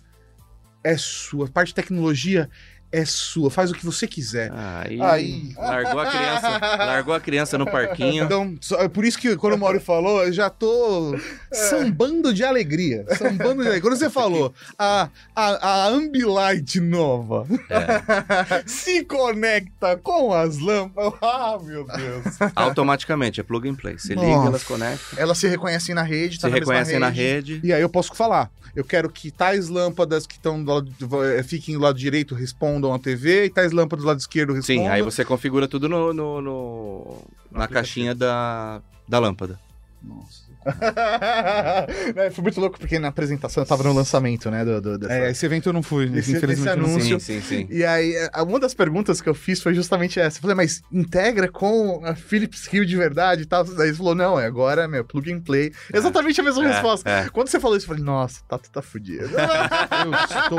é 0.83 0.97
sua, 0.97 1.49
parte 1.49 1.69
de 1.69 1.75
tecnologia 1.75 2.49
é 2.93 3.05
sua, 3.05 3.51
faz 3.51 3.71
o 3.71 3.75
que 3.75 3.85
você 3.85 4.07
quiser. 4.07 4.51
Aí, 4.53 5.01
Aí. 5.01 5.55
largou 5.57 6.01
a 6.01 6.07
criança, 6.11 6.49
largou 6.85 7.15
a 7.15 7.21
criança 7.21 7.57
no 7.59 7.65
parquinho. 7.67 8.25
Então, 8.25 8.57
só- 8.61 8.81
é 8.81 8.89
por 8.89 9.05
isso 9.05 9.19
que 9.19 9.37
quando 9.37 9.55
o 9.55 9.59
Mauro 9.59 9.81
falou, 9.81 10.25
eu 10.25 10.33
já 10.33 10.51
tô 10.51 11.17
sambando 11.53 12.33
de 12.35 12.43
alegria. 12.45 13.05
Sambando 13.17 13.63
de 13.63 13.69
alegria. 13.69 13.81
Quando 13.81 13.97
você 13.97 14.11
falou 14.11 14.53
a, 14.79 15.09
a, 15.35 15.69
a 15.69 15.87
Ambilight 15.89 16.81
nova 16.81 17.47
É, 17.69 18.63
se 18.67 19.05
conecta 19.05 19.97
com 19.97 20.33
as 20.33 20.59
lâmpadas. 20.59 21.13
Ah, 21.23 21.59
meu 21.63 21.85
Deus. 21.85 22.25
automaticamente, 22.57 23.41
é 23.41 23.43
plug 23.43 23.69
and 23.69 23.75
play. 23.75 23.99
Você 23.99 24.15
Nossa. 24.15 24.27
liga, 24.27 24.47
elas 24.47 24.63
conectam, 24.65 25.19
Elas 25.19 25.39
se 25.39 25.47
reconhecem 25.49 25.95
na 25.95 26.03
rede, 26.03 26.39
tá 26.41 26.49
se 26.49 26.53
na 26.53 26.59
mesma 26.59 26.73
reconhecem 26.75 26.99
na 26.99 27.09
rede. 27.09 27.61
E 27.63 27.73
aí 27.73 27.81
eu 27.83 27.89
posso 27.89 28.15
falar. 28.15 28.51
Eu 28.75 28.85
quero 28.85 29.11
que 29.11 29.33
tais 29.33 29.69
lâmpadas 29.69 30.29
que 30.29 30.35
estão 30.35 30.63
do 30.63 30.73
lado, 30.73 30.93
eh, 31.37 31.43
fiquem 31.43 31.75
do 31.75 31.81
lado 31.81 31.99
direito 31.99 32.37
respondam 32.37 32.80
à 32.95 32.99
TV 32.99 33.47
e 33.47 33.51
tais 33.51 33.73
lâmpadas 33.73 34.05
do 34.05 34.09
lado 34.09 34.19
esquerdo 34.21 34.53
respondam. 34.53 34.85
Sim, 34.85 34.89
aí 34.89 35.03
você 35.03 35.25
configura 35.25 35.67
tudo 35.69 35.89
no, 35.89 36.13
no- 36.13 36.41
no- 36.41 37.23
na 37.51 37.67
caixinha 37.69 38.15
da, 38.15 38.81
da 39.09 39.19
lâmpada. 39.19 39.59
Nossa. 40.03 40.50
É, 42.17 42.31
Foi 42.31 42.43
muito 42.43 42.61
louco, 42.61 42.79
porque 42.79 42.99
na 42.99 43.09
apresentação 43.09 43.63
eu 43.63 43.67
tava 43.67 43.83
no 43.85 43.93
lançamento, 43.93 44.51
né? 44.51 44.65
Do, 44.65 44.81
do- 44.81 44.99
dessa- 44.99 45.13
É, 45.15 45.31
esse 45.31 45.45
evento 45.47 45.69
eu 45.69 45.73
não 45.73 45.83
fui. 45.83 46.05
Esse- 46.19 46.33
infelizmente 46.33 46.61
esse 46.61 46.69
eu 46.69 46.77
não 46.77 46.85
fui. 46.85 46.95
anúncio. 46.95 47.21
Sim, 47.21 47.41
sim, 47.41 47.67
sim. 47.67 47.69
E 47.71 47.85
aí, 47.85 48.15
é, 48.15 48.31
uma 48.43 48.59
das 48.61 48.75
perguntas 48.75 49.21
que 49.21 49.29
eu 49.29 49.35
fiz 49.35 49.63
foi 49.63 49.75
justamente 49.75 50.19
essa. 50.21 50.39
Eu 50.39 50.43
falei, 50.43 50.57
mas 50.57 50.83
integra 50.93 51.49
com 51.51 52.03
a 52.05 52.15
Philips 52.15 52.69
Hue 52.73 52.85
de 52.85 52.97
verdade 52.97 53.43
e 53.43 53.47
tal? 53.47 53.65
Daí 53.65 53.89
ele 53.89 53.97
falou, 53.97 54.15
não, 54.15 54.39
é 54.39 54.47
agora, 54.47 54.87
meu, 54.89 55.05
plug 55.05 55.33
and 55.33 55.41
play. 55.41 55.73
Exatamente 55.93 56.41
a 56.41 56.45
mesma 56.45 56.65
É, 56.65 56.69
resposta. 56.73 57.09
é. 57.09 57.29
Quando 57.31 57.49
você 57.49 57.59
falou 57.61 57.77
isso, 57.77 57.85
eu 57.85 57.89
falei, 57.89 58.03
nossa, 58.05 58.41
tá, 58.49 58.59
tá 58.59 58.83
fudido. 58.83 59.29
Eu 59.31 60.13
estou. 60.13 60.59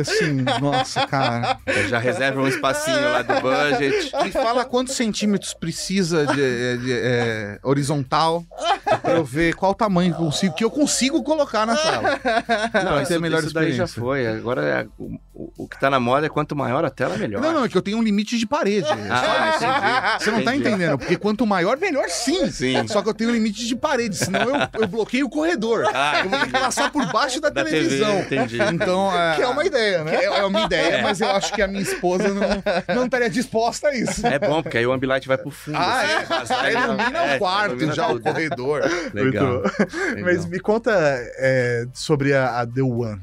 Assim, 0.00 0.42
nossa, 0.60 1.06
cara. 1.06 1.58
Já 1.88 1.98
reserva 1.98 2.40
um 2.40 2.48
espacinho 2.48 3.00
lá 3.00 3.22
do 3.22 3.34
budget. 3.40 4.12
Me 4.22 4.30
fala 4.32 4.64
quantos 4.64 4.94
centímetros 4.94 5.54
precisa 5.54 6.26
de, 6.26 6.78
de, 6.78 6.92
é, 6.92 7.58
horizontal 7.62 8.44
pra 9.02 9.12
eu 9.12 9.24
ver 9.24 9.54
qual 9.54 9.74
tamanho 9.74 10.14
que 10.14 10.20
eu 10.20 10.24
consigo, 10.24 10.54
que 10.54 10.64
eu 10.64 10.70
consigo 10.70 11.22
colocar 11.22 11.66
na 11.66 11.76
sala. 11.76 12.20
Não, 12.84 13.02
isso, 13.02 13.14
a 13.14 13.18
melhor 13.20 13.42
isso 13.42 13.52
daí 13.54 13.72
já 13.72 13.86
foi. 13.86 14.26
Agora 14.26 14.62
é- 14.62 14.86
o, 15.56 15.68
que 15.68 15.78
tá 15.78 15.88
na 15.88 15.98
moda 16.00 16.26
é 16.26 16.28
quanto 16.28 16.54
maior 16.56 16.84
a 16.84 16.90
tela, 16.90 17.16
melhor. 17.16 17.40
Não, 17.40 17.52
não, 17.52 17.64
é 17.64 17.68
que 17.68 17.76
eu 17.76 17.82
tenho 17.82 17.96
um 17.98 18.02
limite 18.02 18.36
de 18.38 18.46
parede. 18.46 18.86
Ah, 18.90 19.54
entendi. 19.56 20.24
Você 20.24 20.30
não 20.30 20.42
tá 20.42 20.54
Entendi. 20.54 20.68
entendendo, 20.68 20.98
porque 20.98 21.16
quanto 21.16 21.46
maior, 21.46 21.76
melhor 21.78 22.08
sim. 22.08 22.50
Sim. 22.50 22.86
Só 22.88 23.02
que 23.02 23.08
eu 23.08 23.14
tenho 23.14 23.30
um 23.30 23.32
limite 23.32 23.66
de 23.66 23.76
parede, 23.76 24.16
senão 24.16 24.40
eu, 24.40 24.56
eu 24.80 24.86
bloqueio 24.88 25.26
o 25.26 25.30
corredor. 25.30 25.84
Ah, 25.94 26.20
eu 26.24 26.30
vou 26.30 26.38
ter 26.40 26.46
que 26.46 26.52
passar 26.52 26.90
por 26.90 27.06
baixo 27.12 27.40
da, 27.40 27.48
Da 27.48 27.64
TV, 27.64 27.76
televisão. 27.76 28.18
entendi. 28.20 28.58
Então, 28.72 29.12
é, 29.18 29.36
Que 29.36 29.42
é 29.42 29.46
uma 29.48 29.64
ideia, 29.64 30.04
né? 30.04 30.10
que 30.16 30.24
é, 30.24 30.38
é 30.38 30.44
uma 30.44 30.60
ideia, 30.62 31.02
mas 31.02 31.20
eu 31.20 31.30
acho 31.30 31.52
que 31.52 31.62
a 31.62 31.66
minha 31.68 31.82
esposa 31.82 32.28
não, 32.28 32.94
não 32.94 33.04
estaria 33.04 33.30
disposta 33.30 33.88
a 33.88 33.94
isso. 33.94 34.26
É 34.26 34.38
bom, 34.38 34.62
porque 34.62 34.78
aí 34.78 34.86
o 34.86 34.92
Ambilight 34.92 35.26
vai 35.26 35.38
pro 35.38 35.50
fundo. 35.50 35.76
Ah, 35.78 36.02
é? 36.04 36.16
assim, 36.34 36.54
luzes- 36.54 36.84
ilumina 36.84 37.18
é, 37.24 37.36
o 37.36 37.38
quarto 37.38 37.70
ilumina 37.72 37.92
já, 37.94 38.08
o 38.08 38.20
corredor. 38.20 38.82
Legal. 39.14 39.14
Muito 39.14 39.24
legal. 39.24 39.62
Mas 40.22 40.46
me 40.46 40.58
conta 40.60 40.90
é, 41.38 41.86
sobre 41.92 42.32
a, 42.34 42.60
a 42.60 42.66
The 42.66 42.82
One. 42.82 43.20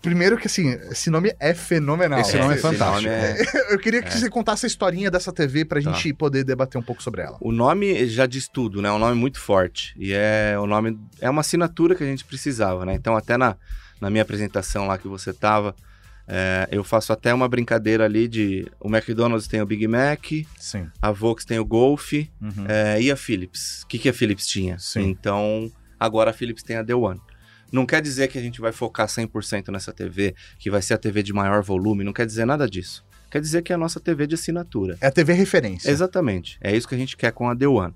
Primeiro 0.00 0.36
que, 0.38 0.46
assim, 0.46 0.70
esse 0.90 1.10
nome 1.10 1.34
é 1.40 1.52
fenomenal. 1.54 2.20
Esse 2.20 2.36
nome 2.36 2.52
é 2.52 2.52
esse 2.54 2.62
fantástico. 2.62 3.10
nome 3.10 3.14
é- 3.16 3.46
Eu 3.74 3.78
queria 3.78 4.02
que 4.02 4.12
você 4.16 4.30
contasse 4.30 4.64
a 4.64 4.68
historinha 4.68 5.10
dessa 5.10 5.32
TV 5.32 5.64
pra 5.64 5.80
Tá. 5.82 5.90
gente 5.92 6.12
poder 6.14 6.44
debater 6.44 6.78
um 6.78 6.82
pouco 6.84 7.02
sobre 7.02 7.22
ela. 7.22 7.36
O 7.40 7.50
nome 7.52 8.06
já 8.06 8.26
diz 8.26 8.46
tudo, 8.48 8.80
né? 8.80 8.88
É 8.88 8.92
um 8.92 8.98
nome 8.98 9.16
muito 9.16 9.40
forte. 9.40 9.94
E 9.98 10.12
é 10.12 10.56
o 10.58 10.66
nome. 10.66 10.98
É 11.20 11.28
uma 11.28 11.40
assinatura 11.40 11.94
que 11.94 12.04
a 12.04 12.06
gente 12.06 12.24
precisava, 12.24 12.84
né? 12.86 12.94
Então, 12.94 13.16
até 13.16 13.36
na, 13.36 13.56
na 14.00 14.08
minha 14.10 14.22
apresentação 14.22 14.86
lá 14.86 14.96
que 14.98 15.08
você 15.08 15.32
tava, 15.32 15.74
é, 16.28 16.68
eu 16.70 16.82
faço 16.84 17.12
até 17.12 17.32
uma 17.34 17.48
brincadeira 17.48 18.04
ali 18.04 18.28
de. 18.28 18.66
O 18.80 18.88
McDonald's 18.88 19.48
tem 19.48 19.60
o 19.60 19.66
Big 19.66 19.86
Mac, 19.88 20.24
Sim. 20.58 20.88
a 21.02 21.10
Vox 21.10 21.44
tem 21.44 21.58
o 21.58 21.64
Golf 21.64 22.12
Uhum. 22.12 22.66
é, 22.68 23.00
e 23.02 23.10
a 23.10 23.16
Philips. 23.16 23.82
O 23.82 23.86
que, 23.88 23.98
que 23.98 24.08
a 24.08 24.12
Philips 24.12 24.46
tinha? 24.46 24.78
Sim. 24.78 25.02
Então, 25.08 25.70
agora 25.98 26.30
a 26.30 26.32
Philips 26.32 26.62
tem 26.62 26.76
a 26.76 26.84
The 26.84 26.94
One. 26.94 27.20
Não 27.72 27.84
quer 27.84 28.00
dizer 28.00 28.28
que 28.28 28.38
a 28.38 28.42
gente 28.42 28.60
vai 28.60 28.72
focar 28.72 29.06
100% 29.06 29.68
nessa 29.70 29.92
TV, 29.92 30.34
que 30.58 30.70
vai 30.70 30.80
ser 30.80 30.94
a 30.94 30.98
TV 30.98 31.22
de 31.22 31.32
maior 31.32 31.62
volume, 31.62 32.04
não 32.04 32.12
quer 32.12 32.26
dizer 32.26 32.44
nada 32.44 32.68
disso. 32.68 33.04
Quer 33.30 33.40
dizer 33.40 33.62
que 33.62 33.72
é 33.72 33.74
a 33.74 33.78
nossa 33.78 33.98
TV 33.98 34.26
de 34.26 34.34
assinatura. 34.34 34.96
É 35.00 35.08
a 35.08 35.12
TV 35.12 35.32
referência. 35.32 35.90
Exatamente. 35.90 36.58
É 36.60 36.74
isso 36.74 36.86
que 36.86 36.94
a 36.94 36.98
gente 36.98 37.16
quer 37.16 37.32
com 37.32 37.48
a 37.48 37.56
The 37.56 37.66
One. 37.66 37.94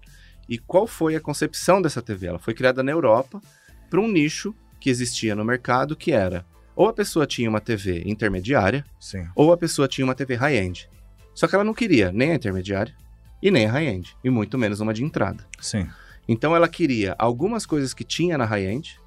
E 0.49 0.59
qual 0.59 0.87
foi 0.87 1.15
a 1.15 1.21
concepção 1.21 1.81
dessa 1.81 2.03
TV? 2.03 2.27
Ela 2.27 2.39
foi 2.39 2.53
criada 2.53 2.83
na 2.83 2.91
Europa 2.91 3.41
para 3.89 4.01
um 4.01 4.09
nicho 4.09 4.55
que 4.81 4.91
existia 4.91 5.35
no 5.35 5.45
mercado, 5.45 5.97
que 5.97 6.11
era 6.11 6.45
ou 6.81 6.89
a 6.89 6.93
pessoa 6.93 7.27
tinha 7.27 7.49
uma 7.49 7.61
TV 7.61 8.03
intermediária, 8.07 8.85
Sim. 8.99 9.27
ou 9.35 9.53
a 9.53 9.57
pessoa 9.57 9.87
tinha 9.87 10.05
uma 10.05 10.15
TV 10.15 10.35
high-end. 10.35 10.89
Só 11.35 11.47
que 11.47 11.55
ela 11.55 11.65
não 11.65 11.75
queria 11.75 12.13
nem 12.13 12.33
a 12.33 12.35
intermediária 12.35 12.95
e 13.43 13.51
nem 13.51 13.67
a 13.67 13.73
high-end, 13.73 14.17
e 14.23 14.31
muito 14.31 14.57
menos 14.59 14.81
uma 14.81 14.95
de 14.95 15.05
entrada. 15.05 15.47
Sim. 15.61 15.87
Então 16.29 16.55
ela 16.55 16.69
queria 16.69 17.15
algumas 17.19 17.67
coisas 17.67 17.93
que 17.93 18.05
tinha 18.05 18.39
na 18.39 18.45
high-end, 18.45 19.00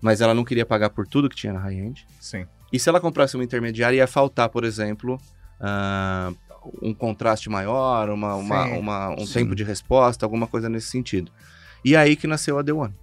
mas 0.00 0.20
ela 0.20 0.34
não 0.34 0.44
queria 0.44 0.64
pagar 0.66 0.90
por 0.90 1.06
tudo 1.06 1.28
que 1.28 1.36
tinha 1.36 1.52
na 1.52 1.60
high-end. 1.60 2.06
Sim. 2.20 2.46
E 2.72 2.78
se 2.78 2.88
ela 2.88 3.00
comprasse 3.00 3.34
uma 3.36 3.44
intermediária, 3.44 3.96
ia 3.96 4.06
faltar, 4.06 4.48
por 4.48 4.64
exemplo, 4.64 5.20
ah, 5.60 6.32
um 6.82 6.92
contraste 6.94 7.48
maior, 7.50 8.10
uma, 8.10 8.34
uma- 8.34 8.64
uma- 8.66 9.10
um 9.10 9.26
Sim. 9.26 9.32
tempo 9.40 9.54
de 9.54 9.64
resposta, 9.64 10.24
alguma 10.24 10.46
coisa 10.46 10.68
nesse 10.68 10.88
sentido. 10.88 11.32
E 11.84 11.96
aí 11.96 12.14
que 12.16 12.26
nasceu 12.26 12.58
a 12.58 12.64
The 12.64 12.72
One. 12.72 12.94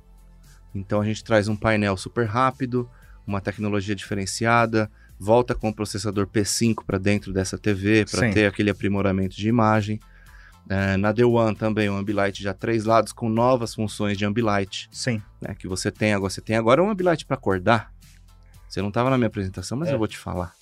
Então 0.74 1.02
a 1.02 1.06
gente 1.06 1.24
traz 1.24 1.48
um 1.48 1.56
painel 1.56 1.98
super 1.98 2.26
rápido, 2.28 2.90
uma 3.26 3.42
tecnologia 3.42 3.96
diferenciada, 3.96 4.90
volta 5.20 5.56
com 5.56 5.70
o 5.70 5.74
processador 5.74 6.28
P5 6.28 6.84
para 6.86 6.98
dentro 6.98 7.34
dessa 7.34 7.58
TV, 7.58 8.06
para 8.10 8.32
ter 8.32 8.46
aquele 8.46 8.70
aprimoramento 8.70 9.36
de 9.36 9.50
imagem. 9.50 10.00
É, 10.69 10.97
na 10.97 11.13
The 11.13 11.23
One 11.25 11.56
também, 11.56 11.89
o 11.89 11.95
Ambilight 11.95 12.41
já 12.43 12.53
três 12.53 12.84
lados 12.86 13.13
com 13.13 13.30
novas 13.30 13.73
funções 13.73 14.17
de 14.17 14.25
Ambilight 14.25 14.89
Sim. 14.91 15.21
né, 15.41 15.56
que 15.58 15.67
você 15.67 15.89
tem 15.91 16.13
agora. 16.13 16.30
Você 16.30 16.41
tem 16.41 16.56
agora 16.58 16.84
um 16.84 16.89
Ambilight 16.89 17.25
para 17.25 17.36
acordar. 17.38 17.91
Você 18.67 18.82
não 18.82 18.89
estava 18.89 19.10
na 19.10 19.17
minha 19.17 19.27
apresentação, 19.27 19.77
mas 19.77 19.89
É. 19.89 19.93
eu 19.93 19.97
vou 19.97 20.08
te 20.08 20.17
falar. 20.17 20.53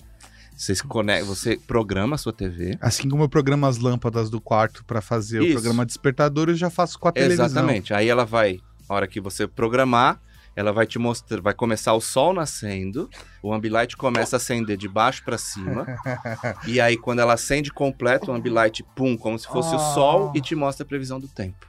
Você, 0.56 0.74
se 0.74 0.82
conecta, 0.84 1.24
você 1.26 1.58
programa 1.66 2.14
a 2.14 2.18
sua 2.18 2.32
TV. 2.32 2.78
Assim 2.80 3.08
como 3.10 3.22
eu 3.24 3.28
programo 3.28 3.66
as 3.66 3.76
lâmpadas 3.78 4.30
do 4.30 4.40
quarto 4.40 4.84
pra 4.86 5.02
fazer 5.02 5.42
Isso. 5.42 5.50
o 5.50 5.52
programa 5.54 5.84
despertador, 5.84 6.48
eu 6.48 6.54
já 6.54 6.70
faço 6.70 6.98
com 6.98 7.08
a 7.08 7.12
televisão. 7.12 7.44
Exatamente. 7.46 7.92
Aí 7.92 8.08
ela 8.08 8.24
vai, 8.24 8.60
a 8.88 8.94
hora 8.94 9.06
que 9.06 9.20
você 9.20 9.46
programar, 9.46 10.18
ela 10.56 10.72
vai 10.72 10.86
te 10.86 10.98
mostrar, 10.98 11.42
vai 11.42 11.52
começar 11.52 11.92
o 11.92 12.00
sol 12.00 12.32
nascendo, 12.32 13.10
o 13.42 13.52
Ambilight 13.52 13.94
começa 13.94 14.36
a 14.36 14.38
acender 14.38 14.78
de 14.78 14.88
baixo 14.88 15.22
para 15.22 15.36
cima, 15.36 15.86
e 16.66 16.80
aí 16.80 16.96
quando 16.96 17.18
ela 17.18 17.34
acende 17.34 17.70
completo, 17.70 18.32
o 18.32 18.34
Ambilight 18.34 18.82
pum, 18.96 19.18
como 19.18 19.38
se 19.38 19.46
fosse 19.46 19.74
o 19.74 19.78
sol 19.78 20.32
e 20.34 20.40
te 20.40 20.54
mostra 20.54 20.82
a 20.82 20.88
previsão 20.88 21.20
do 21.20 21.28
tempo. 21.28 21.66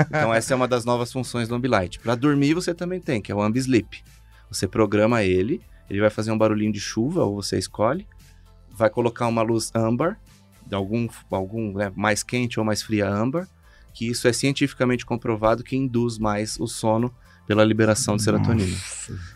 Então 0.00 0.32
essa 0.32 0.54
é 0.54 0.56
uma 0.56 0.66
das 0.66 0.86
novas 0.86 1.12
funções 1.12 1.46
do 1.48 1.54
Ambilight. 1.54 2.00
Para 2.00 2.14
dormir 2.14 2.54
você 2.54 2.74
também 2.74 2.98
tem, 2.98 3.20
que 3.20 3.30
é 3.30 3.34
o 3.34 3.42
Ambisleep. 3.42 4.02
Você 4.50 4.66
programa 4.66 5.22
ele, 5.22 5.60
ele 5.90 6.00
vai 6.00 6.10
fazer 6.10 6.32
um 6.32 6.38
barulhinho 6.38 6.72
de 6.72 6.80
chuva, 6.80 7.24
ou 7.24 7.36
você 7.36 7.58
escolhe, 7.58 8.08
vai 8.70 8.88
colocar 8.88 9.26
uma 9.26 9.42
luz 9.42 9.70
âmbar, 9.74 10.18
de 10.66 10.74
algum, 10.74 11.06
algum 11.30 11.74
né, 11.74 11.92
mais 11.94 12.22
quente 12.22 12.58
ou 12.58 12.64
mais 12.64 12.82
fria 12.82 13.06
âmbar, 13.06 13.46
que 13.92 14.08
isso 14.08 14.26
é 14.26 14.32
cientificamente 14.32 15.04
comprovado 15.04 15.62
que 15.62 15.76
induz 15.76 16.18
mais 16.18 16.58
o 16.58 16.66
sono 16.66 17.14
pela 17.46 17.64
liberação 17.64 18.16
de 18.16 18.22
serotonina. 18.22 18.76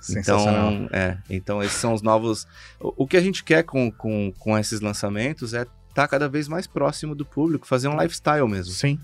Sensacional. 0.00 0.72
Então, 0.72 0.88
é, 0.92 1.18
então 1.28 1.62
esses 1.62 1.76
são 1.78 1.92
os 1.92 2.02
novos. 2.02 2.46
O, 2.80 3.04
o 3.04 3.06
que 3.06 3.16
a 3.16 3.20
gente 3.20 3.44
quer 3.44 3.62
com, 3.64 3.90
com, 3.90 4.32
com 4.38 4.58
esses 4.58 4.80
lançamentos 4.80 5.54
é 5.54 5.66
estar 5.88 6.08
cada 6.08 6.28
vez 6.28 6.48
mais 6.48 6.66
próximo 6.66 7.14
do 7.14 7.24
público, 7.24 7.66
fazer 7.66 7.88
um 7.88 8.00
lifestyle 8.00 8.46
mesmo, 8.48 8.72
Sim. 8.72 8.98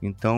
Então, 0.00 0.36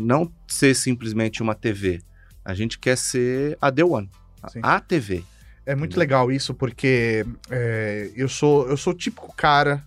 não 0.00 0.32
ser 0.48 0.74
simplesmente 0.74 1.42
uma 1.42 1.54
TV. 1.54 2.00
A 2.44 2.54
gente 2.54 2.78
quer 2.78 2.96
ser 2.96 3.56
a 3.60 3.70
The 3.70 3.84
One, 3.84 4.10
a- 4.42 4.48
Sim. 4.48 4.60
a 4.62 4.80
TV. 4.80 5.22
É 5.66 5.74
muito 5.74 5.98
legal 5.98 6.30
isso, 6.32 6.54
porque 6.54 7.24
é, 7.50 8.10
eu, 8.16 8.28
sou, 8.28 8.68
eu 8.68 8.76
sou 8.76 8.92
o 8.92 8.96
típico 8.96 9.34
cara 9.34 9.84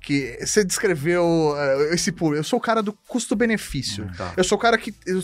que 0.00 0.38
você 0.40 0.64
descreveu 0.64 1.54
eh, 1.56 1.94
esse 1.94 2.12
público. 2.12 2.38
Eu 2.38 2.44
sou 2.44 2.60
o 2.60 2.62
cara 2.62 2.80
do 2.80 2.92
custo-benefício. 2.92 4.08
Tá. 4.16 4.34
Eu 4.36 4.44
sou 4.44 4.56
o 4.56 4.60
cara 4.60 4.78
que. 4.78 4.94
Eu, 5.04 5.20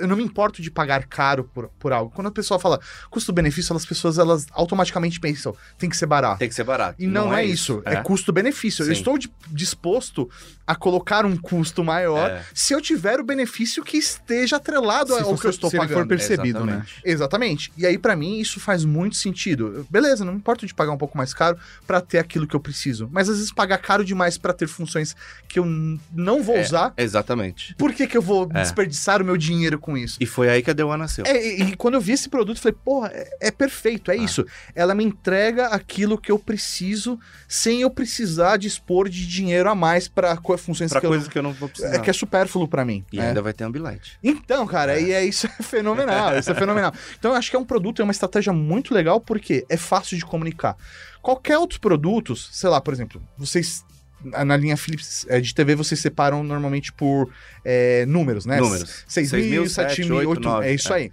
eu 0.00 0.06
não 0.06 0.16
me 0.16 0.22
importo 0.22 0.60
de 0.62 0.70
pagar 0.70 1.04
caro 1.06 1.44
por, 1.44 1.68
por 1.78 1.92
algo. 1.92 2.10
Quando 2.14 2.28
a 2.28 2.30
pessoa 2.30 2.58
fala 2.58 2.80
custo-benefício, 3.10 3.74
as 3.76 3.84
pessoas 3.86 4.18
elas 4.18 4.46
automaticamente 4.52 5.18
pensam, 5.20 5.54
tem 5.78 5.88
que 5.90 5.96
ser 5.96 6.06
barato. 6.06 6.38
Tem 6.38 6.48
que 6.48 6.54
ser 6.54 6.64
barato. 6.64 6.96
E 7.02 7.06
não, 7.06 7.32
é, 7.34 7.44
isso, 7.44 7.82
é, 7.84 7.96
custo-benefício. 7.96 8.84
Eu 8.84 8.92
estou 8.92 9.18
di- 9.18 9.32
disposto 9.48 10.28
a 10.66 10.74
colocar 10.74 11.24
um 11.24 11.36
custo 11.36 11.82
maior 11.84 12.30
É. 12.30 12.44
se 12.54 12.72
eu 12.72 12.80
tiver 12.80 13.20
o 13.20 13.24
benefício 13.24 13.82
que 13.84 13.96
esteja 13.96 14.56
atrelado 14.56 15.12
Se 15.14 15.20
ao 15.20 15.30
for- 15.30 15.40
que 15.40 15.46
eu 15.46 15.50
estou 15.50 15.70
se 15.70 15.76
pagando. 15.76 15.94
for 15.98 16.06
percebido, 16.06 16.64
né? 16.64 16.82
Exatamente. 17.04 17.16
Exatamente. 17.26 17.72
E 17.76 17.86
aí, 17.86 17.98
pra 17.98 18.16
mim, 18.16 18.38
isso 18.40 18.58
faz 18.60 18.84
muito 18.84 19.16
sentido. 19.16 19.86
Beleza, 19.90 20.24
não 20.24 20.32
me 20.32 20.38
importo 20.38 20.66
de 20.66 20.74
pagar 20.74 20.92
um 20.92 20.98
pouco 20.98 21.16
mais 21.16 21.32
caro 21.32 21.56
pra 21.86 22.00
ter 22.00 22.18
aquilo 22.18 22.46
que 22.46 22.54
eu 22.56 22.60
preciso. 22.60 23.08
Mas 23.12 23.28
às 23.28 23.36
vezes 23.36 23.52
pagar 23.52 23.78
caro 23.78 24.04
demais 24.04 24.36
pra 24.38 24.52
ter 24.52 24.66
funções 24.66 25.14
que 25.48 25.58
eu 25.58 25.64
não 26.12 26.42
vou 26.42 26.56
É. 26.56 26.62
usar. 26.62 26.92
Exatamente. 26.96 27.74
Por 27.76 27.92
que, 27.92 28.06
que 28.06 28.16
eu 28.16 28.22
vou 28.22 28.48
É. 28.52 28.60
desperdiçar 28.62 29.22
o 29.22 29.24
meu 29.24 29.36
dinheiro 29.36 29.78
com 29.86 29.96
isso? 29.96 30.18
E 30.20 30.26
foi 30.26 30.50
aí 30.50 30.62
que 30.62 30.70
a 30.70 30.86
One 30.86 30.98
nasceu. 30.98 31.24
É, 31.26 31.34
e, 31.58 31.62
e 31.62 31.76
quando 31.76 31.94
eu 31.94 32.00
vi 32.00 32.12
esse 32.12 32.28
produto, 32.28 32.58
eu 32.58 32.62
falei, 32.62 32.76
porra, 32.84 33.08
é, 33.14 33.48
é 33.48 33.50
perfeito, 33.50 34.10
é 34.10 34.14
Ah. 34.14 34.16
isso. 34.18 34.44
Ela 34.74 34.94
me 34.94 35.02
entrega 35.04 35.68
aquilo 35.68 36.18
que 36.18 36.30
eu 36.30 36.38
preciso 36.38 37.18
sem 37.48 37.80
eu 37.80 37.90
precisar 37.90 38.56
dispor 38.58 39.08
de 39.08 39.26
dinheiro 39.26 39.70
a 39.70 39.74
mais 39.74 40.08
pra 40.08 40.36
co- 40.36 40.58
funções 40.58 40.90
Pra 40.90 41.00
que 41.00 41.06
coisa 41.06 41.26
eu 41.26 41.30
que 41.30 41.38
eu 41.38 41.42
não 41.42 41.52
vou 41.52 41.62
não... 41.62 41.68
precisar. 41.68 41.94
É 41.94 41.98
que 41.98 42.10
é 42.10 42.12
supérfluo 42.12 42.68
pra 42.68 42.84
mim. 42.84 43.04
E 43.12 43.16
né? 43.16 43.28
ainda 43.28 43.40
vai 43.40 43.52
ter 43.52 43.64
Ambilight. 43.64 44.18
Então, 44.22 44.66
cara, 44.66 44.98
e 45.00 45.12
é 45.12 45.24
isso 45.24 45.46
é 45.46 45.62
fenomenal, 45.62 46.36
isso 46.38 46.50
é 46.50 46.54
fenomenal. 46.54 46.92
Então 47.18 47.30
eu 47.30 47.36
acho 47.36 47.48
que 47.50 47.56
é 47.56 47.58
um 47.58 47.64
produto, 47.64 48.02
é 48.02 48.04
uma 48.04 48.12
estratégia 48.12 48.52
muito 48.52 48.92
legal 48.92 49.20
porque 49.20 49.64
é 49.68 49.76
fácil 49.76 50.16
de 50.18 50.24
comunicar. 50.26 50.76
Qualquer 51.22 51.58
outros 51.58 51.78
produtos, 51.78 52.48
sei 52.52 52.70
lá, 52.70 52.80
por 52.80 52.92
exemplo, 52.94 53.20
vocês 53.36 53.84
na 54.24 54.44
na 54.44 54.56
linha 54.56 54.76
Philips 54.76 55.26
é, 55.28 55.40
de 55.40 55.54
TV 55.54 55.74
vocês 55.74 56.00
separam 56.00 56.42
normalmente 56.42 56.92
por 56.92 57.30
é, 57.64 58.04
números, 58.06 58.46
né? 58.46 58.60
Números. 58.60 59.04
6 59.06 59.30
6 59.30 59.44
mil, 59.44 59.60
mil, 59.62 59.70
7 59.70 59.88
7 59.96 60.04
mil, 60.04 60.16
8, 60.16 60.28
8 60.28 60.40
9, 60.42 60.66
é 60.66 60.74
isso 60.74 60.92
é. 60.92 60.96
aí. 60.96 61.10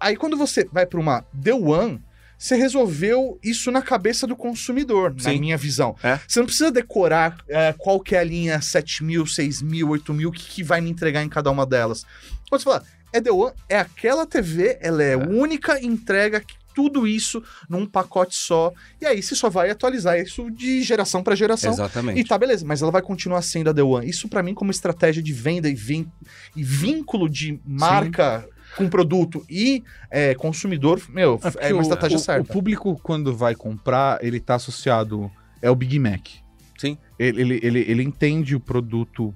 Aí 0.00 0.16
quando 0.16 0.36
você 0.36 0.66
vai 0.72 0.86
para 0.86 1.00
uma 1.00 1.22
The 1.42 1.54
One, 1.54 2.00
você 2.38 2.54
resolveu 2.54 3.38
isso 3.42 3.70
na 3.72 3.82
cabeça 3.82 4.24
do 4.26 4.36
consumidor, 4.36 5.12
na 5.12 5.30
Sim. 5.30 5.40
minha 5.40 5.56
visão. 5.56 5.96
É. 6.02 6.20
Você 6.26 6.38
não 6.38 6.46
precisa 6.46 6.70
decorar 6.70 7.36
é, 7.48 7.74
qual 7.76 7.98
que 7.98 8.14
é 8.14 8.20
a 8.20 8.24
linha 8.24 8.60
7 8.60 9.02
mil, 9.02 9.26
6 9.26 9.60
mil, 9.60 9.88
8 9.88 10.14
mil, 10.14 10.28
o 10.28 10.32
que, 10.32 10.44
que 10.44 10.62
vai 10.62 10.80
me 10.80 10.88
entregar 10.88 11.24
em 11.24 11.28
cada 11.28 11.50
uma 11.50 11.66
delas. 11.66 12.06
Quando 12.48 12.62
você 12.62 12.64
fala, 12.64 12.84
é 13.12 13.20
The 13.20 13.32
One, 13.32 13.52
é 13.68 13.78
aquela 13.78 14.24
TV, 14.24 14.78
ela 14.80 15.02
é, 15.02 15.12
É. 15.12 15.16
única, 15.16 15.84
entrega 15.84 16.40
tudo 16.74 17.06
isso 17.06 17.42
num 17.68 17.84
pacote 17.86 18.36
só. 18.36 18.72
E 19.00 19.06
aí 19.06 19.22
você 19.22 19.34
só 19.34 19.50
vai 19.50 19.70
atualizar 19.70 20.18
isso 20.18 20.50
de 20.50 20.82
geração 20.82 21.22
para 21.22 21.34
geração. 21.34 21.72
Exatamente. 21.72 22.20
E 22.20 22.24
tá, 22.24 22.38
beleza, 22.38 22.64
mas 22.64 22.82
ela 22.82 22.90
vai 22.92 23.02
continuar 23.02 23.42
sendo 23.42 23.70
a 23.70 23.74
The 23.74 23.82
One. 23.82 24.08
Isso 24.08 24.28
pra 24.28 24.42
mim, 24.42 24.54
como 24.54 24.70
estratégia 24.70 25.22
de 25.22 25.32
venda 25.32 25.68
e, 25.68 25.74
vin- 25.74 26.10
e 26.54 26.62
vínculo 26.62 27.28
de 27.28 27.60
marca 27.66 28.48
com 28.76 28.88
produto 28.88 29.44
e 29.48 29.82
é, 30.10 30.34
consumidor, 30.34 31.00
meu, 31.08 31.38
porque 31.38 31.58
é 31.58 31.72
uma 31.72 31.82
estratégia 31.82 32.16
o, 32.16 32.20
certa. 32.20 32.42
O 32.42 32.44
público, 32.52 33.00
quando 33.02 33.34
vai 33.34 33.54
comprar, 33.54 34.22
ele 34.24 34.38
tá 34.38 34.54
associado. 34.56 35.30
É 35.60 35.70
o 35.70 35.74
Big 35.74 35.98
Mac. 35.98 36.28
Sim. 36.76 36.96
Ele, 37.18 37.40
ele, 37.40 37.60
ele, 37.62 37.78
ele 37.88 38.02
entende 38.04 38.54
o 38.54 38.60
produto 38.60 39.34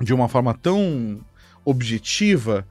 de 0.00 0.14
uma 0.14 0.28
forma 0.28 0.54
tão 0.54 1.20
objetiva 1.64 2.66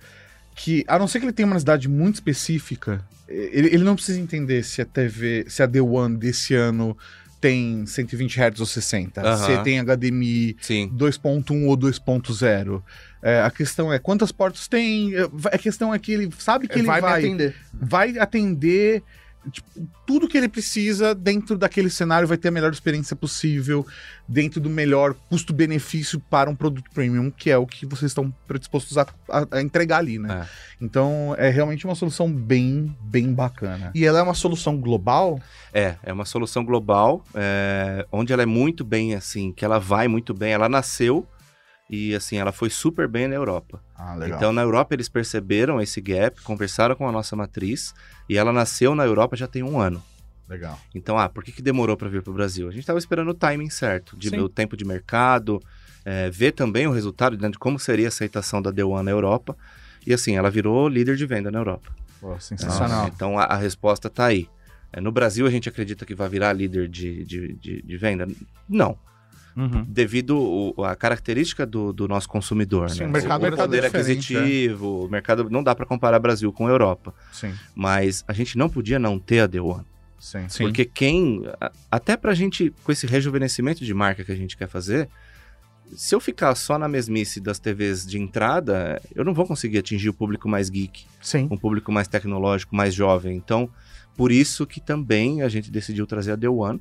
que, 0.56 0.86
a 0.88 0.98
não 0.98 1.08
ser 1.08 1.20
que 1.20 1.26
ele 1.26 1.34
tenha 1.34 1.46
uma 1.46 1.54
necessidade 1.56 1.88
muito 1.90 2.16
específica, 2.16 3.06
ele, 3.30 3.68
ele 3.68 3.84
não 3.84 3.96
precisa 3.96 4.20
entender 4.20 4.64
se 4.64 4.82
a 4.82 4.86
TV, 4.86 5.46
se 5.48 5.62
a 5.62 5.68
The 5.68 5.82
One 5.82 6.18
desse 6.18 6.56
ano 6.56 6.98
tem 7.40 7.86
120 7.86 8.38
Hz 8.38 8.60
ou 8.60 8.66
60, 8.66 9.22
Aham. 9.22 9.38
se 9.58 9.64
tem 9.64 9.80
HDMI 9.80 10.58
Sim. 10.62 10.92
2.1 10.94 11.66
ou 11.68 11.78
2.0. 11.78 12.84
É, 13.22 13.42
a 13.42 13.52
questão 13.52 13.92
é 13.94 14.00
quantas 14.00 14.32
portas 14.32 14.68
tem. 14.68 15.14
é, 15.16 15.22
A 15.46 15.58
questão 15.58 15.94
é 15.94 16.00
que 16.00 16.12
ele 16.12 16.30
sabe 16.38 16.68
que 16.68 16.80
ele 16.80 16.88
vai, 16.88 17.00
vai, 17.02 17.20
atender. 17.20 17.56
vai 17.74 18.18
atender 18.18 19.04
tipo, 19.50 19.70
tudo 20.06 20.28
que 20.28 20.38
ele 20.38 20.48
precisa 20.50 21.14
dentro 21.16 21.58
daquele 21.58 21.90
cenário, 21.90 22.28
vai 22.28 22.38
ter 22.38 22.48
a 22.48 22.52
melhor 22.52 22.72
experiência 22.72 23.16
possível, 23.16 23.86
dentro 24.28 24.60
do 24.62 24.70
melhor 24.70 25.14
custo-benefício 25.30 26.20
para 26.20 26.50
um 26.50 26.56
produto 26.56 26.90
premium, 26.94 27.32
que 27.32 27.50
é 27.50 27.58
o 27.58 27.66
que 27.66 27.86
vocês 27.86 28.12
estão 28.12 28.34
predispostos 28.48 28.98
a, 28.98 29.06
a- 29.30 29.48
a 29.52 29.62
entregar 29.62 29.98
ali, 29.98 30.20
né? 30.20 30.48
Então 30.82 31.36
é 31.38 31.50
realmente 31.50 31.86
uma 31.86 31.96
solução 31.96 32.32
bem, 32.32 32.96
bem 33.02 33.34
bacana. 33.34 33.92
E 33.94 34.06
ela 34.06 34.20
é 34.20 34.22
uma 34.22 34.34
solução 34.34 34.78
global? 34.78 35.40
É, 35.74 35.96
é 36.04 36.14
uma 36.14 36.26
solução 36.26 36.64
global, 36.64 37.24
é, 37.34 38.06
onde 38.12 38.32
ela 38.34 38.44
é 38.44 38.46
muito 38.46 38.84
bem, 38.84 39.16
assim, 39.16 39.52
que 39.52 39.66
ela 39.66 39.80
vai 39.80 40.08
muito 40.08 40.34
bem. 40.34 40.54
Ela 40.54 40.70
nasceu 40.70 41.28
e, 41.90 42.14
assim, 42.14 42.38
ela 42.38 42.52
foi 42.52 42.70
super 42.70 43.08
bem 43.08 43.28
na 43.28 43.36
Europa. 43.36 43.82
Ah, 43.98 44.16
Então, 44.28 44.54
na 44.54 44.62
Europa, 44.62 44.94
eles 44.94 45.10
perceberam 45.10 45.82
esse 45.82 46.00
gap, 46.00 46.40
conversaram 46.44 46.96
com 46.96 47.08
a 47.08 47.12
nossa 47.12 47.36
matriz, 47.36 47.94
e 48.30 48.38
ela 48.38 48.54
nasceu 48.54 48.94
na 48.94 49.06
Europa 49.06 49.36
já 49.36 49.48
tem 49.48 49.64
um 49.64 49.80
ano. 49.80 50.02
legal. 50.48 50.80
Então, 50.94 51.18
ah, 51.18 51.28
por 51.28 51.44
que, 51.44 51.52
que 51.52 51.62
demorou 51.62 51.98
para 51.98 52.08
vir 52.10 52.22
para 52.22 52.32
o 52.32 52.34
Brasil? 52.34 52.68
A 52.68 52.72
gente 52.72 52.82
estava 52.82 53.00
esperando 53.00 53.30
o 53.30 53.34
timing 53.34 53.70
certo, 53.70 54.16
de 54.18 54.30
Sim. 54.30 54.40
o 54.40 54.50
tempo 54.50 54.78
de 54.78 54.86
mercado, 54.86 55.60
é, 56.06 56.30
ver 56.30 56.52
também 56.52 56.88
o 56.88 56.92
resultado 56.92 57.38
né, 57.38 57.50
de 57.50 57.58
como 57.58 57.78
seria 57.80 58.08
a 58.08 58.10
aceitação 58.10 58.62
da 58.62 58.72
The 58.72 58.84
One 58.84 59.04
na 59.06 59.12
Europa. 59.12 59.56
E 60.06 60.14
assim, 60.14 60.36
ela 60.38 60.50
virou 60.50 60.88
líder 60.88 61.16
de 61.16 61.26
venda 61.26 61.52
na 61.52 61.60
Europa. 61.60 61.92
sensacional. 62.40 63.08
Então, 63.08 63.38
a, 63.38 63.44
a 63.44 63.56
resposta 63.58 64.08
está 64.08 64.26
aí. 64.26 64.48
É, 64.92 65.00
no 65.02 65.12
Brasil, 65.12 65.46
a 65.46 65.50
gente 65.52 65.70
acredita 65.70 66.06
que 66.06 66.16
vai 66.16 66.28
virar 66.30 66.54
líder 66.54 66.88
de, 66.88 67.24
de, 67.26 67.54
de, 67.54 67.82
de 67.82 67.98
venda? 67.98 68.28
Não, 68.68 68.98
Uhum. 69.60 69.86
devido 69.88 70.38
o- 70.40 70.84
à 70.86 70.96
característica 70.96 71.66
do, 71.66 71.92
do 71.92 72.08
nosso 72.08 72.30
consumidor. 72.30 72.90
Sim, 72.90 73.02
né? 73.02 73.06
o 73.08 73.12
mercado 73.12 73.44
o 73.44 73.46
é 73.48 73.52
poder 73.52 73.82
diferente, 73.84 74.36
aquisitivo, 74.38 75.06
o 75.06 75.10
mercado 75.10 75.50
não 75.50 75.62
dá 75.62 75.76
para 75.76 75.86
comparar 75.86 76.18
Brasil 76.20 76.52
com 76.54 76.70
Europa. 76.70 77.14
Sim, 77.32 77.54
Mas 77.76 78.24
a 78.28 78.34
gente 78.34 78.58
não 78.58 78.70
podia 78.70 78.98
não 78.98 79.20
ter 79.20 79.42
a 79.42 79.48
The 79.48 79.60
One. 79.60 79.86
sim. 80.20 80.48
Sim. 80.48 80.64
Porque 80.64 80.86
quem. 80.86 81.44
a- 81.60 81.72
Até 81.92 82.16
pra 82.16 82.34
gente, 82.34 82.74
com 82.84 82.92
esse 82.92 83.06
rejuvenescimento 83.06 83.84
de 83.84 83.94
marca 83.94 84.24
que 84.24 84.32
a 84.32 84.36
gente 84.36 84.56
quer 84.56 84.68
fazer, 84.68 85.10
se 85.96 86.14
eu 86.14 86.20
ficar 86.20 86.54
só 86.56 86.78
na 86.78 86.88
mesmice 86.88 87.40
das 87.40 87.58
TVs 87.60 88.06
de 88.06 88.20
entrada, 88.20 89.02
eu 89.16 89.24
não 89.26 89.34
vou 89.34 89.46
conseguir 89.48 89.80
atingir 89.80 90.10
o 90.10 90.14
público 90.14 90.48
mais 90.48 90.70
geek, 90.70 91.06
Sim. 91.22 91.48
um 91.50 91.58
público 91.58 91.92
mais 91.92 92.08
tecnológico, 92.08 92.76
mais 92.76 92.94
jovem. 92.94 93.36
Então, 93.36 93.70
por 94.16 94.32
isso 94.32 94.68
que 94.68 94.80
também 94.80 95.42
a 95.42 95.50
gente 95.50 95.72
decidiu 95.72 96.06
trazer 96.06 96.34
a 96.34 96.38
The 96.38 96.48
One. 96.50 96.80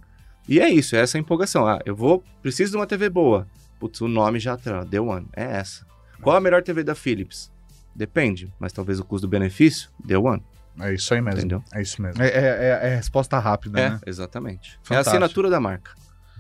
E 0.48 0.58
é 0.60 0.68
isso, 0.68 0.96
é 0.96 1.00
essa 1.00 1.18
empolgação. 1.18 1.66
Ah, 1.68 1.78
eu 1.84 1.94
vou. 1.94 2.24
Preciso 2.42 2.70
de 2.72 2.76
uma 2.78 2.86
TV 2.86 3.08
boa. 3.10 3.46
Putz, 3.78 4.00
o 4.00 4.08
nome 4.08 4.40
já 4.40 4.56
tá. 4.56 4.84
The 4.84 4.98
One. 5.00 5.26
É 5.36 5.44
essa. 5.44 5.86
Qual 6.22 6.34
a 6.36 6.40
melhor 6.40 6.62
TV 6.62 6.82
da 6.82 6.94
Philips? 6.94 7.52
Depende, 7.94 8.52
mas 8.58 8.72
talvez 8.72 8.98
o 8.98 9.04
custo-benefício, 9.04 9.90
The 10.06 10.16
One, 10.16 10.42
É 10.80 10.94
isso 10.94 11.12
aí 11.14 11.20
mesmo. 11.20 11.38
entendeu? 11.40 11.64
É 11.72 11.82
isso 11.82 12.00
mesmo. 12.00 12.22
É, 12.22 12.28
é, 12.28 12.40
é- 12.40 12.80
é 12.92 12.96
resposta 12.96 13.38
rápida, 13.38 13.78
É, 13.80 13.90
né? 13.90 14.00
exatamente. 14.06 14.70
É 14.70 14.74
a 14.74 14.78
Fantástico. 14.84 15.10
assinatura 15.16 15.50
da 15.50 15.60
marca. 15.60 15.92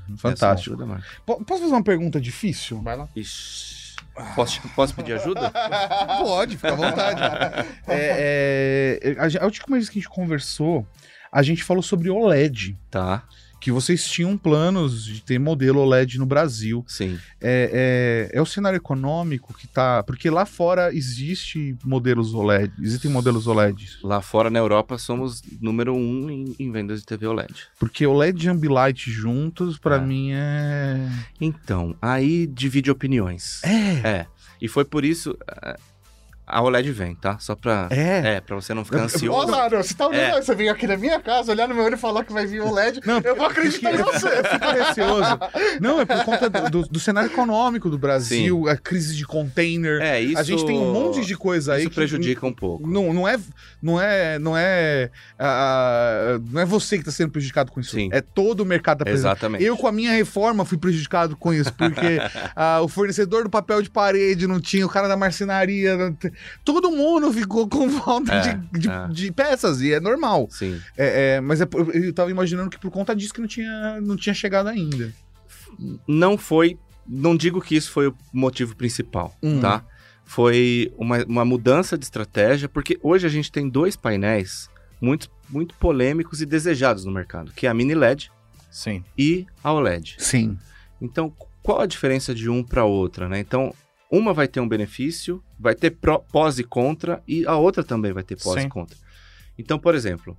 É 0.08 0.12
a 0.12 0.16
Fantástico. 0.16 0.46
assinatura 0.52 0.76
da 0.78 0.86
marca. 0.86 1.06
Po- 1.26 1.44
Posso 1.44 1.62
fazer 1.62 1.74
uma 1.74 1.82
pergunta 1.82 2.20
difícil? 2.20 2.80
Vai 2.82 2.96
lá. 2.96 3.08
Ixi. 3.14 3.96
Posso, 4.34 4.60
posso 4.74 4.94
pedir 4.94 5.12
ajuda? 5.14 5.50
Pode, 6.22 6.56
fica 6.56 6.72
à 6.72 6.76
vontade. 6.76 7.20
É, 7.86 8.98
é, 9.02 9.16
a, 9.20 9.42
a 9.42 9.44
última 9.44 9.76
vez 9.76 9.88
que 9.88 9.98
a 9.98 10.00
gente 10.02 10.08
conversou, 10.10 10.86
a 11.30 11.42
gente 11.42 11.62
falou 11.64 11.82
sobre 11.82 12.08
OLED. 12.10 12.76
Tá, 12.90 13.24
Que 13.60 13.72
vocês 13.72 14.08
tinham 14.08 14.36
planos 14.38 15.04
de 15.04 15.20
ter 15.22 15.38
modelo 15.38 15.80
OLED 15.80 16.18
no 16.18 16.26
Brasil. 16.26 16.84
sim. 16.86 17.18
É, 17.40 18.28
é, 18.32 18.38
é 18.38 18.40
o 18.42 18.46
cenário 18.46 18.76
econômico 18.76 19.52
que 19.54 19.66
tá. 19.66 20.02
Porque 20.02 20.28
lá 20.30 20.44
fora 20.46 20.94
existe 20.94 21.76
modelos 21.84 22.34
OLED. 22.34 22.72
Existem 22.80 23.10
modelos 23.10 23.46
OLED. 23.46 23.98
Lá 24.02 24.20
fora 24.20 24.48
na 24.50 24.58
Europa 24.58 24.96
somos 24.98 25.42
número 25.60 25.94
um 25.94 26.30
em, 26.30 26.54
em 26.58 26.70
vendas 26.70 27.00
de 27.00 27.06
TV 27.06 27.26
OLED. 27.26 27.52
Porque 27.78 28.06
OLED 28.06 28.46
e 28.46 28.48
Ambilight 28.48 29.10
juntos, 29.10 29.78
pra 29.78 29.96
É. 29.96 30.00
mim, 30.00 30.30
é. 30.32 31.08
Então, 31.40 31.94
aí 32.00 32.46
divide 32.46 32.90
opiniões. 32.90 33.62
É. 33.64 34.08
É. 34.08 34.26
E 34.60 34.66
foi 34.68 34.84
por 34.84 35.04
isso. 35.04 35.36
A 36.50 36.62
OLED 36.62 36.90
vem, 36.92 37.14
tá? 37.14 37.38
Só 37.38 37.54
pra. 37.54 37.88
É. 37.90 38.36
É, 38.36 38.40
pra 38.40 38.56
você 38.56 38.72
não 38.72 38.84
ficar 38.84 38.98
Ô, 38.98 39.02
ansioso. 39.02 39.48
Mário, 39.50 39.76
você 39.82 39.94
tá 39.94 40.06
olhando, 40.08 40.38
É. 40.38 40.42
você 40.42 40.54
veio 40.54 40.72
aqui 40.72 40.86
na 40.86 40.96
minha 40.96 41.20
casa, 41.20 41.52
olhar 41.52 41.68
no 41.68 41.74
meu 41.74 41.84
olho 41.84 41.94
e 41.94 41.98
falar 41.98 42.24
que 42.24 42.32
vai 42.32 42.46
vir 42.46 42.62
o 42.62 42.72
LED. 42.72 43.00
Não, 43.04 43.20
eu 43.20 43.36
vou 43.36 43.46
acreditar 43.46 43.92
em 43.94 43.98
você. 43.98 44.26
Eu 44.28 44.44
fico 44.44 44.70
receoso. 44.70 45.38
Não, 45.80 46.00
é 46.00 46.04
por 46.06 46.24
conta 46.24 46.48
do, 46.48 46.70
do- 46.70 46.88
do 46.88 46.98
cenário 47.00 47.30
econômico 47.30 47.90
do 47.90 47.98
Brasil, 47.98 48.68
a 48.68 48.76
crise 48.76 49.14
de 49.14 49.26
container. 49.26 50.00
É, 50.00 50.20
isso. 50.20 50.38
A 50.38 50.42
gente 50.42 50.64
tem 50.64 50.78
um 50.78 50.92
monte 50.92 51.24
de 51.24 51.36
coisa 51.36 51.74
aí 51.74 51.80
Isso 51.82 51.90
que 51.90 51.94
prejudica 51.96 52.46
um 52.46 52.52
pouco. 52.52 52.86
Não, 52.88 53.12
não 53.12 53.28
é, 53.28 53.36
não 53.82 54.00
é, 54.00 54.38
não 54.38 54.56
é, 54.56 55.10
ah, 55.38 56.38
não 56.50 56.60
é 56.60 56.64
você 56.64 56.96
que 56.96 57.02
está 57.02 57.12
sendo 57.12 57.30
prejudicado 57.30 57.70
com 57.72 57.80
isso. 57.80 57.92
Sim. 57.94 58.08
É 58.12 58.20
todo 58.20 58.60
o 58.60 58.64
mercado 58.66 58.98
da 58.98 59.04
presença. 59.04 59.28
Exatamente. 59.28 59.64
Eu, 59.64 59.76
com 59.76 59.86
a 59.86 59.92
minha 59.92 60.12
reforma, 60.12 60.64
fui 60.64 60.78
prejudicado 60.78 61.36
com 61.36 61.52
isso, 61.52 61.72
porque 61.74 62.18
ah, 62.56 62.80
o 62.82 62.88
fornecedor 62.88 63.44
do 63.44 63.50
papel 63.50 63.82
de 63.82 63.90
parede 63.90 64.46
não 64.46 64.60
tinha, 64.60 64.86
o 64.86 64.88
cara 64.88 65.08
da 65.08 65.16
marcenaria. 65.16 65.96
não 65.96 66.16
Todo 66.64 66.90
mundo 66.90 67.32
ficou 67.32 67.68
com 67.68 67.88
falta 67.90 68.32
É, 68.34 68.40
de, 68.54 68.78
de- 68.80 68.88
é. 68.90 69.08
de 69.08 69.32
peças, 69.32 69.80
e 69.80 69.92
é 69.92 70.00
normal. 70.00 70.48
Sim. 70.50 70.80
É, 70.96 71.36
é, 71.36 71.40
mas 71.40 71.60
é 71.60 71.68
eu 71.94 72.12
tava 72.12 72.30
imaginando 72.30 72.70
que 72.70 72.78
por 72.78 72.90
conta 72.90 73.14
disso 73.14 73.32
que 73.34 73.40
não 73.40 73.48
tinha, 73.48 74.00
não 74.00 74.16
tinha 74.16 74.34
chegado 74.34 74.68
ainda. 74.68 75.12
não 76.06 76.36
foi. 76.38 76.78
Não 77.06 77.36
digo 77.36 77.60
que 77.60 77.74
isso 77.74 77.90
foi 77.90 78.08
o 78.08 78.14
motivo 78.32 78.76
principal, 78.76 79.34
Uhum. 79.42 79.60
tá? 79.60 79.82
Foi 80.24 80.92
uma, 80.98 81.24
uma 81.24 81.44
mudança 81.44 81.96
de 81.96 82.04
estratégia, 82.04 82.68
porque 82.68 82.98
hoje 83.02 83.26
a 83.26 83.30
gente 83.30 83.50
tem 83.50 83.66
dois 83.66 83.96
painéis 83.96 84.68
muito, 85.00 85.30
muito 85.48 85.74
polêmicos 85.76 86.42
e 86.42 86.46
desejados 86.46 87.06
no 87.06 87.10
mercado, 87.10 87.50
que 87.52 87.66
é 87.66 87.70
a 87.70 87.74
mini 87.74 87.94
LED 87.94 88.30
Sim. 88.70 89.02
e 89.16 89.46
a 89.64 89.72
OLED. 89.72 90.16
Sim. 90.18 90.58
Então, 91.00 91.32
qual 91.62 91.80
a 91.80 91.86
diferença 91.86 92.34
de 92.34 92.50
um 92.50 92.62
para 92.62 92.84
outra, 92.84 93.26
né? 93.26 93.38
Então, 93.40 93.72
uma 94.10 94.32
vai 94.32 94.48
ter 94.48 94.60
um 94.60 94.68
benefício, 94.68 95.42
vai 95.58 95.74
ter 95.74 95.90
pró- 95.90 96.18
pós 96.18 96.58
e 96.58 96.64
contra, 96.64 97.22
e 97.26 97.44
a 97.46 97.56
outra 97.56 97.82
também 97.84 98.12
vai 98.12 98.22
ter 98.22 98.36
pós 98.36 98.60
Sim. 98.60 98.66
e 98.66 98.70
contra. 98.70 98.96
Então, 99.58 99.78
por 99.78 99.94
exemplo, 99.94 100.36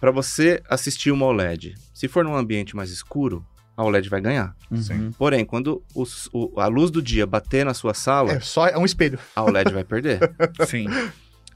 para 0.00 0.10
você 0.10 0.62
assistir 0.68 1.10
uma 1.10 1.26
OLED, 1.26 1.74
se 1.94 2.08
for 2.08 2.24
num 2.24 2.34
ambiente 2.36 2.74
mais 2.74 2.90
escuro, 2.90 3.44
a 3.76 3.84
OLED 3.84 4.08
vai 4.08 4.20
ganhar. 4.20 4.54
Sim. 4.74 5.12
Porém, 5.18 5.44
quando 5.44 5.82
os- 5.94 6.28
o- 6.32 6.58
a 6.60 6.66
luz 6.66 6.90
do 6.90 7.00
dia 7.02 7.26
bater 7.26 7.64
na 7.64 7.74
sua 7.74 7.94
sala, 7.94 8.32
É 8.32 8.40
só 8.40 8.66
é 8.66 8.76
um 8.76 8.84
espelho. 8.84 9.18
a 9.36 9.42
OLED 9.44 9.72
vai 9.72 9.84
perder. 9.84 10.18
Sim. 10.68 10.86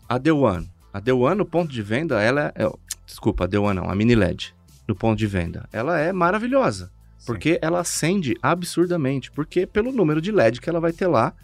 A 0.08 0.18
The 0.18 0.32
One. 0.32 0.70
A 0.92 1.00
The 1.00 1.12
One, 1.12 1.36
no 1.36 1.44
ponto 1.46 1.70
de 1.72 1.82
venda, 1.82 2.22
ela 2.22 2.52
é. 2.54 2.70
Desculpa, 3.04 3.44
a 3.44 3.48
The 3.48 3.58
One 3.58 3.80
não, 3.80 3.90
a 3.90 3.94
Mini 3.94 4.14
LED. 4.14 4.54
No 4.88 4.94
ponto 4.94 5.18
de 5.18 5.26
venda. 5.26 5.68
Ela 5.72 5.98
é 5.98 6.12
maravilhosa. 6.12 6.90
Porque 7.26 7.58
ela 7.60 7.80
acende 7.80 8.34
absurdamente. 8.42 9.30
Porque 9.30 9.66
pelo 9.66 9.92
número 9.92 10.20
de 10.20 10.30
LED 10.32 10.60
que 10.60 10.68
ela 10.70 10.80
vai 10.80 10.92
ter 10.92 11.06
lá. 11.06 11.34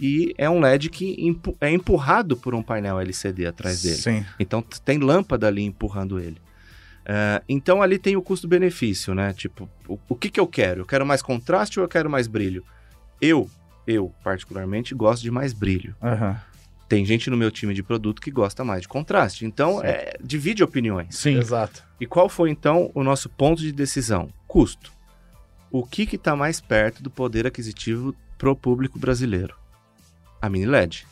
E 0.00 0.34
é 0.38 0.48
um 0.48 0.60
LED 0.60 0.88
que 0.90 1.14
empu- 1.18 1.56
é 1.60 1.70
empurrado 1.70 2.36
por 2.36 2.54
um 2.54 2.62
painel 2.62 2.98
LCD 3.00 3.46
atrás 3.46 3.82
dele. 3.82 3.96
Sim. 3.96 4.24
Então 4.38 4.62
tem 4.84 4.98
lâmpada 4.98 5.46
ali 5.46 5.62
empurrando 5.62 6.18
ele. 6.18 6.40
É, 7.04 7.42
então 7.48 7.82
ali 7.82 7.98
tem 7.98 8.16
o 8.16 8.22
custo-benefício, 8.22 9.14
né? 9.14 9.32
Tipo, 9.32 9.68
o, 9.88 9.98
o 10.08 10.14
que, 10.14 10.30
que 10.30 10.40
eu 10.40 10.46
quero? 10.46 10.82
Eu 10.82 10.86
quero 10.86 11.04
mais 11.04 11.20
contraste 11.20 11.78
ou 11.78 11.84
eu 11.84 11.88
quero 11.88 12.08
mais 12.08 12.26
brilho? 12.26 12.64
Eu, 13.20 13.50
eu 13.86 14.12
particularmente, 14.22 14.94
gosto 14.94 15.22
de 15.22 15.30
mais 15.30 15.52
brilho. 15.52 15.94
Aham. 16.02 16.40
Tem 16.88 17.04
gente 17.04 17.30
no 17.30 17.36
meu 17.36 17.50
time 17.50 17.72
de 17.72 17.82
produto 17.82 18.20
que 18.20 18.30
gosta 18.30 18.64
mais 18.64 18.82
de 18.82 18.88
contraste. 18.88 19.46
Então, 19.46 19.78
Sim. 19.80 19.86
é, 19.86 20.16
divide 20.22 20.62
opiniões. 20.62 21.16
Sim. 21.16 21.38
Exato. 21.38 21.82
E 21.98 22.06
qual 22.06 22.28
foi, 22.28 22.50
então, 22.50 22.90
o 22.94 23.02
nosso 23.02 23.28
ponto 23.30 23.60
de 23.62 23.72
decisão? 23.72 24.28
Custo. 24.46 24.92
O 25.72 25.84
que 25.86 26.02
está 26.02 26.36
mais 26.36 26.60
perto 26.60 27.02
do 27.02 27.10
poder 27.10 27.46
aquisitivo 27.46 28.14
pro 28.36 28.54
público 28.54 28.98
brasileiro? 28.98 29.56
A 30.40 30.48
mini 30.48 30.66
LED. 30.66 31.06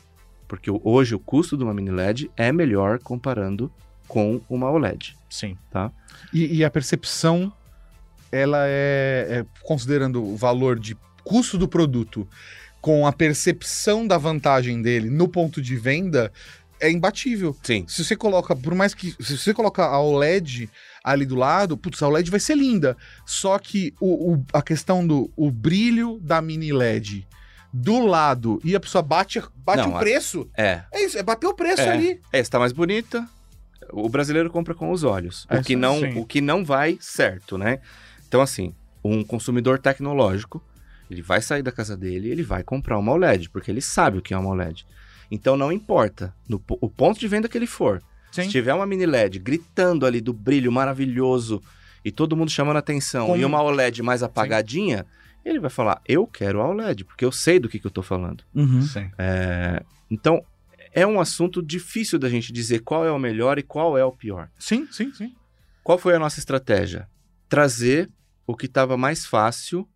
Porque 0.46 0.70
o- 0.70 0.80
hoje 0.84 1.14
o 1.14 1.18
custo 1.18 1.56
de 1.56 1.64
uma 1.64 1.72
mini 1.72 1.90
LED 1.90 2.30
é 2.36 2.52
melhor 2.52 2.98
comparando 2.98 3.72
com 4.06 4.40
uma 4.50 4.70
OLED. 4.70 5.16
Sim. 5.30 5.56
E, 6.32 6.56
e 6.56 6.64
a 6.64 6.70
percepção, 6.70 7.52
ela 8.30 8.64
é, 8.66 9.26
é, 9.30 9.46
considerando 9.62 10.22
o 10.22 10.36
valor 10.36 10.78
de 10.78 10.96
custo 11.24 11.56
do 11.56 11.68
produto 11.68 12.28
com 12.80 13.06
a 13.06 13.12
percepção 13.12 14.06
da 14.06 14.18
vantagem 14.18 14.82
dele 14.82 15.08
no 15.08 15.28
ponto 15.28 15.62
de 15.62 15.76
venda, 15.76 16.32
é 16.80 16.90
imbatível. 16.90 17.56
Sim. 17.62 17.84
Se 17.86 18.02
você 18.04 18.16
coloca, 18.16 18.56
por 18.56 18.74
mais 18.74 18.94
que. 18.94 19.14
Se 19.22 19.38
você 19.38 19.54
coloca 19.54 19.84
a 19.84 20.00
OLED 20.00 20.68
ali 21.04 21.24
do 21.26 21.34
lado, 21.34 21.76
putz, 21.76 22.02
a 22.02 22.08
OLED 22.08 22.30
vai 22.30 22.40
ser 22.40 22.56
linda. 22.56 22.96
Só 23.26 23.58
que 23.58 23.94
o, 24.00 24.34
o- 24.34 24.44
a 24.52 24.62
questão 24.62 25.06
do 25.06 25.30
o 25.36 25.50
brilho 25.50 26.18
da 26.20 26.40
mini 26.42 26.72
LED 26.72 27.26
do 27.72 28.04
lado 28.04 28.60
e 28.64 28.74
a 28.74 28.80
pessoa 28.80 29.00
bate, 29.02 29.40
bate 29.56 29.82
Não, 29.82 29.92
o 29.92 29.96
a- 29.96 30.00
preço. 30.00 30.48
É. 30.56 30.82
É 30.92 31.04
isso, 31.04 31.16
é 31.18 31.22
bater 31.22 31.46
o 31.46 31.54
preço 31.54 31.82
É. 31.82 31.90
ali. 31.90 32.20
É, 32.32 32.38
está 32.40 32.58
mais 32.58 32.72
bonita. 32.72 33.26
O 33.92 34.08
brasileiro 34.08 34.50
compra 34.50 34.74
com 34.74 34.90
os 34.90 35.02
olhos. 35.04 35.46
É, 35.48 35.58
o, 35.58 35.62
que 35.62 35.74
não, 35.76 35.98
sim. 36.00 36.18
o 36.18 36.24
que 36.24 36.40
não 36.40 36.64
vai 36.64 36.98
certo, 37.00 37.56
né? 37.58 37.80
Então, 38.28 38.40
assim, 38.40 38.74
um 39.02 39.24
consumidor 39.24 39.78
tecnológico, 39.78 40.62
ele 41.10 41.22
vai 41.22 41.40
sair 41.42 41.62
da 41.62 41.72
casa 41.72 41.96
dele 41.96 42.28
e 42.28 42.30
ele 42.30 42.42
vai 42.42 42.62
comprar 42.62 42.98
uma 42.98 43.12
OLED, 43.12 43.50
porque 43.50 43.70
ele 43.70 43.80
sabe 43.80 44.18
o 44.18 44.22
que 44.22 44.32
é 44.34 44.38
uma 44.38 44.50
OLED. 44.50 44.86
Então, 45.30 45.56
não 45.56 45.72
importa 45.72 46.32
no, 46.48 46.62
o 46.68 46.88
ponto 46.88 47.18
de 47.18 47.26
venda 47.26 47.48
que 47.48 47.56
ele 47.58 47.66
for. 47.66 48.00
Sim. 48.30 48.44
Se 48.44 48.48
tiver 48.50 48.72
uma 48.74 48.86
mini 48.86 49.06
LED 49.06 49.38
gritando 49.38 50.06
ali 50.06 50.20
do 50.20 50.32
brilho 50.32 50.70
maravilhoso 50.70 51.62
e 52.04 52.10
todo 52.12 52.36
mundo 52.36 52.50
chamando 52.50 52.76
atenção 52.76 53.26
Como- 53.26 53.36
e 53.40 53.44
uma 53.44 53.62
OLED 53.62 54.02
mais 54.02 54.22
apagadinha, 54.22 55.04
ele 55.44 55.58
vai 55.58 55.70
falar, 55.70 56.00
eu 56.06 56.26
quero 56.26 56.60
a 56.60 56.68
OLED, 56.68 57.04
porque 57.04 57.24
eu 57.24 57.32
sei 57.32 57.58
do 57.58 57.68
que, 57.68 57.78
que 57.78 57.86
eu 57.86 57.90
tô 57.90 58.02
falando. 58.02 58.44
Sim. 58.82 59.10
É, 59.18 59.82
então, 60.10 60.44
é 60.92 61.06
um 61.06 61.20
assunto 61.20 61.62
difícil 61.62 62.18
da 62.18 62.28
gente 62.28 62.52
dizer 62.52 62.80
qual 62.80 63.04
é 63.04 63.10
o 63.10 63.18
melhor 63.18 63.58
e 63.58 63.62
qual 63.62 63.96
é 63.98 64.04
o 64.04 64.12
pior. 64.12 64.48
Sim, 64.58 64.86
sim, 64.90 65.12
sim. 65.12 65.34
Qual 65.82 65.98
foi 65.98 66.14
a 66.14 66.18
nossa 66.18 66.38
estratégia? 66.38 67.08
Trazer 67.48 68.10
o 68.46 68.54
que 68.56 68.66
estava 68.66 68.96
mais 68.96 69.26
fácil 69.26 69.88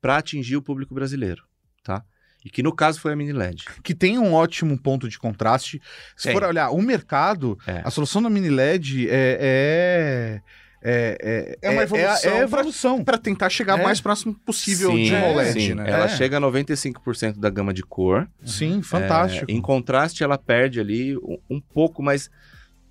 para 0.00 0.16
atingir 0.16 0.56
o 0.56 0.62
público 0.62 0.94
brasileiro, 0.94 1.44
tá? 1.82 2.04
E 2.44 2.48
que 2.48 2.62
no 2.62 2.74
caso 2.74 3.00
foi 3.00 3.12
a 3.12 3.16
mini 3.16 3.32
LED. 3.32 3.64
que 3.82 3.94
tem 3.94 4.18
um 4.18 4.32
ótimo 4.32 4.78
ponto 4.78 5.08
de 5.08 5.18
contraste. 5.18 5.80
Se 6.16 6.24
Tem. 6.28 6.32
for 6.32 6.42
olhar 6.44 6.70
o 6.70 6.80
mercado, 6.80 7.58
É. 7.66 7.82
a 7.84 7.90
solução 7.90 8.22
da 8.22 8.30
mini 8.30 8.48
LED 8.48 9.08
é. 9.10 10.40
É, 10.82 11.58
é, 11.62 11.68
É 11.68 11.70
uma 11.70 11.82
evolução 11.82 12.30
É, 12.32 12.38
é 12.38 12.42
evolução. 12.42 13.04
Pra 13.04 13.18
tentar 13.18 13.50
chegar 13.50 13.76
o 13.76 13.80
É. 13.80 13.84
mais 13.84 14.00
próximo 14.00 14.32
possível 14.34 14.90
Sim, 14.92 15.04
de 15.04 15.14
uma 15.14 15.26
OLED, 15.28 15.60
sim. 15.60 15.74
né? 15.74 15.84
Ela 15.90 16.06
É. 16.06 16.08
chega 16.08 16.38
a 16.38 16.40
95% 16.40 17.38
da 17.38 17.50
gama 17.50 17.74
de 17.74 17.82
cor. 17.82 18.26
Sim, 18.42 18.80
fantástico. 18.80 19.44
É, 19.50 19.54
em 19.54 19.60
contraste, 19.60 20.24
ela 20.24 20.38
perde 20.38 20.80
ali 20.80 21.18
um, 21.18 21.36
um 21.50 21.60
pouco, 21.60 22.02
mas, 22.02 22.30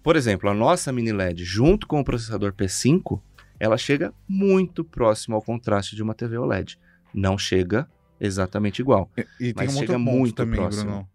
por 0.04 0.16
exemplo, 0.16 0.47
a 0.47 0.54
nossa 0.54 0.91
mini 0.91 1.12
LED, 1.12 1.43
junto 1.43 1.88
com 1.88 2.00
o 2.00 2.04
processador 2.04 2.54
P5, 2.54 3.20
ela 3.60 3.76
chega 3.76 4.14
muito 4.28 4.84
próximo 4.84 5.36
ao 5.36 5.41
contraste 5.41 5.95
de 5.95 6.04
uma 6.04 6.14
TV 6.14 6.38
OLED. 6.38 6.78
Não 7.12 7.39
chega 7.39 7.88
exatamente 8.20 8.80
igual. 8.82 9.10
E- 9.18 9.22
E 9.40 9.54
tem 9.54 9.66
mas 9.68 9.74
um 9.74 9.78
outro 9.80 9.94
chega 9.94 10.04
ponto 10.06 10.18
muito 10.18 10.36
também, 10.36 10.60
próximo. 10.60 10.84
Bruno. 10.86 11.10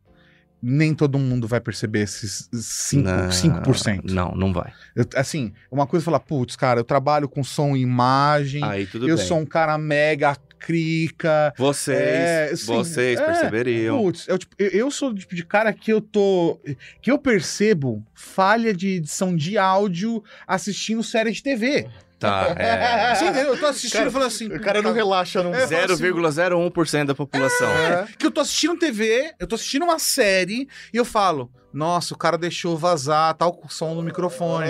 Nem 0.66 0.94
todo 0.94 1.18
mundo 1.18 1.46
vai 1.46 1.60
perceber 1.60 2.00
esses 2.00 2.48
5%. 2.50 3.02
Não, 3.02 3.30
5%. 3.30 4.10
Não, 4.14 4.34
não 4.34 4.50
vai. 4.52 4.72
Eu- 4.96 5.04
assim, 5.14 5.52
uma 5.70 5.86
coisa 5.86 6.02
é 6.02 6.06
falar, 6.06 6.20
putz, 6.20 6.56
cara, 6.56 6.80
eu 6.80 6.84
trabalho 6.84 7.28
com 7.28 7.44
som 7.44 7.76
e 7.76 7.82
imagem, 7.82 8.64
Aí 8.64 8.86
tudo 8.86 9.06
eu 9.06 9.16
bem. 9.18 9.26
sou 9.26 9.38
um 9.38 9.44
cara 9.44 9.76
mega 9.76 10.34
crica. 10.58 11.52
Vocês, 11.58 11.98
É, 11.98 12.56
sim, 12.56 12.64
vocês 12.64 13.20
é, 13.20 13.24
perceberiam. 13.26 13.98
Putz, 13.98 14.26
eu, 14.26 14.38
tipo, 14.38 14.54
eu, 14.58 14.68
eu 14.70 14.90
sou 14.90 15.10
o 15.10 15.14
tipo 15.14 15.34
de 15.34 15.44
cara 15.44 15.70
que 15.70 15.92
eu 15.92 16.00
tô. 16.00 16.58
que 17.02 17.10
eu 17.10 17.18
percebo 17.18 18.02
falha 18.14 18.72
de 18.72 18.88
edição 18.96 19.36
de 19.36 19.58
áudio 19.58 20.24
assistindo 20.46 21.02
série 21.02 21.30
de 21.32 21.42
TV. 21.42 21.86
Tá, 22.24 22.54
é. 22.56 23.14
Você 23.14 23.24
entendeu? 23.26 23.52
Eu 23.54 23.60
tô 23.60 23.66
assistindo 23.66 23.98
Cara, 23.98 24.08
e 24.08 24.12
falando 24.12 24.28
assim. 24.28 24.46
O 24.46 24.60
cara 24.60 24.82
não 24.82 24.92
relaxa, 24.92 25.42
não. 25.42 25.54
É, 25.54 25.66
fala 25.66 25.84
assim, 25.84 26.04
0,01% 26.04 27.04
da 27.06 27.14
população. 27.14 27.68
É, 27.68 28.06
que 28.18 28.26
eu 28.26 28.30
tô 28.30 28.40
assistindo 28.40 28.76
TV, 28.76 29.32
eu 29.38 29.46
tô 29.46 29.54
assistindo 29.54 29.84
uma 29.84 29.98
série 29.98 30.68
e 30.92 30.96
eu 30.96 31.04
falo, 31.04 31.50
nossa, 31.72 32.14
o 32.14 32.16
cara 32.16 32.38
deixou 32.38 32.76
vazar 32.76 33.34
tal 33.34 33.60
som 33.68 33.94
no 33.94 34.02
microfone. 34.02 34.68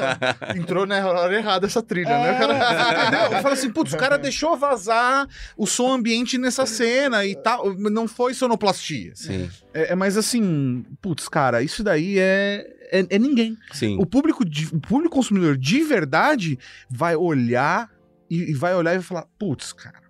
Entrou 0.56 0.86
na 0.86 1.06
hora 1.06 1.36
errada 1.36 1.66
essa 1.66 1.82
trilha, 1.82 2.08
É, 2.08 2.22
né, 2.32 2.38
cara? 2.38 3.36
Eu 3.36 3.42
falo 3.42 3.54
assim, 3.54 3.70
putz, 3.70 3.92
o 3.92 3.98
cara 3.98 4.16
deixou 4.16 4.56
vazar 4.56 5.28
o 5.56 5.66
som 5.66 5.92
ambiente 5.92 6.38
nessa 6.38 6.64
cena 6.64 7.26
e 7.26 7.34
tal. 7.34 7.74
Não 7.74 8.08
foi 8.08 8.32
sonoplastia. 8.32 9.12
Sim, 9.14 9.50
É, 9.74 9.92
é, 9.92 9.94
mas 9.94 10.16
assim, 10.16 10.84
putz, 11.02 11.28
cara, 11.28 11.62
isso 11.62 11.84
daí 11.84 12.18
é, 12.18 12.66
é, 12.90 13.06
é 13.10 13.18
ninguém. 13.18 13.56
sim. 13.72 13.96
O 14.00 14.06
público, 14.06 14.44
de- 14.44 14.66
o 14.74 14.80
público 14.80 15.14
consumidor 15.14 15.56
de 15.56 15.82
verdade 15.82 16.58
vai 16.88 17.14
olhar 17.16 17.90
e, 18.30 18.50
e 18.50 18.54
vai 18.54 18.74
olhar 18.74 18.92
e 18.92 18.98
vai 18.98 19.04
falar, 19.04 19.26
putz, 19.38 19.72
cara, 19.72 20.00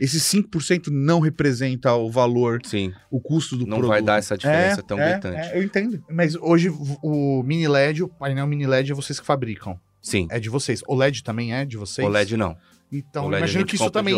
esse 0.00 0.18
5% 0.20 0.88
não 0.92 1.18
representa 1.18 1.92
o 1.94 2.08
valor, 2.10 2.60
Sim, 2.64 2.92
o 3.10 3.20
custo 3.20 3.56
do 3.56 3.66
não 3.66 3.78
produto. 3.78 3.88
vai 3.88 4.00
dar 4.02 4.18
essa 4.18 4.38
diferença 4.38 4.78
É, 4.80 4.82
tão 4.84 4.98
é, 4.98 5.10
gritante. 5.12 5.36
é, 5.48 5.58
eu 5.58 5.62
entendo. 5.64 6.02
Mas 6.08 6.36
hoje 6.36 6.68
o 7.02 7.42
mini 7.42 7.66
LED, 7.66 8.04
o 8.04 8.08
painel 8.08 8.46
mini 8.46 8.64
LED 8.66 8.92
é 8.92 8.94
vocês 8.94 9.18
que 9.18 9.26
fabricam. 9.26 9.78
Sim, 10.00 10.28
É 10.30 10.38
de 10.38 10.48
vocês. 10.48 10.82
O 10.86 10.94
LED 10.94 11.24
também 11.24 11.52
é 11.52 11.64
de 11.64 11.76
vocês? 11.76 12.06
OLED 12.06 12.36
não. 12.36 12.56
Então, 12.90 13.26
imagino 13.26 13.66
que 13.66 13.74
isso 13.74 13.90
também 13.90 14.14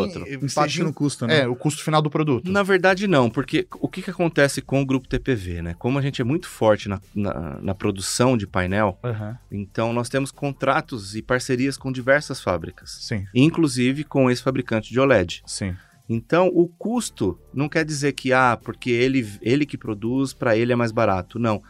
seja 0.48 0.84
no 0.84 0.92
custo, 0.92 1.26
né? 1.26 1.40
É, 1.40 1.48
o 1.48 1.56
custo 1.56 1.82
final 1.82 2.00
do 2.00 2.08
produto. 2.08 2.50
Na 2.50 2.62
verdade, 2.62 3.06
não, 3.08 3.28
porque 3.28 3.66
o 3.80 3.88
que, 3.88 4.00
que 4.00 4.10
acontece 4.10 4.62
com 4.62 4.80
o 4.80 4.86
grupo 4.86 5.08
TPV, 5.08 5.60
né? 5.62 5.74
Como 5.78 5.98
a 5.98 6.02
gente 6.02 6.20
é 6.22 6.24
muito 6.24 6.48
forte 6.48 6.88
na, 6.88 7.00
na, 7.14 7.58
na 7.60 7.74
produção 7.74 8.36
de 8.36 8.46
painel, 8.46 8.98
Aham. 9.02 9.36
então 9.50 9.92
nós 9.92 10.08
temos 10.08 10.30
contratos 10.30 11.16
e 11.16 11.22
parcerias 11.22 11.76
com 11.76 11.90
diversas 11.90 12.40
fábricas, 12.40 12.98
Sim, 13.00 13.26
inclusive 13.34 14.04
com 14.04 14.30
esse 14.30 14.42
fabricante 14.42 14.90
de 14.90 15.00
OLED. 15.00 15.42
sim. 15.46 15.74
Então, 16.12 16.48
o 16.52 16.66
custo 16.66 17.38
não 17.54 17.68
quer 17.68 17.84
dizer 17.84 18.12
que, 18.14 18.32
ah, 18.32 18.58
porque 18.60 18.90
ele, 18.90 19.24
ele 19.40 19.64
que 19.64 19.78
produz, 19.78 20.32
para 20.32 20.56
ele 20.56 20.72
é 20.72 20.74
mais 20.74 20.90
barato. 20.90 21.38
Não. 21.38 21.62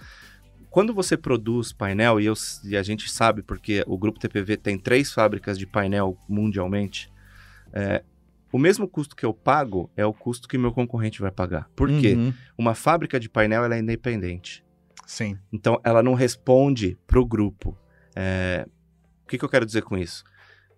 Quando 0.70 0.94
você 0.94 1.16
produz 1.16 1.72
painel, 1.72 2.20
e, 2.20 2.26
eu- 2.26 2.34
e 2.64 2.76
a 2.76 2.82
gente 2.82 3.10
sabe 3.10 3.42
porque 3.42 3.82
o 3.86 3.98
Grupo 3.98 4.18
TPV 4.20 4.56
tem 4.56 4.78
três 4.78 5.12
fábricas 5.12 5.58
de 5.58 5.66
painel 5.66 6.16
mundialmente, 6.28 7.10
é, 7.72 8.02
o 8.52 8.58
mesmo 8.58 8.86
custo 8.88 9.14
que 9.16 9.24
eu 9.26 9.34
pago 9.34 9.90
é 9.96 10.04
o 10.06 10.12
custo 10.12 10.48
que 10.48 10.56
meu 10.58 10.72
concorrente 10.72 11.20
vai 11.20 11.30
pagar. 11.30 11.68
Por 11.76 11.88
quê? 12.00 12.14
Uhum. 12.14 12.32
Uma 12.56 12.74
fábrica 12.74 13.18
de 13.20 13.28
painel 13.28 13.64
ela 13.64 13.76
é 13.76 13.80
independente. 13.80 14.64
Sim. 15.06 15.36
Então, 15.52 15.80
ela 15.84 16.02
não 16.02 16.14
responde 16.14 16.96
para 17.06 17.18
o 17.20 17.24
grupo. 17.26 17.76
É, 18.14 18.66
O 19.24 19.28
que, 19.30 19.38
que 19.38 19.44
eu 19.44 19.48
quero 19.48 19.64
dizer 19.66 19.82
com 19.82 19.96
isso? 19.96 20.24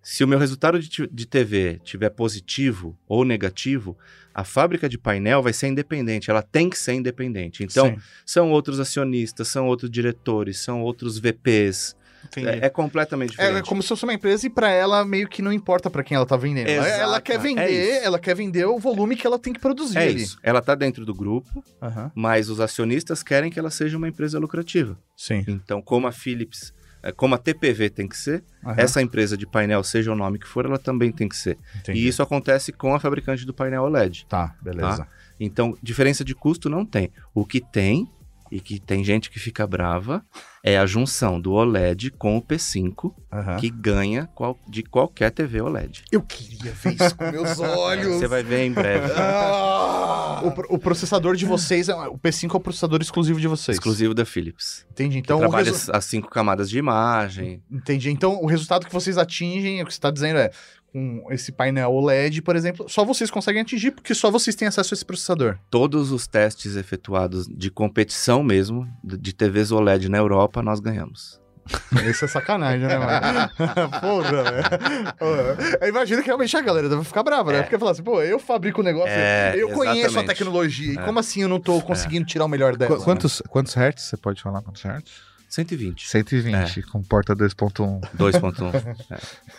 Se 0.03 0.23
o 0.23 0.27
meu 0.27 0.37
resultado 0.37 0.77
de, 0.79 1.07
de 1.09 1.25
TV 1.25 1.79
tiver 1.83 2.09
positivo 2.09 2.95
ou 3.07 3.23
negativo, 3.23 3.97
a 4.33 4.43
fábrica 4.43 4.89
de 4.89 4.97
painel 4.97 5.41
vai 5.41 5.53
ser 5.53 5.67
independente, 5.67 6.29
ela 6.29 6.41
tem 6.41 6.69
que 6.69 6.77
ser 6.77 6.93
independente. 6.93 7.63
Então, 7.63 7.87
Sim, 7.87 7.97
são 8.25 8.51
outros 8.51 8.79
acionistas, 8.81 9.47
são 9.47 9.65
outros 9.67 9.89
diretores, 9.89 10.59
são 10.59 10.81
outros 10.81 11.17
VPs. 11.17 11.95
É, 12.37 12.67
é 12.67 12.69
completamente 12.69 13.31
É, 13.33 13.43
diferente. 13.43 13.65
é 13.65 13.67
como 13.67 13.81
se 13.81 13.89
fosse 13.89 14.03
uma 14.05 14.13
empresa 14.13 14.47
e 14.47 14.49
pra 14.49 14.69
ela 14.71 15.03
meio 15.05 15.27
que 15.27 15.41
não 15.41 15.51
importa 15.51 15.89
pra 15.89 16.03
quem 16.03 16.15
ela 16.15 16.25
tá 16.25 16.37
vendendo. 16.37 16.67
Ela- 16.69 16.87
ela 16.87 17.03
Exato, 17.11 17.21
quer 17.21 17.33
é 17.33 17.37
vender, 17.37 17.95
isso. 17.97 18.05
ela 18.05 18.17
quer 18.19 18.33
vender 18.35 18.65
o 18.65 18.79
volume 18.79 19.15
que 19.17 19.27
ela 19.27 19.37
tem 19.37 19.51
que 19.51 19.59
produzir 19.59 19.97
É 19.97 20.03
ali. 20.03 20.21
isso. 20.23 20.37
Ela 20.41 20.59
está 20.59 20.73
dentro 20.73 21.05
do 21.05 21.13
grupo, 21.13 21.63
Aham. 21.81 22.11
mas 22.15 22.49
os 22.49 22.61
acionistas 22.61 23.21
querem 23.23 23.51
que 23.51 23.59
ela 23.59 23.69
seja 23.69 23.97
uma 23.97 24.07
empresa 24.07 24.39
lucrativa. 24.39 24.97
Sim. 25.17 25.43
Então, 25.47 25.81
como 25.81 26.07
a 26.07 26.13
Philips, 26.13 26.73
é, 26.73 26.82
como 27.11 27.35
a 27.35 27.37
TPV 27.37 27.89
tem 27.89 28.07
que 28.07 28.17
ser, 28.17 28.43
Aham. 28.63 28.75
essa 28.77 29.01
empresa 29.01 29.37
de 29.37 29.45
painel, 29.45 29.83
seja 29.83 30.11
o 30.11 30.15
nome 30.15 30.39
que 30.39 30.47
for, 30.47 30.65
ela 30.65 30.79
também 30.79 31.11
tem 31.11 31.27
que 31.27 31.35
ser. 31.35 31.57
Entendi. 31.75 31.99
E 31.99 32.07
isso 32.07 32.23
acontece 32.23 32.71
com 32.71 32.95
a 32.95 32.99
fabricante 32.99 33.45
do 33.45 33.53
painel 33.53 33.83
OLED. 33.83 34.25
Tá, 34.27 34.55
beleza. 34.61 35.07
Então, 35.39 35.77
diferença 35.81 36.23
de 36.23 36.33
custo 36.33 36.69
não 36.69 36.85
tem. 36.85 37.11
O 37.33 37.45
que 37.45 37.59
tem, 37.59 38.07
e 38.55 38.59
que 38.59 38.79
tem 38.79 39.03
gente 39.03 39.31
que 39.31 39.39
fica 39.39 39.65
brava, 39.65 40.23
é 40.63 40.77
a 40.77 40.85
junção 40.85 41.41
do 41.41 41.53
OLED 41.53 42.11
com 42.11 42.37
o 42.37 42.41
P5, 42.41 43.11
Aham. 43.31 43.55
que 43.57 43.69
ganha 43.69 44.29
qual- 44.35 44.59
de 44.69 44.83
qualquer 44.83 45.31
TV 45.31 45.59
OLED. 45.61 46.03
Eu 46.11 46.21
queria 46.21 46.71
ver 46.71 46.93
isso 46.93 47.15
com 47.17 47.31
meus 47.31 47.57
olhos. 47.59 48.15
Você 48.19 48.27
vai 48.27 48.43
ver 48.43 48.65
em 48.65 48.71
breve. 48.71 49.11
Ah! 49.17 50.41
O, 50.43 50.75
o 50.75 50.79
processador 50.79 51.35
de 51.35 51.45
vocês, 51.45 51.89
é- 51.89 51.95
o 51.95 52.17
P5 52.17 52.53
é 52.53 52.57
o 52.57 52.59
processador 52.59 53.01
exclusivo 53.01 53.39
de 53.39 53.47
vocês. 53.47 53.77
Exclusivo 53.77 54.13
da 54.13 54.25
Philips. 54.25 54.85
Entendi. 54.91 55.17
Então, 55.17 55.39
trabalha 55.39 55.71
resu- 55.71 55.91
as 55.93 56.05
cinco 56.05 56.29
camadas 56.29 56.69
de 56.69 56.77
imagem. 56.77 57.61
Entendi. 57.71 58.11
Então, 58.11 58.39
o 58.41 58.45
resultado 58.45 58.85
que 58.85 58.93
vocês 58.93 59.17
atingem, 59.17 59.81
o 59.81 59.85
que 59.85 59.91
você 59.91 59.97
está 59.97 60.11
dizendo 60.11 60.37
é, 60.39 60.51
com 60.93 61.25
esse 61.31 61.51
painel 61.51 61.91
OLED, 61.91 62.41
por 62.43 62.55
exemplo, 62.55 62.87
só 62.87 63.03
vocês 63.03 63.31
conseguem 63.31 63.63
atingir, 63.63 63.89
porque 63.91 64.13
só 64.13 64.29
vocês 64.29 64.55
têm 64.55 64.67
acesso 64.67 64.93
a 64.93 64.95
esse 64.95 65.03
processador. 65.03 65.57
Todos 65.71 66.11
os 66.11 66.27
testes 66.27 66.75
efetuados 66.75 67.47
de 67.47 67.71
competição 67.71 68.43
mesmo, 68.43 68.87
de 69.03 69.33
TVs 69.33 69.71
OLED 69.71 70.07
na 70.07 70.19
Europa, 70.19 70.61
nós 70.61 70.79
ganhamos. 70.79 71.41
Isso 72.09 72.25
é 72.25 72.27
sacanagem, 72.27 72.85
né, 72.85 72.97
mano? 72.97 73.49
Porra. 74.01 75.13
Porra. 75.17 75.57
Eu 75.81 75.87
imagino 75.87 76.21
que 76.21 76.27
realmente 76.27 76.55
a 76.55 76.61
galera 76.61 76.89
deve 76.89 77.03
ficar 77.05 77.23
brava, 77.23 77.51
né? 77.53 77.61
Porque 77.63 77.79
fala 77.79 77.91
assim, 77.91 78.03
pô, 78.03 78.21
eu 78.21 78.37
fabrico 78.37 78.81
o 78.81 78.83
negócio, 78.83 79.09
É, 79.09 79.53
eu 79.55 79.69
conheço 79.69 79.99
a 80.01 80.05
exatamente. 80.07 80.27
tecnologia, 80.27 80.93
e 80.93 80.97
É. 80.97 81.01
como 81.01 81.19
assim 81.19 81.41
eu 81.41 81.47
não 81.49 81.59
tô 81.59 81.81
conseguindo 81.81 82.25
tirar 82.25 82.45
o 82.45 82.49
melhor 82.49 82.75
dela? 82.75 82.97
Qu- 82.97 83.03
quantos, 83.03 83.41
quantos 83.49 83.73
hertz? 83.73 84.03
Você 84.03 84.17
pode 84.17 84.41
falar 84.41 84.61
quantos 84.61 84.81
hertz? 84.83 85.11
120. 85.53 86.07
120, 86.07 86.81
com 86.83 87.03
porta 87.03 87.35
2.1. 87.35 88.01
2.1. 88.17 88.95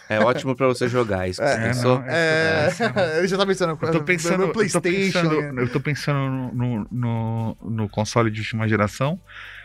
é. 0.08 0.16
É 0.16 0.20
ótimo 0.20 0.56
pra 0.56 0.66
você 0.66 0.88
jogar, 0.88 1.28
isso 1.28 1.40
que 1.40 1.46
você 1.46 1.54
É, 1.54 1.68
pensou? 1.68 1.98
não, 2.00 2.06
É, 2.08 2.68
ele 3.18 3.28
já 3.28 3.36
tá 3.36 3.46
pensando, 3.46 3.78
Eu 3.80 3.92
tô 3.92 4.02
pensando, 4.02 4.38
no 4.38 4.42
eu 4.44 4.46
tô 4.48 4.52
PlayStation. 4.54 4.82
pensando, 5.22 5.52
né? 5.52 5.62
eu 5.62 5.68
tô 5.72 5.80
pensando 5.80 6.52
no, 6.54 6.86
no, 6.90 7.56
no 7.62 7.88
console 7.88 8.30
de 8.30 8.40
última 8.40 8.68
geração, 8.68 9.20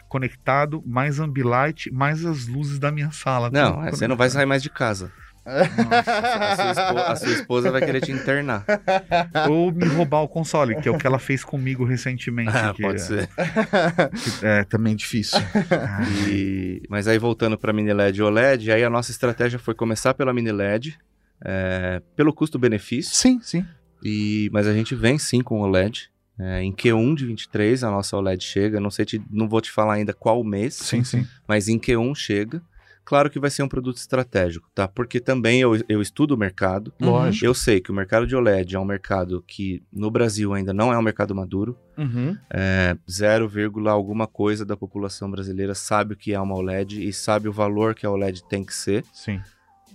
conectado, 0.08 0.84
mais 0.86 1.20
Ambilight, 1.20 1.92
mais 1.92 2.24
as 2.26 2.48
luzes 2.48 2.78
da 2.80 2.92
minha 2.92 3.12
sala. 3.12 3.50
Não, 3.52 3.84
é, 3.86 3.90
você 3.92 4.08
não 4.08 4.16
vai 4.16 4.30
sair 4.30 4.46
mais 4.46 4.62
de 4.62 4.70
casa. 4.70 5.12
A 5.46 6.56
sua, 6.56 6.72
espo- 6.72 6.98
a 7.00 7.16
sua 7.16 7.32
esposa 7.34 7.72
vai 7.72 7.82
querer 7.82 8.02
te 8.02 8.12
internar. 8.12 8.66
Ou 9.50 9.72
me 9.72 9.86
roubar 9.86 10.22
o 10.22 10.28
console, 10.28 10.76
que 10.82 10.88
é 10.88 10.92
o 10.92 10.98
que 10.98 11.08
ela 11.08 11.20
fez 11.20 11.44
comigo 11.44 11.84
recentemente. 11.84 12.52
Ah, 12.56 12.74
que 12.74 12.82
pode 12.84 12.96
é, 12.96 13.00
ser. 13.00 13.28
que 13.28 14.46
é 14.46 14.64
também 14.64 14.96
difícil. 14.96 15.40
E- 16.30 16.82
Mas 16.90 17.08
aí 17.08 17.18
voltando 17.18 17.58
para 17.58 17.74
mini 17.74 17.94
LED 17.94 18.20
e 18.20 18.24
OLED, 18.24 18.72
aí 18.72 18.84
a 18.84 18.90
nossa 18.90 19.12
estratégia 19.12 19.60
foi 19.60 19.74
começar 19.74 20.14
pela 20.14 20.34
mini 20.34 20.52
LED, 20.52 20.98
é, 21.44 22.02
pelo 22.16 22.34
custo-benefício, 22.34 23.16
Sim, 23.16 23.40
sim. 23.42 23.66
e, 24.04 24.50
mas 24.52 24.68
a 24.68 24.74
gente 24.74 24.94
vem 24.96 25.18
sim 25.18 25.42
com 25.42 25.62
OLED. 25.62 26.10
É, 26.42 26.62
em 26.64 26.72
Q1 26.74 27.16
de 27.16 27.26
23 27.26 27.84
a 27.84 27.92
nossa 27.92 28.16
OLED 28.16 28.42
chega, 28.44 28.80
não 28.80 28.90
sei, 28.90 29.04
te- 29.06 29.22
não 29.30 29.48
vou 29.50 29.60
te 29.60 29.70
falar 29.72 29.96
ainda 29.96 30.14
qual 30.14 30.42
mês, 30.44 30.74
Sim, 30.76 31.04
sim. 31.04 31.28
mas 31.48 31.68
em 31.68 31.78
Q1 31.78 32.16
chega. 32.16 32.62
Claro 33.10 33.28
que 33.28 33.40
vai 33.40 33.50
ser 33.50 33.64
um 33.64 33.68
produto 33.68 33.98
estratégico, 33.98 34.70
tá? 34.72 34.88
Porque 34.88 35.20
também 35.20 35.60
eu, 35.60 35.76
eu 35.90 36.00
estudo 36.00 36.36
o 36.36 36.38
mercado. 36.38 36.94
Lógico. 37.02 37.44
Eu 37.44 37.56
sei 37.56 37.82
que 37.82 37.90
o 37.90 37.94
mercado 37.96 38.28
de 38.28 38.36
OLED 38.36 38.76
é 38.76 38.80
um 38.80 38.86
mercado 38.86 39.44
que 39.48 39.82
no 39.92 40.12
Brasil 40.12 40.54
ainda 40.54 40.76
não 40.76 40.94
é 40.94 40.98
um 41.00 41.02
mercado 41.02 41.34
maduro. 41.34 41.76
Uhum. 41.98 42.38
É, 42.52 42.96
0, 43.10 43.50
alguma 43.90 44.28
coisa 44.28 44.64
da 44.64 44.78
população 44.78 45.32
brasileira 45.32 45.74
sabe 45.74 46.14
o 46.14 46.16
que 46.16 46.36
é 46.36 46.40
uma 46.40 46.54
OLED 46.54 47.04
e 47.04 47.12
sabe 47.12 47.50
o 47.50 47.52
valor 47.52 47.96
que 47.96 48.06
a 48.06 48.12
OLED 48.12 48.44
tem 48.48 48.64
que 48.64 48.76
ser. 48.76 49.04
Sim. 49.12 49.42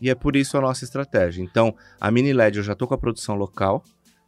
E 0.02 0.10
é 0.10 0.14
por 0.16 0.34
isso 0.34 0.58
a 0.58 0.60
nossa 0.60 0.82
estratégia. 0.82 1.40
Então, 1.40 1.72
a 2.00 2.10
mini 2.10 2.32
LED 2.32 2.58
eu 2.58 2.64
já 2.64 2.72
estou 2.72 2.88
com 2.88 2.94
a 2.94 2.98
produção 2.98 3.36
local 3.36 3.84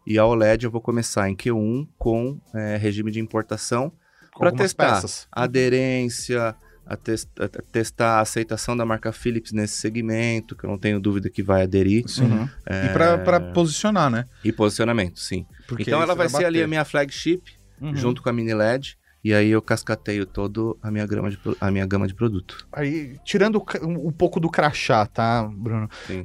e 0.07 0.17
a 0.17 0.25
OLED 0.25 0.65
eu 0.65 0.71
vou 0.71 0.81
começar 0.81 1.29
em 1.29 1.35
Q1 1.35 1.89
com 1.99 2.41
é, 2.55 2.77
regime 2.77 3.11
de 3.11 3.19
importação 3.19 3.93
para 4.39 4.53
testar 4.53 4.95
peças. 4.95 5.27
aderência, 5.33 6.55
a, 6.87 6.97
tes- 6.97 7.29
a- 7.39 7.49
testar 7.73 8.19
a 8.19 8.21
aceitação 8.21 8.77
da 8.77 8.87
marca 8.87 9.13
Philips 9.13 9.53
nesse 9.53 9.75
segmento, 9.75 10.55
que 10.57 10.65
eu 10.65 10.71
não 10.71 10.79
tenho 10.79 11.01
dúvida 11.01 11.29
que 11.29 11.43
vai 11.43 11.63
aderir, 11.65 12.09
Sim. 12.09 12.25
Uhum. 12.25 12.49
E 12.69 12.89
pra, 12.93 13.19
pra 13.19 13.41
posicionar, 13.41 14.11
né? 14.11 14.25
e 14.45 14.53
posicionamento, 14.53 15.19
sim. 15.21 15.45
Porque 15.67 15.83
então 15.83 16.01
ela 16.01 16.15
vai 16.15 16.29
ser 16.29 16.45
ali 16.45 16.59
bater. 16.59 16.65
a 16.65 16.69
minha 16.69 16.85
flagship, 16.85 17.43
Uhum. 17.81 17.95
junto 17.95 18.23
com 18.23 18.29
a 18.31 18.33
mini 18.33 18.55
LED, 18.55 18.97
e 19.23 19.35
aí 19.35 19.51
eu 19.51 19.61
cascateio 19.61 20.25
todo 20.25 20.79
a 20.81 20.91
minha, 20.91 21.05
grama 21.05 21.29
de, 21.29 21.39
a 21.61 21.71
minha 21.71 21.85
gama 21.85 22.07
de 22.07 22.15
produto. 22.15 22.67
Aí, 22.73 23.19
tirando 23.25 23.63
um, 23.83 24.07
um 24.09 24.13
pouco 24.13 24.39
do 24.41 24.49
crachá, 24.49 25.05
tá, 25.05 25.43
Bruno? 25.53 25.87
Sim. 26.07 26.25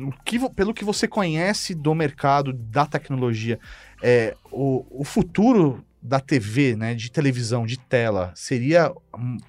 O 0.00 0.10
que, 0.24 0.36
pelo 0.50 0.74
que 0.74 0.84
você 0.84 1.06
conhece 1.06 1.74
do 1.74 1.94
mercado, 1.94 2.52
da 2.52 2.84
tecnologia, 2.84 3.58
é, 4.02 4.34
o, 4.50 4.84
o 5.00 5.04
futuro 5.04 5.82
da 6.02 6.18
TV, 6.18 6.76
né, 6.76 6.94
de 6.94 7.10
televisão, 7.10 7.66
de 7.66 7.78
tela, 7.78 8.32
seria 8.34 8.90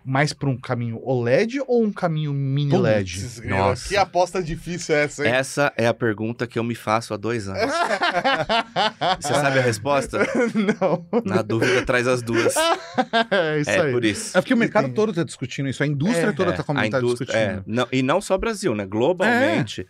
mais 0.03 0.33
para 0.33 0.49
um 0.49 0.57
caminho 0.57 0.99
OLED 1.01 1.61
ou 1.65 1.83
um 1.83 1.93
caminho 1.93 2.33
mini 2.33 2.77
LED? 2.77 3.21
Putz, 3.21 3.41
Nossa. 3.45 3.87
Que 3.87 3.95
aposta 3.95 4.43
difícil 4.43 4.93
é 4.95 5.03
essa, 5.05 5.25
hein? 5.25 5.33
Essa 5.33 5.71
é 5.77 5.87
a 5.87 5.93
pergunta 5.93 6.45
que 6.45 6.59
eu 6.59 6.63
me 6.63 6.75
faço 6.75 7.13
há 7.13 7.17
dois 7.17 7.47
anos. 7.47 7.71
Você 9.21 9.33
sabe 9.33 9.59
a 9.59 9.61
resposta? 9.61 10.19
Não. 10.53 11.05
Na 11.25 11.41
dúvida, 11.41 11.85
traz 11.85 12.07
as 12.07 12.21
duas. 12.21 12.53
é 13.31 13.59
isso 13.59 13.69
É 13.69 13.81
aí. 13.81 13.91
por 13.91 14.03
isso. 14.03 14.37
É 14.37 14.41
porque 14.41 14.53
o 14.53 14.57
mercado 14.57 14.83
Entendi. 14.85 14.95
todo 14.95 15.13
tá 15.13 15.23
discutindo 15.23 15.69
isso, 15.69 15.81
a 15.83 15.87
indústria 15.87 16.27
É, 16.27 16.31
toda 16.33 16.53
tá, 16.53 16.63
a 16.67 16.73
tá 16.75 16.85
indústria, 16.99 17.31
é, 17.33 17.47
discutindo. 17.47 17.63
não- 17.75 17.87
e 17.91 18.01
não 18.03 18.19
só 18.21 18.37
Brasil, 18.37 18.75
né? 18.75 18.85
Globalmente. 18.85 19.87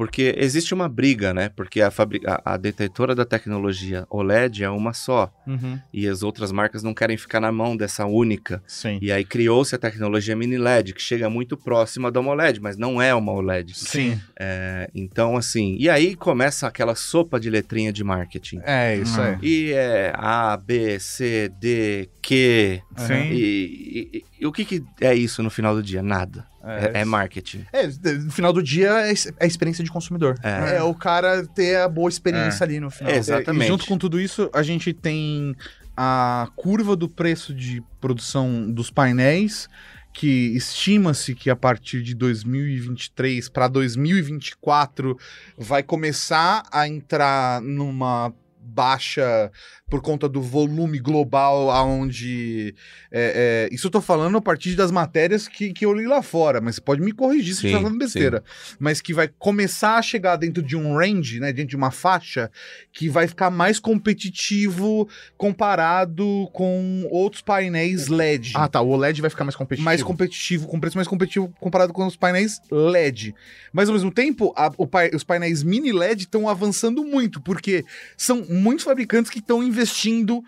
Porque 0.00 0.34
existe 0.38 0.72
uma 0.72 0.88
briga, 0.88 1.34
né? 1.34 1.50
Porque 1.50 1.82
a, 1.82 1.88
a, 2.26 2.54
a 2.54 2.56
detetora 2.56 3.14
da 3.14 3.26
tecnologia 3.26 4.06
OLED 4.08 4.64
é 4.64 4.70
uma 4.70 4.94
só. 4.94 5.30
Uhum. 5.46 5.78
E 5.92 6.08
as 6.08 6.22
outras 6.22 6.50
marcas 6.50 6.82
não 6.82 6.94
querem 6.94 7.18
ficar 7.18 7.38
na 7.38 7.52
mão 7.52 7.76
dessa 7.76 8.06
única. 8.06 8.62
Sim. 8.66 8.98
E 9.02 9.12
aí 9.12 9.26
criou-se 9.26 9.74
a 9.74 9.78
tecnologia 9.78 10.34
mini 10.34 10.56
LED, 10.56 10.94
que 10.94 11.02
chega 11.02 11.28
muito 11.28 11.54
próxima 11.54 12.10
da 12.10 12.18
OLED, 12.18 12.60
mas 12.62 12.78
não 12.78 13.02
é 13.02 13.14
uma 13.14 13.30
OLED. 13.32 13.74
Sim. 13.76 14.18
É, 14.38 14.88
então, 14.94 15.36
assim. 15.36 15.76
E 15.78 15.90
aí 15.90 16.16
começa 16.16 16.66
aquela 16.66 16.94
sopa 16.94 17.38
de 17.38 17.50
letrinha 17.50 17.92
de 17.92 18.02
marketing. 18.02 18.62
É 18.64 18.96
isso 18.96 19.20
aí. 19.20 19.36
E 19.42 19.72
é 19.74 20.14
A, 20.16 20.56
B, 20.56 20.98
C, 20.98 21.50
D, 21.60 22.08
Q. 22.22 22.80
Sim. 22.96 23.32
E, 23.32 24.10
e- 24.14 24.24
e 24.40 24.46
o 24.46 24.50
que, 24.52 24.64
que 24.64 24.82
é 25.02 25.14
isso 25.14 25.42
no 25.42 25.50
final 25.50 25.74
do 25.74 25.82
dia? 25.82 26.02
Nada. 26.02 26.46
É, 26.62 27.00
é 27.00 27.04
marketing. 27.04 27.64
É, 27.72 27.86
no 27.86 28.30
final 28.30 28.52
do 28.52 28.62
dia 28.62 28.90
é 29.06 29.12
es- 29.12 29.26
é 29.26 29.44
a 29.44 29.46
experiência 29.46 29.82
de 29.82 29.90
consumidor. 29.90 30.38
É. 30.42 30.76
É, 30.76 30.82
o 30.82 30.94
cara 30.94 31.46
ter 31.46 31.76
a 31.76 31.88
boa 31.88 32.08
experiência 32.08 32.64
ali 32.64 32.78
no 32.80 32.90
final. 32.90 33.12
É, 33.12 33.16
Exatamente. 33.16 33.64
E 33.64 33.68
junto 33.68 33.86
com 33.86 33.96
tudo 33.96 34.20
isso, 34.20 34.50
a 34.52 34.62
gente 34.62 34.92
tem 34.92 35.54
a 35.96 36.48
curva 36.56 36.94
do 36.96 37.08
preço 37.08 37.54
de 37.54 37.82
produção 38.00 38.70
dos 38.70 38.90
painéis, 38.90 39.68
que 40.12 40.56
estima-se 40.56 41.34
que 41.34 41.48
a 41.50 41.56
partir 41.56 42.02
de 42.02 42.14
2023 42.14 43.48
para 43.48 43.68
2024 43.68 45.16
vai 45.56 45.82
começar 45.82 46.64
a 46.72 46.86
entrar 46.88 47.60
numa 47.62 48.32
baixa 48.62 49.50
por 49.88 50.00
conta 50.00 50.28
do 50.28 50.40
volume 50.40 50.98
global 51.00 51.70
aonde 51.70 52.74
é, 53.10 53.68
é, 53.70 53.74
isso 53.74 53.88
eu 53.88 53.90
tô 53.90 54.00
falando 54.00 54.36
a 54.38 54.40
partir 54.40 54.76
das 54.76 54.90
matérias 54.92 55.48
que, 55.48 55.72
que 55.72 55.84
eu 55.84 55.92
li 55.92 56.06
lá 56.06 56.22
fora, 56.22 56.60
mas 56.60 56.76
você 56.76 56.80
pode 56.80 57.00
me 57.00 57.10
corrigir 57.12 57.54
se 57.54 57.66
eu 57.66 57.70
Sim, 57.70 57.76
tô 57.76 57.82
falando 57.82 57.98
besteira 57.98 58.44
mas 58.78 59.00
que 59.00 59.12
vai 59.12 59.26
começar 59.26 59.96
a 59.96 60.02
chegar 60.02 60.36
dentro 60.36 60.62
de 60.62 60.76
um 60.76 60.94
range, 60.96 61.40
né, 61.40 61.52
dentro 61.52 61.70
de 61.70 61.76
uma 61.76 61.90
faixa 61.90 62.50
que 62.92 63.08
vai 63.08 63.26
ficar 63.26 63.50
mais 63.50 63.80
competitivo 63.80 65.08
comparado 65.36 66.48
com 66.52 67.06
outros 67.10 67.42
painéis 67.42 68.08
LED. 68.08 68.52
Ah, 68.54 68.68
tá. 68.68 68.80
O 68.80 68.90
OLED 68.90 69.20
vai 69.20 69.30
ficar 69.30 69.44
mais 69.44 69.56
competitivo. 69.56 69.84
mais 69.84 70.02
competitivo, 70.02 70.66
com 70.66 70.78
preço 70.78 70.96
mais 70.96 71.08
competitivo 71.08 71.52
comparado 71.58 71.92
com 71.92 72.06
os 72.06 72.16
painéis 72.16 72.60
LED. 72.70 73.34
Mas 73.72 73.88
ao 73.88 73.94
mesmo 73.94 74.10
tempo, 74.10 74.52
a- 74.56 74.70
o 74.76 74.88
os 75.14 75.24
painéis 75.24 75.62
mini 75.62 75.92
LED 75.92 76.22
estão 76.24 76.48
avançando 76.48 77.02
muito, 77.04 77.40
porque 77.40 77.84
são 78.16 78.44
muitos 78.50 78.84
fabricantes 78.84 79.30
que 79.30 79.38
estão 79.38 79.62
investindo 79.62 80.42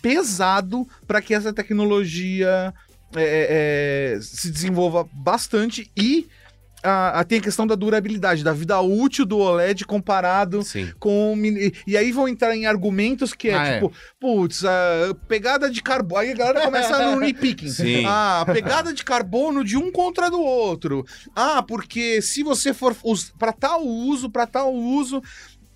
pesado 0.00 0.86
para 1.06 1.20
que 1.20 1.34
essa 1.34 1.52
tecnologia 1.52 2.72
é, 3.16 4.14
é, 4.16 4.20
se 4.20 4.50
desenvolva 4.50 5.08
bastante 5.12 5.90
e 5.96 6.26
a, 6.82 7.20
a- 7.20 7.24
tem 7.24 7.38
a 7.38 7.42
questão 7.42 7.66
da 7.66 7.74
durabilidade, 7.74 8.44
da 8.44 8.52
vida 8.52 8.80
útil 8.80 9.26
do 9.26 9.38
OLED 9.38 9.84
comparado 9.84 10.62
Sim. 10.62 10.92
com. 11.00 11.32
o 11.32 11.36
mini- 11.36 11.72
E 11.86 11.96
aí 11.96 12.12
vão 12.12 12.28
entrar 12.28 12.54
em 12.54 12.66
argumentos 12.66 13.32
que 13.34 13.48
é 13.48 13.54
Ah, 13.58 13.66
é. 13.66 13.74
tipo, 13.74 13.92
putz, 14.20 14.64
a 14.64 15.12
pegada 15.26 15.68
de 15.68 15.82
carbono. 15.82 16.20
Aí 16.20 16.30
a 16.30 16.34
galera 16.36 16.60
começa 16.64 17.10
no 17.10 17.18
nitpicking. 17.20 17.68
Sim. 17.72 18.04
Ah, 18.06 18.44
pegada 18.46 18.92
de 18.94 19.02
carbono 19.04 19.64
de 19.64 19.76
um 19.76 19.90
contra 19.90 20.30
do 20.30 20.40
outro. 20.40 21.04
Ah, 21.34 21.64
porque 21.66 22.22
se 22.22 22.44
você 22.44 22.72
for 22.72 22.94
pra 23.38 23.52
tal 23.52 23.84
uso, 23.84 24.30
pra 24.30 24.46
tal 24.46 24.72
uso, 24.72 25.20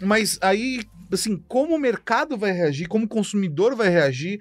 mas 0.00 0.38
aí, 0.40 0.82
assim, 1.14 1.42
como 1.48 1.74
o 1.74 1.78
mercado 1.78 2.36
vai 2.36 2.52
reagir, 2.52 2.86
como 2.88 3.04
o 3.04 3.08
consumidor 3.08 3.74
vai 3.74 3.88
reagir. 3.88 4.40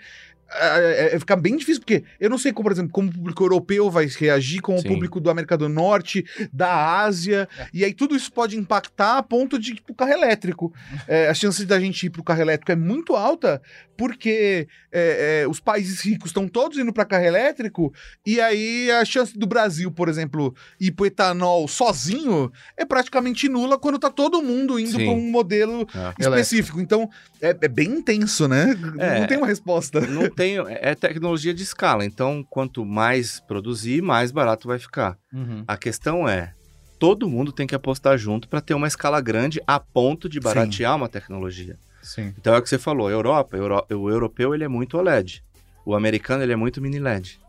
É, 0.54 1.16
é, 1.16 1.20
fica 1.20 1.36
bem 1.36 1.56
difícil, 1.56 1.82
porque 1.82 2.04
eu 2.20 2.30
não 2.30 2.38
sei, 2.38 2.52
como, 2.52 2.64
por 2.66 2.72
exemplo, 2.74 2.91
como 2.91 3.10
o 3.10 3.14
público 3.14 3.43
europeu 3.43 3.89
vai 3.89 4.06
reagir, 4.06 4.60
Sim. 4.66 4.74
o 4.74 4.84
público 4.84 5.20
do 5.20 5.30
América 5.30 5.58
do 5.58 5.70
Norte, 5.70 6.26
da 6.52 6.99
Ásia, 7.02 7.47
e 7.74 7.86
aí 7.86 7.93
tudo 7.93 8.16
isso 8.16 8.32
pode 8.34 8.58
impactar 8.58 9.18
a 9.18 9.24
ponto 9.24 9.58
de, 9.58 9.76
tipo, 9.76 9.93
carro 9.93 10.12
elétrico. 10.12 10.74
É, 11.08 11.30
a 11.30 11.34
chance 11.34 11.66
da 11.66 11.80
gente 11.80 12.06
ir 12.06 12.10
pro 12.10 12.24
carro 12.24 12.41
elétrico 12.41 12.72
é 12.72 12.76
muito 12.76 13.16
alta, 13.16 13.62
porque 13.95 14.68
é, 14.91 15.43
é, 15.43 15.47
os 15.47 15.60
países 15.60 16.02
ricos 16.02 16.30
estão 16.32 16.47
todos 16.47 16.78
indo 16.78 16.91
para 16.91 17.06
carro 17.06 17.24
elétrico, 17.24 17.93
e 18.26 18.41
aí 18.41 18.89
a 18.91 19.06
chance 19.06 19.38
do 19.38 19.45
Brasil, 19.45 19.91
por 19.91 20.10
exemplo, 20.10 20.54
ir 20.80 20.91
pro 20.91 21.06
etanol 21.06 21.68
sozinho 21.68 22.52
é 22.76 22.84
praticamente 22.84 23.47
nula 23.47 23.78
quando 23.78 23.99
tá 23.99 24.10
todo 24.10 24.41
mundo 24.41 24.80
indo 24.80 24.97
para 24.97 25.10
um 25.12 25.30
modelo 25.32 25.88
É. 25.95 26.14
específico. 26.22 26.82
Então, 26.82 27.10
é, 27.41 27.49
é 27.62 27.68
bem 27.68 27.89
intenso, 27.89 28.47
né? 28.47 28.76
É. 28.99 29.20
Não 29.20 29.28
tem 29.28 29.38
uma 29.38 29.47
resposta. 29.47 30.02
Não 30.02 30.30
tem, 30.30 30.41
é 30.46 30.96
tecnologia 30.96 31.54
de 31.54 31.64
escala, 31.64 32.06
então 32.06 32.46
quanto 32.50 32.86
mais 32.86 33.39
produzir, 33.39 34.02
mais 34.02 34.32
barato 34.32 34.68
vai 34.68 34.80
ficar. 34.80 35.18
Uhum. 35.34 35.64
A 35.68 35.78
questão 35.78 36.28
é, 36.28 36.54
todo 37.00 37.30
mundo 37.30 37.52
tem 37.52 37.66
que 37.68 37.76
apostar 37.76 38.18
junto 38.18 38.48
para 38.48 38.62
ter 38.62 38.74
uma 38.74 38.88
escala 38.88 39.20
grande 39.22 39.62
a 39.68 39.80
ponto 39.80 40.28
de 40.30 40.39
baratear 40.39 40.96
uma 40.96 41.10
tecnologia. 41.10 41.78
Sim. 42.02 42.34
Então 42.38 42.54
é 42.54 42.58
o 42.58 42.62
que 42.62 42.70
você 42.70 42.78
falou, 42.80 43.10
Europa, 43.10 43.56
Euro- 43.58 43.86
o 43.92 44.10
europeu 44.10 44.54
ele 44.56 44.64
é 44.64 44.68
muito 44.68 44.98
OLED, 44.98 45.44
o 45.86 45.94
americano 45.96 46.44
ele 46.44 46.54
é 46.54 46.56
muito 46.56 46.82
mini 46.82 47.00
LED. 47.00 47.39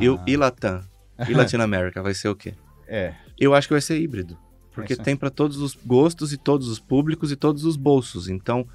E, 0.00 0.08
o- 0.08 0.20
e 0.26 0.36
Latam, 0.36 0.82
e 1.28 1.32
Latinoamérica 1.34 2.02
vai 2.02 2.14
ser 2.14 2.28
o 2.28 2.34
quê? 2.36 2.54
É. 2.86 3.14
Eu 3.38 3.54
acho 3.54 3.66
que 3.68 3.74
vai 3.74 3.80
ser 3.80 3.98
híbrido, 4.00 4.36
porque 4.72 4.94
ser. 4.94 5.02
tem 5.02 5.16
para 5.16 5.30
todos 5.30 5.58
os 5.58 5.74
gostos 5.74 6.32
e 6.32 6.36
todos 6.36 6.68
os 6.68 6.78
públicos 6.78 7.30
e 7.32 7.36
todos 7.36 7.64
os 7.64 7.76
bolsos. 7.76 8.28
Então, 8.28 8.66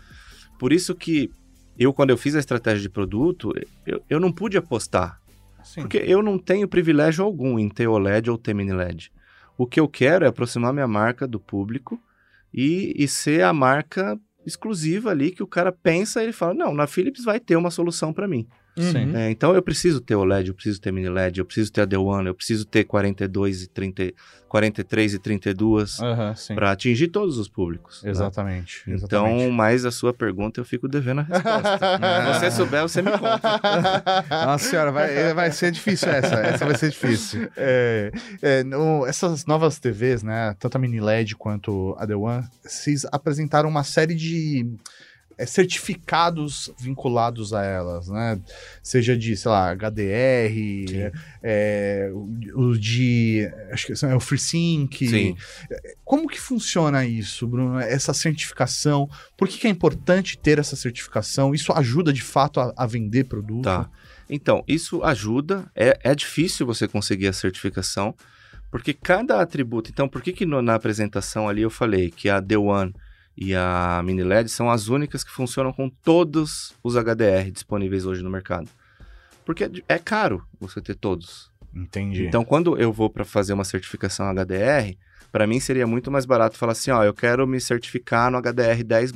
por 0.57 0.73
isso 0.73 0.95
que 0.95 1.31
eu 1.79 1.93
quando 1.93 2.09
eu 2.09 2.17
fiz 2.17 2.35
a 2.35 2.39
estratégia 2.39 2.81
de 2.81 2.89
produto, 2.89 3.53
eu, 3.85 4.01
eu 4.09 4.19
não 4.19 4.31
pude 4.31 4.57
apostar 4.57 5.19
Sim. 5.63 5.81
porque 5.81 5.97
eu 5.97 6.21
não 6.21 6.37
tenho 6.37 6.67
privilégio 6.67 7.23
algum 7.23 7.57
em 7.57 7.69
ter 7.69 7.87
OLED 7.87 8.29
ou 8.29 8.37
ter 8.37 8.53
mini 8.53 8.73
LED. 8.73 9.11
O 9.57 9.65
que 9.65 9.79
eu 9.79 9.87
quero 9.87 10.25
é 10.25 10.27
aproximar 10.27 10.73
minha 10.73 10.87
marca 10.87 11.27
do 11.27 11.39
público 11.39 12.01
e, 12.53 12.93
e 12.97 13.07
ser 13.07 13.43
a 13.43 13.53
marca 13.53 14.19
exclusiva 14.45 15.11
ali 15.11 15.31
que 15.31 15.43
o 15.43 15.47
cara 15.47 15.71
pensa 15.71 16.21
e 16.21 16.25
ele 16.25 16.33
fala: 16.33 16.53
não, 16.53 16.73
na 16.73 16.87
Philips 16.87 17.23
vai 17.23 17.39
ter 17.39 17.55
uma 17.55 17.71
solução 17.71 18.13
para 18.13 18.27
mim. 18.27 18.47
Sim. 18.77 19.15
É, 19.15 19.29
então 19.29 19.53
eu 19.53 19.61
preciso 19.61 19.99
ter 19.99 20.15
OLED, 20.15 20.49
eu 20.49 20.53
preciso 20.53 20.79
ter 20.79 20.91
mini 20.91 21.09
LED, 21.09 21.39
eu 21.39 21.45
preciso 21.45 21.71
ter 21.71 21.81
a 21.81 21.87
The 21.87 21.97
One, 21.97 22.27
eu 22.27 22.33
preciso 22.35 22.65
ter 22.65 22.83
42 22.85 23.63
e 23.63 23.67
30, 23.67 24.13
43 24.47 25.13
e 25.15 25.19
32 25.19 25.99
Aham, 25.99 26.33
sim. 26.35 26.55
para 26.55 26.71
atingir 26.71 27.09
todos 27.09 27.37
os 27.37 27.47
públicos. 27.49 28.01
né? 28.03 28.09
Exatamente. 28.11 28.83
Então, 28.87 29.25
exatamente. 29.27 29.51
mais 29.53 29.85
a 29.85 29.91
sua 29.91 30.13
pergunta 30.13 30.59
eu 30.61 30.65
fico 30.65 30.87
devendo 30.87 31.19
a 31.19 31.23
resposta. 31.23 31.79
Se 32.33 32.39
você 32.39 32.51
souber, 32.51 32.81
você 32.81 33.01
me 33.01 33.11
conta. 33.11 33.41
Nossa 34.45 34.69
senhora, 34.69 34.91
vai, 34.91 35.33
vai 35.33 35.51
ser 35.51 35.71
difícil 35.71 36.09
essa. 36.09 36.35
Essa 36.35 36.65
vai 36.65 36.75
ser 36.77 36.89
difícil. 36.89 37.49
É, 37.57 38.11
é, 38.41 38.63
no- 38.63 39.05
essas 39.05 39.45
novas 39.45 39.79
TVs, 39.79 40.23
né, 40.23 40.55
tanto 40.59 40.75
a 40.75 40.79
Mini 40.79 40.99
LED 41.01 41.35
quanto 41.35 41.95
a 41.99 42.07
The 42.07 42.15
One, 42.15 42.47
vocês 42.63 43.05
apresentaram 43.11 43.69
uma 43.69 43.83
série 43.83 44.15
de 44.15 44.65
certificados 45.45 46.71
vinculados 46.79 47.53
a 47.53 47.63
elas, 47.63 48.07
né? 48.09 48.39
Seja 48.83 49.17
de, 49.17 49.35
sei 49.37 49.49
lá, 49.51 49.71
HDR, 49.75 51.11
é, 51.41 52.11
o, 52.53 52.77
de, 52.77 53.49
acho 53.71 53.87
que 53.87 54.05
é 54.05 54.15
o 54.15 54.19
FreeSync. 54.19 54.93
Sim. 55.07 55.35
Como 56.03 56.27
que 56.27 56.39
funciona 56.39 57.05
isso, 57.05 57.47
Bruno? 57.47 57.79
Essa 57.79 58.13
certificação? 58.13 59.09
Por 59.37 59.47
que, 59.47 59.57
que 59.57 59.67
é 59.67 59.69
importante 59.69 60.37
ter 60.37 60.59
essa 60.59 60.75
certificação? 60.75 61.53
Isso 61.53 61.71
ajuda 61.73 62.11
de 62.11 62.21
fato 62.21 62.59
a, 62.59 62.73
a 62.75 62.85
vender 62.85 63.25
produto? 63.25 63.63
Tá. 63.63 63.89
Então, 64.29 64.63
isso 64.67 65.03
ajuda. 65.03 65.69
É, 65.75 65.97
é 66.03 66.13
difícil 66.15 66.65
você 66.65 66.87
conseguir 66.87 67.27
a 67.27 67.33
certificação, 67.33 68.13
porque 68.69 68.93
cada 68.93 69.41
atributo. 69.41 69.89
Então, 69.89 70.07
por 70.07 70.21
que, 70.21 70.31
que 70.31 70.45
no- 70.45 70.61
na 70.61 70.75
apresentação 70.75 71.49
ali 71.49 71.61
eu 71.63 71.69
falei 71.69 72.11
que 72.11 72.29
a 72.29 72.41
The 72.41 72.57
One 72.57 72.93
e 73.41 73.55
a 73.55 74.01
Mini 74.03 74.21
LED 74.23 74.49
são 74.49 74.69
as 74.69 74.89
únicas 74.89 75.23
que 75.23 75.31
funcionam 75.31 75.71
com 75.71 75.89
todos 75.89 76.73
os 76.83 76.95
HDR 76.97 77.49
disponíveis 77.51 78.05
hoje 78.05 78.21
no 78.21 78.29
mercado? 78.29 78.69
Porque 79.45 79.69
é, 79.87 79.97
caro 79.97 80.45
você 80.59 80.81
ter 80.81 80.95
todos. 80.95 81.49
Entendi. 81.73 82.25
Então, 82.25 82.43
quando 82.43 82.77
eu 82.77 82.91
vou 82.91 83.09
para 83.09 83.23
fazer 83.23 83.53
uma 83.53 83.63
certificação 83.63 84.27
HDR, 84.27 84.97
para 85.31 85.47
mim 85.47 85.59
seria 85.59 85.87
muito 85.87 86.11
mais 86.11 86.25
barato 86.25 86.57
falar 86.57 86.73
assim: 86.73 86.91
ó, 86.91 87.03
eu 87.03 87.13
quero 87.13 87.47
me 87.47 87.61
certificar 87.61 88.29
no 88.29 88.37
HDR 88.37 88.83
10. 88.83 89.13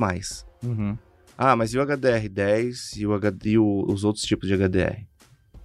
Uhum. 0.63 0.97
Ah, 1.37 1.55
mas 1.55 1.73
e 1.73 1.77
o 1.77 1.81
HDR10 1.85 2.95
e, 2.97 3.05
o 3.05 3.19
e 3.43 3.57
o- 3.57 3.85
os 3.89 4.03
outros 4.03 4.23
tipos 4.23 4.47
de 4.47 4.53
HDR? 4.53 5.05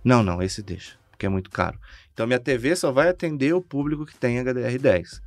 Não, 0.02 0.22
não, 0.22 0.42
esse 0.42 0.62
deixa, 0.62 0.96
porque 1.10 1.26
é 1.26 1.28
muito 1.28 1.50
caro. 1.50 1.78
Então, 2.12 2.26
minha 2.26 2.40
TV 2.40 2.74
só 2.74 2.90
vai 2.90 3.08
atender 3.08 3.54
o 3.54 3.62
público 3.62 4.04
que 4.04 4.16
tem 4.16 4.38
HDR10. 4.38 5.20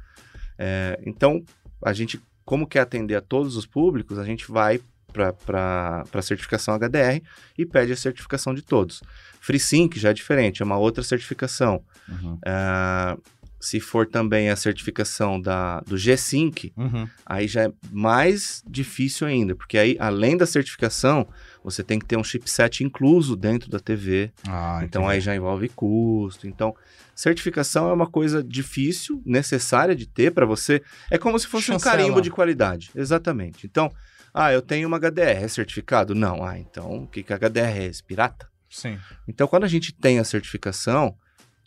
É, 0.57 0.99
então, 1.05 1.43
a 1.83 1.93
gente, 1.93 2.19
como 2.45 2.67
quer 2.67 2.79
atender 2.81 3.15
a 3.15 3.21
todos 3.21 3.55
os 3.55 3.65
públicos, 3.65 4.17
a 4.17 4.23
gente 4.25 4.49
vai 4.51 4.79
para 5.13 6.03
a 6.13 6.21
certificação 6.21 6.73
HDR 6.75 7.21
e 7.57 7.65
pede 7.65 7.91
a 7.91 7.97
certificação 7.97 8.53
de 8.53 8.61
todos. 8.61 9.01
FreeSync 9.41 9.97
já 9.99 10.09
é 10.09 10.13
diferente, 10.13 10.61
é 10.61 10.65
uma 10.65 10.77
outra 10.77 11.03
certificação. 11.03 11.83
Uhum. 12.07 12.37
Ah, 12.45 13.17
se 13.59 13.79
for 13.79 14.07
também 14.07 14.49
a 14.49 14.55
certificação 14.55 15.39
da, 15.39 15.81
do 15.81 15.97
G-Sync, 15.97 16.73
Uhum. 16.75 17.07
aí 17.25 17.47
já 17.47 17.63
é 17.65 17.71
mais 17.91 18.63
difícil 18.67 19.27
ainda, 19.27 19.55
porque 19.55 19.77
aí, 19.77 19.95
além 19.99 20.35
da 20.35 20.45
certificação, 20.47 21.27
você 21.63 21.83
tem 21.83 21.99
que 21.99 22.05
ter 22.05 22.17
um 22.17 22.23
chipset 22.23 22.83
incluso 22.83 23.35
dentro 23.35 23.69
da 23.69 23.79
TV, 23.79 24.31
Ah, 24.47 24.79
então 24.83 25.03
entendi. 25.03 25.15
aí 25.15 25.21
já 25.21 25.35
envolve 25.35 25.69
custo. 25.69 26.47
Então, 26.47 26.75
certificação 27.15 27.89
é 27.89 27.93
uma 27.93 28.07
coisa 28.07 28.43
difícil, 28.43 29.21
necessária 29.25 29.95
de 29.95 30.07
ter 30.07 30.31
para 30.31 30.45
você. 30.45 30.81
É 31.09 31.17
como 31.17 31.37
se 31.37 31.47
fosse 31.47 31.67
Chancela. 31.67 31.95
um 31.95 31.97
carimbo 31.99 32.21
de 32.21 32.31
qualidade, 32.31 32.89
exatamente. 32.95 33.65
Então, 33.67 33.91
ah, 34.33 34.51
eu 34.51 34.61
tenho 34.61 34.87
uma 34.87 34.97
HDR, 34.97 35.43
é 35.43 35.47
certificado? 35.47 36.15
Não. 36.15 36.43
Ah, 36.43 36.57
então, 36.57 37.03
o 37.03 37.07
que 37.07 37.21
que 37.21 37.33
a 37.33 37.37
HDR 37.37 37.77
é? 37.77 37.85
Esse 37.85 38.03
pirata? 38.03 38.49
Sim. 38.69 38.97
Então, 39.27 39.47
quando 39.47 39.65
a 39.65 39.67
gente 39.67 39.93
tem 39.93 40.17
a 40.19 40.23
certificação 40.23 41.13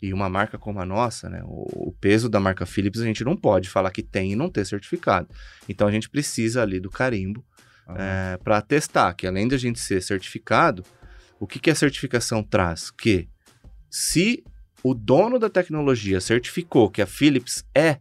e 0.01 0.11
uma 0.11 0.27
marca 0.27 0.57
como 0.57 0.79
a 0.81 0.85
nossa, 0.85 1.29
né, 1.29 1.41
o, 1.45 1.89
o 1.89 1.91
peso 2.01 2.27
da 2.27 2.39
marca 2.39 2.65
Philips, 2.65 2.99
a 2.99 3.05
gente 3.05 3.23
não 3.23 3.37
pode 3.37 3.69
falar 3.69 3.91
que 3.91 4.01
tem 4.03 4.31
e 4.31 4.35
não 4.35 4.49
ter 4.49 4.65
certificado. 4.65 5.29
Então, 5.69 5.87
a 5.87 5.91
gente 5.91 6.09
precisa 6.09 6.63
ali 6.63 6.79
do 6.79 6.89
carimbo 6.89 7.45
Aham. 7.87 8.37
para 8.43 8.61
testar 8.61 9.13
que 9.13 9.27
além 9.27 9.47
de 9.47 9.55
a 9.55 9.57
gente 9.59 9.79
ser 9.79 10.01
certificado, 10.01 10.83
o 11.39 11.45
que, 11.45 11.59
que 11.59 11.69
a 11.69 11.75
certificação 11.75 12.41
traz? 12.43 12.89
Que 12.91 13.27
se 13.89 14.43
o 14.83 14.93
dono 14.93 15.39
da 15.39 15.49
tecnologia 15.49 16.19
certificou 16.21 16.89
que 16.89 17.01
a 17.01 17.05
Philips 17.07 17.65
é, 17.73 17.97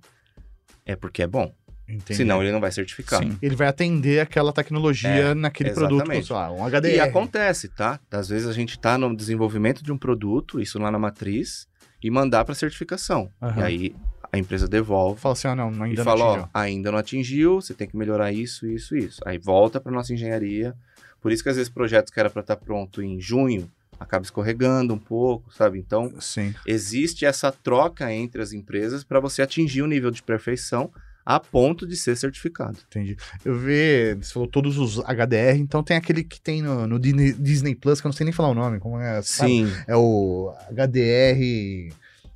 é 0.85 0.97
porque 0.97 1.22
é 1.22 1.26
bom. 1.26 1.55
Entendi. 1.87 2.16
Senão 2.16 2.43
ele 2.43 2.51
não 2.51 2.61
vai 2.61 2.72
certificar. 2.72 3.22
Sim. 3.22 3.39
Ele 3.43 3.55
vai 3.55 3.68
atender 3.68 4.20
aquela 4.20 4.53
tecnologia 4.53 5.11
É, 5.11 5.35
naquele 5.35 5.68
exatamente. 5.70 5.97
produto, 6.07 6.26
sei 6.26 6.37
lá, 6.37 6.51
um 6.51 6.64
HDR. 6.64 6.95
E 6.95 7.01
acontece, 7.01 7.68
tá? 7.68 8.01
Às 8.11 8.28
vezes 8.28 8.49
a 8.49 8.53
gente 8.53 8.78
tá 8.78 8.97
no 8.97 9.14
desenvolvimento 9.14 9.82
de 9.82 9.93
um 9.93 9.99
produto, 9.99 10.61
isso 10.61 10.78
lá 10.78 10.91
na 10.91 10.99
matriz, 10.99 11.68
e 12.03 12.11
mandar 12.11 12.45
para 12.45 12.55
certificação. 12.55 13.30
Aham. 13.41 13.61
E 13.61 13.62
aí 13.62 13.97
a 14.35 14.39
empresa 14.39 14.66
devolve 14.68 15.20
Fala 15.20 15.32
assim, 15.32 15.49
ah, 15.49 15.55
não, 15.55 15.68
ainda 15.68 15.87
e 15.87 15.97
não 15.97 16.05
fala, 16.05 16.24
ó, 16.24 16.30
atingiu. 16.32 16.49
ainda 16.53 16.91
não 16.93 16.99
atingiu, 16.99 17.61
você 17.61 17.72
tem 17.74 17.89
que 17.89 17.97
melhorar 17.97 18.32
isso, 18.32 18.66
isso, 18.66 18.97
isso. 18.97 19.20
Aí 19.24 19.39
volta 19.39 19.80
para 19.80 19.93
nossa 19.93 20.12
engenharia. 20.12 20.74
Por 21.20 21.32
isso 21.32 21.43
que 21.43 21.49
às 21.49 21.57
vezes 21.57 21.70
projetos 21.70 22.12
que 22.12 22.20
era 22.20 22.28
para 22.28 22.41
estar 22.41 22.57
pronto 22.57 23.01
em 23.03 23.20
junho 23.20 23.70
acaba 23.99 24.24
escorregando 24.24 24.93
um 24.93 24.99
pouco, 24.99 25.55
sabe? 25.55 25.78
Então, 25.78 26.12
Sim. 26.20 26.53
existe 26.66 27.24
essa 27.24 27.51
troca 27.53 28.12
entre 28.12 28.43
as 28.43 28.53
empresas 28.53 29.05
para 29.05 29.20
você 29.20 29.41
atingir 29.41 29.82
o 29.82 29.87
nível 29.87 30.11
de 30.11 30.22
perfeição 30.22 30.91
a 31.24 31.41
ponto 31.41 31.87
de 31.87 31.97
ser 31.97 32.16
certificado. 32.16 32.76
Entendi. 32.91 33.16
Eu 33.45 33.55
vi, 33.57 34.14
você 34.20 34.32
falou 34.35 34.47
todos 34.49 34.76
os 34.76 34.99
HDR, 34.99 35.57
então 35.59 35.82
tem 35.82 35.97
aquele 35.97 36.22
que 36.22 36.39
tem 36.39 36.61
no, 36.61 36.87
no 36.87 36.99
Disney, 36.99 37.32
Disney 37.32 37.74
Plus, 37.74 38.01
que 38.01 38.07
eu 38.07 38.11
não 38.11 38.16
sei 38.16 38.24
nem 38.24 38.32
falar 38.32 38.51
o 38.51 38.55
nome, 38.55 38.78
como 38.78 38.99
é? 39.01 39.22
sabe? 39.22 39.51
Sim, 39.51 39.72
É 39.87 39.97
o 39.97 40.53
HDR. 40.70 41.95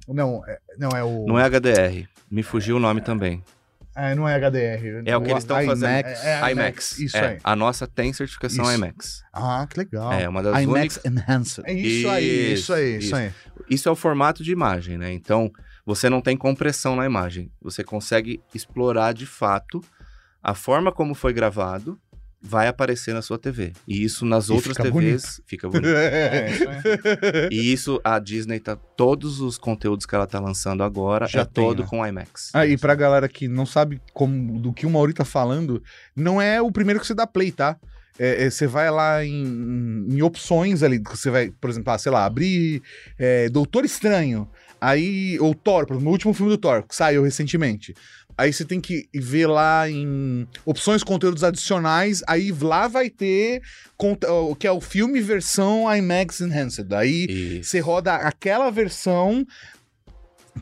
Não, 0.09 0.43
é, 0.47 0.59
não 0.79 0.89
é 0.91 1.05
o. 1.05 1.27
não 1.27 1.39
é 1.39 1.45
HDR. 1.49 2.09
Me 2.31 2.43
fugiu 2.43 2.77
o 2.77 2.81
nome 2.81 3.01
também. 3.01 3.43
É, 3.97 4.15
não 4.15 4.29
é 4.29 4.37
HDR. 4.39 5.03
É 5.07 5.17
o 5.17 5.21
que 5.21 5.31
eles 5.31 5.43
estão 5.43 5.57
fazendo. 5.65 5.91
IMAX. 5.91 6.25
É, 6.25 6.41
é 6.41 6.53
IMAX. 6.53 6.99
Isso 7.01 7.17
É, 7.17 7.29
aí. 7.31 7.39
A 7.43 7.57
nossa 7.57 7.85
tem 7.87 8.13
certificação 8.13 8.65
Isso. 8.65 8.75
IMAX. 8.75 9.25
Ah, 9.33 9.67
que 9.69 9.77
legal. 9.77 10.13
É 10.13 10.29
uma 10.29 10.41
das 10.41 10.63
IMAX 10.63 11.01
únicas. 11.05 11.29
Enhanced. 11.29 11.65
É 11.67 11.73
isso 11.73 12.09
aí, 12.09 12.53
isso, 12.53 12.53
Isso, 12.63 12.73
aí, 12.75 12.97
isso, 12.97 13.07
isso. 13.07 13.17
aí. 13.17 13.33
Isso 13.69 13.89
é 13.89 13.93
o 13.93 13.97
formato 13.97 14.45
de 14.45 14.53
imagem, 14.53 14.97
né? 14.97 15.13
Então, 15.13 15.51
você 15.85 16.09
não 16.09 16.21
tem 16.21 16.37
compressão 16.37 16.95
na 16.95 17.05
imagem. 17.07 17.51
Você 17.61 17.83
consegue 17.83 18.41
explorar 18.55 19.13
de 19.13 19.27
fato 19.27 19.83
a 20.41 20.55
forma 20.55 20.93
como 20.93 21.13
foi 21.15 21.33
gravado 21.33 21.99
vai 22.41 22.69
aparecer 22.69 23.13
na 23.13 23.21
sua 23.23 23.39
TV. 23.39 23.73
E 23.87 24.03
isso 24.03 24.25
nas 24.25 24.49
E 24.49 24.53
outras 24.53 24.77
fica 24.77 24.91
TVs 24.91 25.41
fica 25.47 25.69
bonito. 25.69 25.89
É, 25.97 26.51
isso 26.51 26.69
aí. 26.69 27.49
E 27.51 27.73
isso 27.73 28.01
a 28.05 28.19
Disney 28.19 28.61
tá 28.61 28.77
todos 28.77 29.41
os 29.41 29.59
conteúdos 29.59 30.07
que 30.07 30.15
ela 30.15 30.27
tá 30.27 30.39
lançando 30.39 30.83
agora 30.83 31.27
Já 31.27 31.41
é 31.41 31.45
tem, 31.45 31.65
todo 31.65 31.83
né? 31.83 31.89
com 31.89 32.07
IMAX. 32.07 32.51
Ah, 32.55 32.67
e 32.67 32.77
pra 32.77 32.95
galera 32.95 33.29
que 33.29 33.49
não 33.49 33.67
sabe 33.67 34.01
como, 34.13 34.59
do 34.59 34.73
que 34.73 34.87
o 34.87 34.91
Mauri 34.91 35.13
tá 35.13 35.25
falando, 35.25 35.83
não 36.15 36.41
é 36.41 36.63
o 36.63 36.71
primeiro 36.71 37.01
que 37.01 37.07
você 37.07 37.15
dá 37.15 37.27
play, 37.27 37.51
tá? 37.51 37.77
É, 38.19 38.47
é, 38.47 38.51
você 38.51 38.67
vai 38.67 38.91
lá 38.91 39.25
em, 39.25 40.07
em 40.09 40.23
opções 40.23 40.83
ali, 40.83 40.99
você 40.99 41.31
vai, 41.31 41.51
por 41.51 41.71
exemplo, 41.71 41.93
ah, 41.93 41.99
sei 41.99 42.11
lá, 42.11 42.25
abrir 42.25 42.83
é, 43.17 43.49
Doutor 43.49 43.85
Estranho, 43.85 44.49
aí, 44.81 45.39
ou 45.41 45.55
Thor, 45.55 45.87
por 45.87 45.95
exemplo, 45.95 46.09
o 46.09 46.13
último 46.13 46.35
filme 46.35 46.51
do 46.51 46.59
Thor, 46.59 46.83
que 46.83 46.97
saiu 46.97 47.23
recentemente. 47.23 47.95
Aí 48.39 48.53
você 48.53 48.65
tem 48.65 48.81
que 48.81 49.09
ver 49.13 49.49
lá 49.49 49.91
em 49.91 50.47
opções, 50.65 51.03
conteúdos 51.03 51.43
adicionais, 51.43 52.23
aí 52.29 52.53
lá 52.53 52.87
vai 52.87 53.11
ter 53.11 53.61
o 53.99 54.55
que 54.55 54.65
é 54.65 54.71
o 54.71 54.81
filme 54.81 55.21
versão 55.21 55.93
IMAX 55.93 56.41
Enhanced. 56.41 56.95
Aí 56.95 57.27
E 57.29 57.65
você 57.65 57.81
roda 57.81 58.15
aquela 58.15 58.71
versão. 58.71 59.45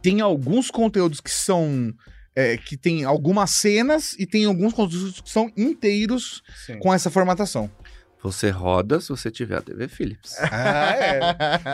Tem 0.00 0.22
alguns 0.22 0.70
conteúdos 0.70 1.20
que 1.20 1.30
são. 1.30 1.92
é, 2.34 2.56
que 2.56 2.76
tem 2.76 3.04
algumas 3.04 3.50
cenas 3.50 4.14
e 4.18 4.26
tem 4.26 4.44
alguns 4.44 4.72
conteúdos 4.72 5.20
que 5.20 5.30
são 5.30 5.50
inteiros 5.56 6.42
Sim. 6.66 6.78
com 6.78 6.92
essa 6.92 7.10
formatação. 7.10 7.70
Você 8.32 8.50
roda 8.50 9.00
se 9.00 9.08
você 9.08 9.30
tiver 9.30 9.56
a 9.58 9.60
TV 9.62 9.88
Philips. 9.88 10.36
Ah, 10.50 10.90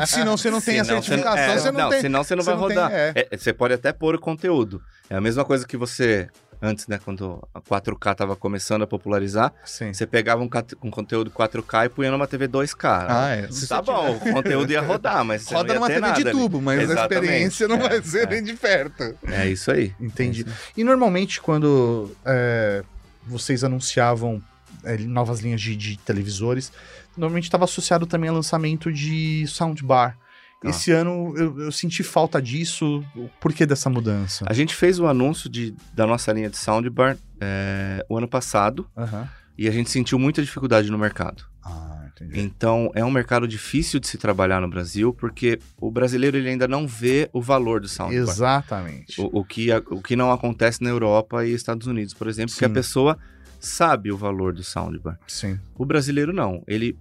é. 0.03 0.07
Senão 0.07 0.37
você 0.37 0.51
não 0.51 0.61
tem 0.61 0.81
a 0.81 0.85
Senão 0.85 1.03
certificação, 1.03 1.39
é, 1.55 1.59
você 1.59 1.71
não, 1.73 1.91
tem. 1.91 2.01
Senão 2.01 2.25
você 2.25 2.35
não 2.37 2.43
você 2.43 2.51
vai 2.51 2.61
não 2.61 2.69
tem, 2.69 2.77
rodar. 2.77 2.93
é. 2.93 3.13
É, 3.31 3.37
você 3.37 3.53
pode 3.53 3.75
até 3.75 3.93
pôr 3.93 4.15
o 4.15 4.21
conteúdo. 4.21 4.83
É 5.11 5.17
a 5.17 5.21
mesma 5.21 5.45
coisa 5.45 5.67
que 5.67 5.77
você, 5.77 6.29
antes, 6.61 6.87
né, 6.87 6.99
quando 7.05 7.43
a 7.55 7.61
4K 7.61 8.15
tava 8.15 8.35
começando 8.37 8.83
a 8.83 8.87
popularizar, 8.87 9.53
Sim. 9.65 9.93
você 9.93 10.07
pegava 10.07 10.43
um, 10.43 10.49
um 10.83 10.91
conteúdo 10.91 11.31
4K 11.31 11.87
e 11.87 11.89
punha 11.91 12.11
numa 12.11 12.27
TV 12.27 12.49
2K. 12.49 13.07
Ah, 13.09 13.29
é. 13.37 13.49
Se 13.51 13.67
Tá 13.69 13.81
você 13.81 13.93
bom, 13.93 14.17
o 14.17 14.33
conteúdo 14.33 14.71
ia 14.73 14.81
rodar, 14.81 15.25
mas 15.25 15.43
você 15.43 15.55
Roda 15.55 15.69
não 15.69 15.75
ia 15.75 15.81
numa 15.81 15.87
ter 15.89 15.95
TV 15.95 16.07
nada 16.07 16.23
de 16.23 16.29
ali. 16.29 16.39
tubo, 16.39 16.61
mas 16.63 16.79
a 16.79 16.83
Exatamente. 16.83 17.15
experiência 17.15 17.69
não 17.69 17.77
É, 17.77 17.89
vai 17.89 18.03
ser 18.03 18.23
é. 18.23 18.27
nem 18.31 18.43
de 18.43 18.55
perto. 18.55 19.15
É 19.29 19.47
isso 19.49 19.71
aí. 19.71 19.95
Entendi. 20.01 20.43
É 20.43 20.45
isso 20.49 20.51
aí. 20.51 20.73
E 20.79 20.85
normalmente 20.85 21.41
quando 21.41 22.11
é, 22.25 22.83
vocês 23.27 23.63
anunciavam 23.65 24.43
é, 24.85 24.97
novas 24.99 25.41
linhas 25.41 25.61
de, 25.61 25.75
de 25.77 25.97
televisores, 25.99 26.73
normalmente 27.17 27.45
estava 27.45 27.65
associado 27.65 28.07
também 28.07 28.29
ao 28.31 28.37
lançamento 28.37 28.93
de 28.93 29.47
soundbar. 29.47 30.17
Ah. 30.65 30.69
Esse 30.71 30.93
ano 30.93 31.35
eu, 31.37 31.61
eu 31.61 31.73
senti 31.73 32.03
falta 32.03 32.41
disso. 32.41 33.05
O 33.17 33.29
porquê 33.41 33.67
dessa 33.67 33.91
mudança? 33.91 34.45
A 34.49 34.53
gente 34.53 34.75
fez 34.75 34.99
o 35.01 35.07
anúncio 35.07 35.51
de, 35.51 35.75
da 35.93 36.07
nossa 36.07 36.33
linha 36.33 36.49
de 36.49 36.57
soundbar 36.57 37.19
é, 37.41 38.05
o 38.09 38.17
ano 38.17 38.29
passado 38.29 38.87
Aham. 38.97 39.29
e 39.59 39.67
a 39.69 39.73
gente 39.73 39.91
sentiu 39.91 40.19
muita 40.19 40.41
dificuldade 40.41 40.89
no 40.91 40.97
mercado. 40.99 41.45
Ah, 41.65 42.07
entendi. 42.15 42.41
Então, 42.41 42.91
é 42.95 43.05
um 43.05 43.11
mercado 43.11 43.47
difícil 43.49 43.99
de 43.99 44.07
se 44.07 44.17
trabalhar 44.19 44.61
no 44.61 44.69
Brasil, 44.69 45.13
porque 45.13 45.59
o 45.81 45.91
brasileiro 45.91 46.37
ele 46.37 46.49
ainda 46.49 46.69
não 46.69 46.87
vê 46.87 47.29
o 47.33 47.43
valor 47.43 47.81
do 47.81 47.89
soundbar. 47.89 48.21
Exatamente. 48.23 49.21
O, 49.21 49.41
o 49.41 49.45
que, 49.45 49.73
a- 49.73 49.83
o 49.91 50.01
que 50.01 50.15
não 50.15 50.31
acontece 50.31 50.81
na 50.83 50.91
Europa 50.91 51.45
e 51.45 51.53
Estados 51.53 51.89
Unidos, 51.89 52.15
por 52.15 52.29
exemplo, 52.29 52.55
que 52.57 52.65
a 52.65 52.69
Sim. 52.69 52.75
pessoa 52.75 53.19
sabe 53.63 54.11
o 54.13 54.17
valor 54.17 54.53
do 54.53 54.63
soundbar. 54.65 55.19
Sim. 55.27 55.59
O 55.77 55.85
brasileiro 55.85 56.33
não. 56.33 56.63
Ele 56.67 56.99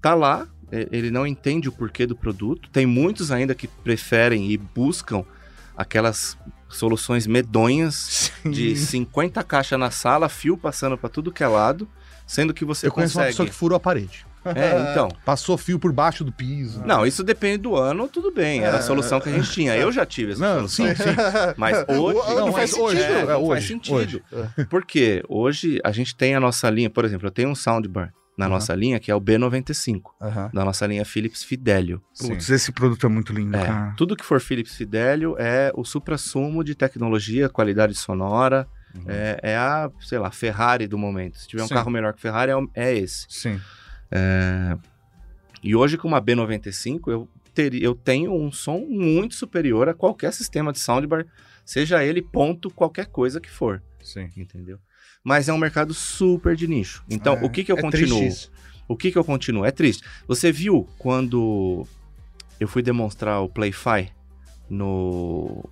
tá 0.00 0.14
lá, 0.14 0.46
e- 0.72 0.88
ele 0.90 1.10
não 1.10 1.26
entende 1.26 1.68
o 1.68 1.72
porquê 1.72 2.06
do 2.06 2.16
produto. 2.16 2.68
Tem 2.70 2.86
muitos 2.86 3.30
ainda 3.30 3.54
que 3.54 3.68
preferem 3.68 4.50
e 4.50 4.56
buscam 4.56 5.24
aquelas 5.76 6.36
soluções 6.68 7.26
medonhas 7.26 8.32
de 8.44 8.74
50 8.76 9.42
caixas 9.44 9.78
na 9.78 9.90
sala, 9.90 10.28
fio 10.28 10.56
passando 10.56 10.96
para 10.96 11.08
tudo 11.10 11.30
que 11.30 11.44
é 11.44 11.46
lado, 11.46 11.86
sendo 12.26 12.54
que 12.54 12.64
você 12.64 12.86
Eu 12.86 12.92
conheço 12.92 13.18
uma 13.18 13.26
pessoa 13.26 13.46
que 13.48 13.54
furou 13.54 13.76
a 13.76 13.80
parede. 13.80 14.26
É, 14.44 14.90
então. 14.90 15.08
Passou 15.24 15.56
fio 15.56 15.78
por 15.78 15.92
baixo 15.92 16.24
do 16.24 16.32
piso. 16.32 16.82
Não, 16.84 17.06
isso 17.06 17.22
depende 17.22 17.58
do 17.58 17.76
ano, 17.76 18.08
tudo 18.08 18.30
bem. 18.32 18.62
Era 18.64 18.78
a 18.78 18.82
solução 18.82 19.20
que 19.20 19.28
a 19.28 19.32
gente 19.32 19.50
tinha. 19.50 19.76
Eu 19.76 19.92
já 19.92 20.04
tive 20.04 20.32
essa 20.32 20.40
Não, 20.40 20.68
solução. 20.68 20.86
sim, 20.88 20.94
sim. 20.96 21.10
Mas 21.56 21.84
hoje. 21.88 22.18
Não, 22.34 22.46
Não, 22.46 22.52
faz 22.52 22.72
hoje, 22.74 22.98
sentido. 23.00 23.14
É, 23.16 23.20
é, 23.20 23.24
não 23.26 23.40
hoje, 23.42 23.48
faz 23.48 23.66
sentido. 23.66 23.94
hoje. 23.96 24.22
Porque 24.68 25.22
hoje 25.28 25.80
a 25.84 25.92
gente 25.92 26.14
tem 26.16 26.34
a 26.34 26.40
nossa 26.40 26.68
linha, 26.70 26.90
por 26.90 27.04
exemplo, 27.04 27.26
eu 27.26 27.30
tenho 27.30 27.48
um 27.50 27.54
soundbar 27.54 28.12
na 28.36 28.46
Uhum. 28.46 28.52
nossa 28.52 28.74
linha 28.74 28.98
que 28.98 29.10
é 29.10 29.14
o 29.14 29.20
B95, 29.20 30.00
Aham. 30.20 30.50
da 30.54 30.64
nossa 30.64 30.86
linha 30.86 31.04
Philips 31.04 31.44
Fidelio. 31.44 32.02
Putz, 32.18 32.48
esse 32.48 32.72
produto 32.72 33.04
é 33.04 33.08
muito 33.08 33.30
lindo, 33.32 33.56
É, 33.56 33.64
cara. 33.66 33.94
tudo 33.96 34.16
que 34.16 34.24
for 34.24 34.40
Philips 34.40 34.74
Fidelio 34.74 35.36
é 35.38 35.70
o 35.74 35.84
supra-sumo 35.84 36.64
de 36.64 36.74
tecnologia, 36.74 37.48
qualidade 37.50 37.94
sonora, 37.94 38.66
Uhum. 38.94 39.04
é, 39.08 39.38
é 39.42 39.56
a, 39.56 39.90
sei 40.00 40.18
lá, 40.18 40.30
Ferrari 40.30 40.86
do 40.86 40.96
momento. 40.98 41.38
Se 41.38 41.46
tiver 41.48 41.62
um 41.62 41.68
Sim. 41.68 41.74
carro 41.74 41.90
melhor 41.90 42.12
que 42.14 42.20
Ferrari, 42.22 42.52
é, 42.52 42.56
é 42.90 42.94
esse. 42.96 43.26
Sim. 43.28 43.60
E 45.62 45.74
hoje 45.76 45.96
com 45.96 46.08
uma 46.08 46.20
B95 46.20 47.00
eu, 47.08 47.28
teria, 47.54 47.82
eu 47.84 47.94
tenho 47.94 48.34
um 48.34 48.50
som 48.50 48.80
muito 48.80 49.34
superior 49.34 49.88
a 49.88 49.94
qualquer 49.94 50.32
sistema 50.32 50.72
de 50.72 50.80
soundbar, 50.80 51.26
seja 51.64 52.04
ele 52.04 52.20
ponto 52.20 52.70
qualquer 52.70 53.06
coisa 53.06 53.40
que 53.40 53.50
for. 53.50 53.82
Sim. 54.02 54.28
entendeu? 54.36 54.78
Mas 55.22 55.48
é 55.48 55.52
um 55.52 55.58
mercado 55.58 55.94
super 55.94 56.56
de 56.56 56.66
nicho. 56.66 57.04
Então, 57.08 57.34
É, 57.36 57.44
o 57.44 57.48
que 57.50 57.62
que 57.62 57.70
eu 57.70 57.78
é 57.78 57.80
continuo? 57.80 58.18
triste 58.18 58.26
isso. 58.26 58.52
O 58.88 58.96
que 58.96 59.12
que 59.12 59.16
eu 59.18 59.24
continuo? 59.24 59.64
É 59.64 59.70
triste. 59.70 60.02
Você 60.26 60.50
viu 60.50 60.88
quando 60.98 61.86
eu 62.58 62.66
fui 62.66 62.82
demonstrar 62.82 63.40
o 63.40 63.48
Play-Fi 63.48 64.10
no, 64.68 65.64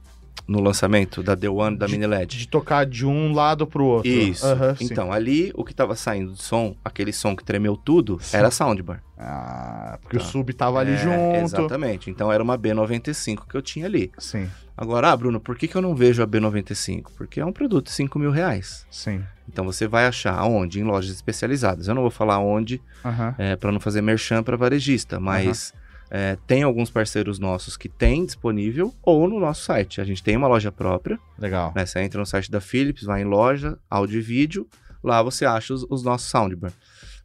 no 0.50 0.60
lançamento 0.60 1.22
da 1.22 1.36
The 1.36 1.48
One 1.48 1.76
da 1.78 1.86
De- 1.86 1.92
Mini 1.92 2.06
LED? 2.06 2.38
De 2.38 2.48
tocar 2.48 2.84
de 2.84 3.06
um 3.06 3.32
lado 3.32 3.66
pro 3.66 3.84
outro. 3.84 4.10
Isso. 4.10 4.44
Sim. 4.76 4.84
então, 4.90 5.12
ali 5.12 5.52
o 5.54 5.64
que 5.64 5.72
tava 5.72 5.94
saindo 5.94 6.32
de 6.32 6.42
som, 6.42 6.74
aquele 6.84 7.12
som 7.12 7.36
que 7.36 7.44
tremeu 7.44 7.76
tudo, 7.76 8.18
Sim. 8.20 8.36
era 8.36 8.50
soundbar. 8.50 9.02
Ah, 9.16 9.98
porque 10.02 10.18
Tá. 10.18 10.24
o 10.24 10.26
sub 10.26 10.52
tava 10.52 10.78
ali 10.80 10.92
É, 10.92 10.96
junto. 10.96 11.36
Exatamente. 11.36 12.10
Então 12.10 12.32
era 12.32 12.42
uma 12.42 12.58
B95 12.58 13.46
que 13.48 13.54
eu 13.54 13.62
tinha 13.62 13.86
ali. 13.86 14.10
Sim, 14.18 14.48
Agora, 14.76 15.10
ah, 15.12 15.16
Bruno, 15.16 15.38
por 15.38 15.56
que, 15.58 15.68
que 15.68 15.76
eu 15.76 15.82
não 15.82 15.94
vejo 15.94 16.22
a 16.22 16.26
B95? 16.26 17.10
Porque 17.16 17.38
é 17.38 17.44
um 17.44 17.52
produto 17.52 17.84
de 17.86 17.92
5 17.92 18.18
mil 18.18 18.30
reais. 18.30 18.86
sim. 18.90 19.22
Então 19.52 19.64
você 19.64 19.88
vai 19.88 20.06
achar 20.06 20.38
aonde? 20.38 20.78
Em 20.80 20.84
lojas 20.84 21.10
especializadas. 21.12 21.88
Eu 21.88 21.94
não 21.94 22.02
vou 22.02 22.10
falar 22.10 22.38
onde, 22.38 22.80
Aham. 23.04 23.34
é, 23.36 23.56
para 23.56 23.72
não 23.72 23.80
fazer 23.80 24.00
merchan 24.00 24.44
para 24.44 24.56
varejista, 24.56 25.18
mas 25.18 25.74
é, 26.10 26.36
tem 26.46 26.62
alguns 26.64 26.90
parceiros 26.90 27.38
nossos 27.38 27.76
que 27.76 27.88
tem 27.88 28.24
disponível 28.26 28.92
ou 29.02 29.28
no 29.28 29.38
nosso 29.38 29.62
site. 29.62 30.00
A 30.00 30.04
gente 30.04 30.22
tem 30.22 30.36
uma 30.36 30.48
loja 30.48 30.72
própria, 30.72 31.18
Legal. 31.38 31.72
né? 31.74 31.86
Você 31.86 32.00
entra 32.00 32.18
no 32.18 32.26
site 32.26 32.50
da 32.50 32.60
Philips, 32.60 33.04
vai 33.04 33.22
em 33.22 33.24
loja, 33.24 33.78
áudio 33.88 34.18
e 34.18 34.22
vídeo, 34.22 34.66
lá 35.02 35.22
você 35.22 35.44
acha 35.46 35.72
os, 35.72 35.86
os 35.88 36.02
nossos 36.02 36.28
soundbar. 36.28 36.72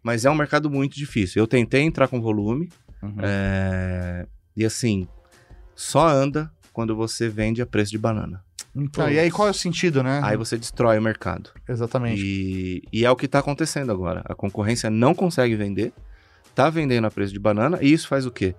Mas 0.04 0.24
é 0.24 0.30
um 0.30 0.36
mercado 0.36 0.70
muito 0.70 0.96
difícil. 0.96 1.42
Eu 1.42 1.48
tentei 1.48 1.82
entrar 1.82 2.08
com 2.08 2.22
volume, 2.22 2.70
Uhum. 3.02 3.16
é, 3.22 4.26
e 4.56 4.66
assim, 4.66 5.08
só 5.76 6.08
anda 6.08 6.52
quando 6.74 6.96
você 6.96 7.28
vende 7.30 7.62
a 7.62 7.66
preço 7.66 7.92
de 7.92 7.98
banana. 7.98 8.44
Então, 8.76 9.10
e 9.10 9.18
aí 9.20 9.30
qual 9.32 9.48
é 9.48 9.52
o 9.52 9.54
sentido, 9.54 10.02
né? 10.04 10.20
Aí 10.24 10.36
você 10.36 10.58
destrói 10.58 10.98
o 10.98 11.02
mercado. 11.02 11.50
Exatamente. 11.68 12.22
E, 12.22 12.82
e 12.92 13.06
é 13.06 13.12
o 13.12 13.16
que 13.16 13.26
está 13.26 13.40
acontecendo 13.40 13.92
agora. 13.92 14.22
A 14.26 14.36
concorrência 14.36 14.90
não 14.90 15.14
consegue 15.16 15.56
vender, 15.56 15.94
tá 16.54 16.70
vendendo 16.70 17.06
a 17.06 17.12
preço 17.12 17.32
de 17.32 17.40
banana, 17.40 17.78
e 17.82 17.92
isso 17.94 18.08
faz 18.08 18.26
o 18.26 18.32
quê? 18.32 18.54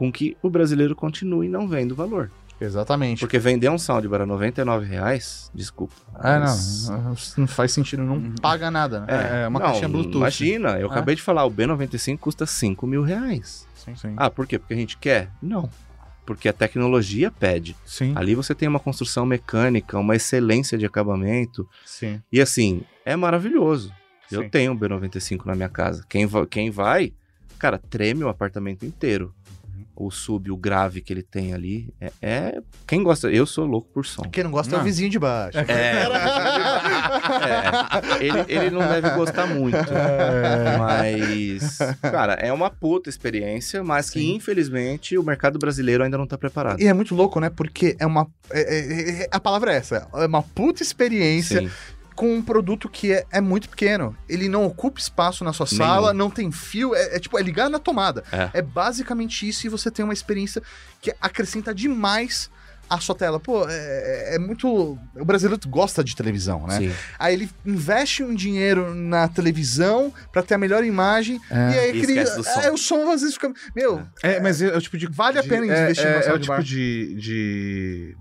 Com 0.00 0.10
que 0.10 0.34
o 0.42 0.48
brasileiro 0.48 0.96
continue 0.96 1.46
não 1.46 1.68
vendo 1.68 1.94
valor. 1.94 2.30
Exatamente. 2.58 3.20
Porque 3.20 3.38
vender 3.38 3.68
um 3.70 3.76
soundbar 3.76 4.22
a 4.22 4.26
99 4.26 4.86
reais, 4.86 5.50
desculpa. 5.54 5.94
Ah, 6.14 6.40
mas- 6.40 6.88
não. 6.88 7.14
Não 7.36 7.46
faz 7.46 7.70
sentido, 7.72 8.02
não 8.02 8.14
Uhum. 8.14 8.34
paga 8.40 8.70
nada, 8.70 9.00
né? 9.00 9.42
É, 9.44 9.48
uma 9.48 9.58
não, 9.60 9.66
caixinha 9.66 9.90
Bluetooth. 9.90 10.16
Imagina, 10.16 10.80
eu 10.80 10.88
É. 10.88 10.90
acabei 10.90 11.14
de 11.14 11.20
falar, 11.20 11.44
o 11.44 11.50
B95 11.50 12.16
custa 12.18 12.46
5 12.46 12.86
mil 12.86 13.02
reais. 13.02 13.66
Sim, 13.74 13.94
sim. 13.94 14.14
Ah, 14.16 14.30
por 14.30 14.46
quê? 14.46 14.58
Porque 14.58 14.72
a 14.72 14.76
gente 14.78 14.96
quer? 14.96 15.28
Não. 15.42 15.68
Porque 16.24 16.48
a 16.48 16.52
tecnologia 16.54 17.30
pede. 17.30 17.76
Sim. 17.84 18.14
Ali 18.16 18.34
você 18.34 18.54
tem 18.54 18.66
uma 18.68 18.80
construção 18.80 19.26
mecânica, 19.26 19.98
uma 19.98 20.16
excelência 20.16 20.78
de 20.78 20.86
acabamento. 20.86 21.68
Sim. 21.84 22.22
E 22.32 22.40
assim, 22.40 22.82
é 23.04 23.16
maravilhoso. 23.16 23.92
Eu 24.32 24.44
Sim. 24.44 24.48
tenho 24.48 24.72
um 24.72 24.76
B95 24.78 25.44
na 25.44 25.54
minha 25.54 25.68
casa. 25.68 26.04
Quem, 26.08 26.26
quem 26.48 26.70
vai, 26.70 27.12
cara, 27.58 27.76
treme 27.78 28.24
o 28.24 28.28
apartamento 28.30 28.86
inteiro. 28.86 29.34
Uhum. 29.96 30.06
O 30.06 30.10
sub, 30.10 30.50
o 30.50 30.56
grave 30.56 31.00
que 31.00 31.12
ele 31.12 31.22
tem 31.22 31.52
ali. 31.54 31.92
É, 32.00 32.12
é- 32.22 32.60
Quem 32.86 33.02
gosta. 33.02 33.30
Eu 33.30 33.46
sou 33.46 33.66
louco 33.66 33.88
por 33.92 34.04
som. 34.06 34.22
Quem 34.22 34.44
não 34.44 34.50
gosta 34.50 34.74
é 34.74 34.76
o 34.76 34.78
Não. 34.78 34.84
vizinho 34.84 35.10
de 35.10 35.18
baixo. 35.18 35.58
É, 35.58 35.62
é, 38.20 38.24
ele, 38.24 38.44
ele 38.48 38.70
não 38.70 38.80
deve 38.80 39.10
gostar 39.10 39.46
muito. 39.46 39.76
Mas, 40.78 41.78
cara, 42.02 42.34
é 42.34 42.52
uma 42.52 42.70
puta 42.70 43.08
experiência, 43.08 43.82
mas 43.82 44.10
que 44.10 44.20
Sim. 44.20 44.34
infelizmente 44.34 45.16
o 45.18 45.22
mercado 45.22 45.58
brasileiro 45.58 46.02
ainda 46.04 46.18
não 46.18 46.26
tá 46.26 46.36
preparado. 46.38 46.80
E 46.80 46.86
é 46.86 46.92
muito 46.92 47.14
louco, 47.14 47.40
né? 47.40 47.50
Porque 47.50 47.96
é 47.98 48.06
uma. 48.06 48.26
é- 48.50 48.60
é- 48.60 49.22
é- 49.22 49.28
a 49.30 49.40
palavra 49.40 49.72
é 49.72 49.76
essa. 49.76 50.08
É 50.14 50.26
uma 50.26 50.42
puta 50.42 50.82
experiência 50.82 51.60
Sim. 51.60 51.70
Com 52.20 52.34
um 52.36 52.42
produto 52.42 52.86
que 52.86 53.10
é, 53.14 53.24
é 53.32 53.40
muito 53.40 53.66
pequeno. 53.70 54.14
Ele 54.28 54.46
não 54.46 54.66
ocupa 54.66 55.00
espaço 55.00 55.42
na 55.42 55.54
sua 55.54 55.64
Nenhum. 55.72 55.78
sala, 55.82 56.12
não 56.12 56.28
tem 56.28 56.52
fio, 56.52 56.94
é, 56.94 57.16
é 57.16 57.18
tipo, 57.18 57.38
é 57.38 57.42
ligar 57.42 57.70
na 57.70 57.78
tomada. 57.78 58.22
É. 58.30 58.50
É 58.58 58.62
basicamente 58.62 59.48
isso 59.48 59.66
e 59.66 59.70
você 59.70 59.90
tem 59.90 60.04
uma 60.04 60.12
experiência 60.12 60.62
que 61.00 61.14
acrescenta 61.18 61.74
demais 61.74 62.50
a 62.90 63.00
sua 63.00 63.14
tela. 63.14 63.40
Pô, 63.40 63.64
é, 63.66 64.34
é 64.34 64.38
muito. 64.38 64.68
O 65.16 65.24
brasileiro 65.24 65.58
gosta 65.66 66.04
de 66.04 66.14
televisão, 66.14 66.66
né? 66.66 66.76
Sim. 66.76 66.92
Aí 67.18 67.32
ele 67.32 67.48
investe 67.64 68.22
um 68.22 68.34
dinheiro 68.34 68.94
na 68.94 69.26
televisão 69.26 70.12
pra 70.30 70.42
ter 70.42 70.54
a 70.56 70.58
melhor 70.58 70.84
imagem. 70.84 71.40
E 71.50 71.78
aí 71.78 72.02
E 72.02 72.26
som. 72.26 72.60
É, 72.60 72.70
o 72.70 72.76
som 72.76 73.10
às 73.10 73.22
vezes 73.22 73.34
fica. 73.36 73.50
Meu, 73.74 74.02
É, 74.22 74.40
mas 74.40 74.60
é, 74.60 74.66
é 74.66 74.76
o 74.76 74.80
tipo 74.82 74.98
de. 74.98 75.06
Vale 75.06 75.38
a 75.38 75.42
de- 75.42 75.48
pena 75.48 75.72
é, 75.72 75.84
investir 75.84 76.04
é, 76.04 76.10
numa 76.10 76.18
é 76.20 76.20
o 76.20 76.30
soundbar. 76.32 76.58
tipo 76.58 76.68
de, 76.68 77.14
de. 77.14 78.16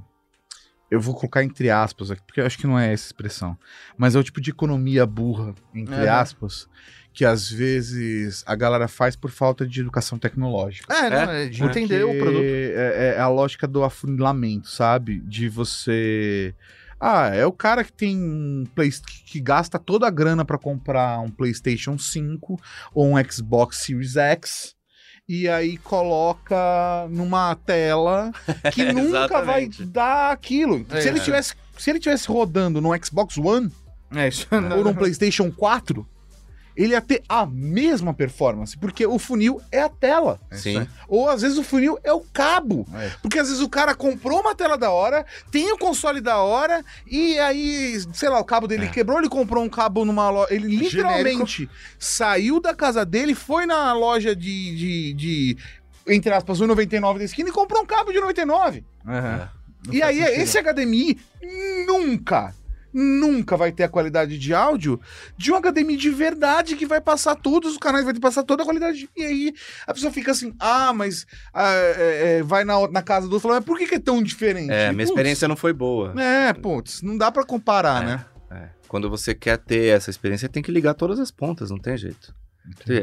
Eu 0.90 1.00
vou 1.00 1.14
colocar 1.14 1.44
entre 1.44 1.70
aspas 1.70 2.10
aqui, 2.12 2.22
porque 2.26 2.42
eu 2.42 2.46
acho 2.46 2.58
que 2.58 2.68
não 2.68 2.78
é 2.78 2.92
essa 2.92 3.06
expressão. 3.06 3.58
Mas 3.98 4.16
é 4.16 4.20
o 4.20 4.24
tipo 4.24 4.42
de 4.42 4.50
economia 4.50 5.06
burra, 5.06 5.54
entre 5.74 5.96
Aham. 5.96 6.20
aspas, 6.20 6.68
que 7.14 7.24
às 7.26 7.50
vezes 7.50 8.44
a 8.46 8.56
galera 8.56 8.88
faz 8.88 9.16
por 9.16 9.30
falta 9.30 9.68
de 9.68 9.82
educação 9.82 10.18
tecnológica. 10.18 10.94
é, 10.94 11.10
não, 11.10 11.32
é 11.32 11.48
de 11.48 11.64
entender 11.64 12.04
o 12.04 12.18
produto. 12.18 12.44
É, 12.44 13.16
é 13.18 13.20
a 13.20 13.28
lógica 13.28 13.68
do 13.68 13.84
afunilamento, 13.84 14.70
sabe? 14.70 15.20
De 15.22 15.48
você. 15.48 16.56
Ah, 17.00 17.30
é 17.34 17.46
o 17.46 17.52
cara 17.52 17.84
que 17.84 17.94
tem 17.94 18.18
um 18.18 18.66
Play... 18.76 18.92
que 19.26 19.40
gasta 19.40 19.80
toda 19.80 20.06
a 20.06 20.10
grana 20.10 20.44
pra 20.44 20.58
comprar 20.58 21.20
um 21.20 21.30
PlayStation 21.30 21.98
5 21.98 22.60
ou 22.94 23.14
um 23.14 23.24
Xbox 23.24 23.78
Series 23.78 24.18
X 24.18 24.76
e 25.30 25.48
aí 25.48 25.78
coloca 25.78 27.08
numa 27.12 27.56
tela 27.56 28.32
que 28.74 28.92
nunca 28.92 29.44
vai 29.44 29.70
dar 29.86 30.32
aquilo. 30.32 30.84
É. 30.90 31.02
se 31.02 31.08
ele 31.08 31.20
tivesse 31.20 31.54
se 31.78 31.90
ele 31.92 32.00
tivesse 32.00 32.28
rodando 32.28 32.82
no 32.82 32.90
Xbox 33.06 33.38
One 33.38 33.72
É 34.14 34.28
isso. 34.28 34.48
ou 34.52 34.84
no 34.84 34.94
PlayStation 34.96 35.50
4, 35.52 36.06
ele 36.82 36.94
ia 36.94 37.02
ter 37.02 37.22
a 37.28 37.46
mesma 37.46 38.14
performance, 38.14 38.78
porque 38.78 39.06
o 39.06 39.20
funil 39.20 39.62
é 39.72 39.82
a 39.82 39.90
tela. 39.90 40.40
Sim. 40.52 40.88
Ou 41.08 41.30
às 41.30 41.42
vezes 41.42 41.58
o 41.58 41.64
funil 41.64 42.00
é 42.04 42.14
o 42.14 42.22
cabo. 42.22 42.88
É. 42.94 43.12
Porque 43.22 43.38
às 43.38 43.50
vezes 43.50 43.62
o 43.62 43.68
cara 43.68 43.94
comprou 43.94 44.40
uma 44.40 44.56
tela 44.56 44.78
da 44.78 44.90
hora, 44.90 45.26
tem 45.52 45.72
o 45.74 45.78
console 45.78 46.22
da 46.22 46.38
hora, 46.38 46.84
e 47.06 47.38
aí, 47.40 48.00
sei 48.14 48.30
lá, 48.30 48.40
o 48.40 48.46
cabo 48.46 48.66
dele 48.68 48.86
É. 48.86 48.90
quebrou, 48.90 49.20
ele 49.20 49.28
comprou 49.28 49.62
um 49.64 49.70
cabo 49.70 50.06
numa 50.06 50.30
loja. 50.30 50.54
Ele 50.54 50.68
literalmente 50.78 51.70
saiu 52.00 52.62
da 52.62 52.74
casa 52.74 53.04
dele, 53.06 53.36
foi 53.36 53.66
na 53.66 53.92
loja 53.94 54.36
de. 54.36 54.76
de, 54.76 55.14
de 55.14 55.58
entre 56.08 56.34
aspas, 56.34 56.60
1,99 56.60 57.18
da 57.20 57.24
esquina 57.26 57.50
e 57.50 57.52
comprou 57.52 57.82
um 57.84 57.86
cabo 57.86 58.12
de 58.12 58.20
99. 58.22 58.84
Aham. 59.06 59.50
Não 59.86 59.94
E 59.94 60.02
aí, 60.02 60.18
sentido. 60.24 60.42
esse 60.42 60.58
HDMI 60.62 61.18
nunca, 61.86 62.54
nunca 63.00 63.56
vai 63.56 63.72
ter 63.72 63.84
a 63.84 63.90
qualidade 63.90 64.38
de 64.38 64.54
áudio 64.54 65.00
de 65.38 65.52
um 65.52 65.60
HDMI 65.60 65.96
de 65.98 66.10
verdade 66.10 66.76
que 66.76 66.86
vai 66.86 67.00
passar 67.00 67.36
todos 67.36 67.72
os 67.72 67.78
canais, 67.78 68.04
vai 68.06 68.14
passar 68.16 68.44
toda 68.44 68.64
a 68.64 68.66
qualidade. 68.66 69.10
E 69.16 69.24
aí 69.24 69.54
a 69.88 69.94
pessoa 69.94 70.12
fica 70.12 70.32
assim, 70.32 70.54
ah, 70.60 70.92
mas 70.94 71.26
ah, 71.54 71.72
é, 71.74 72.38
é, 72.40 72.44
vai 72.44 72.64
na, 72.64 72.88
na 72.90 73.02
casa 73.02 73.28
do 73.28 73.34
outro 73.34 73.48
e 73.48 73.50
fala, 73.50 73.56
mas 73.56 73.66
por 73.66 73.78
que, 73.78 73.88
que 73.88 73.96
é 73.96 74.00
tão 74.00 74.22
diferente? 74.22 74.72
É, 74.72 74.92
minha 74.92 75.06
Putz, 75.06 75.10
experiência 75.10 75.48
não 75.48 75.56
foi 75.56 75.74
boa. 75.74 76.14
É, 76.22 76.54
putz, 76.54 77.02
não 77.02 77.18
dá 77.18 77.32
pra 77.32 77.44
comparar, 77.46 78.04
É. 78.04 78.06
né? 78.06 78.26
É. 78.52 78.70
Quando 78.88 79.10
você 79.10 79.36
quer 79.36 79.58
ter 79.58 79.96
essa 79.96 80.10
experiência, 80.10 80.50
tem 80.50 80.64
que 80.64 80.72
ligar 80.72 80.96
todas 80.96 81.20
as 81.20 81.30
pontas, 81.32 81.70
não 81.70 81.78
tem 81.78 81.96
jeito. 81.96 82.34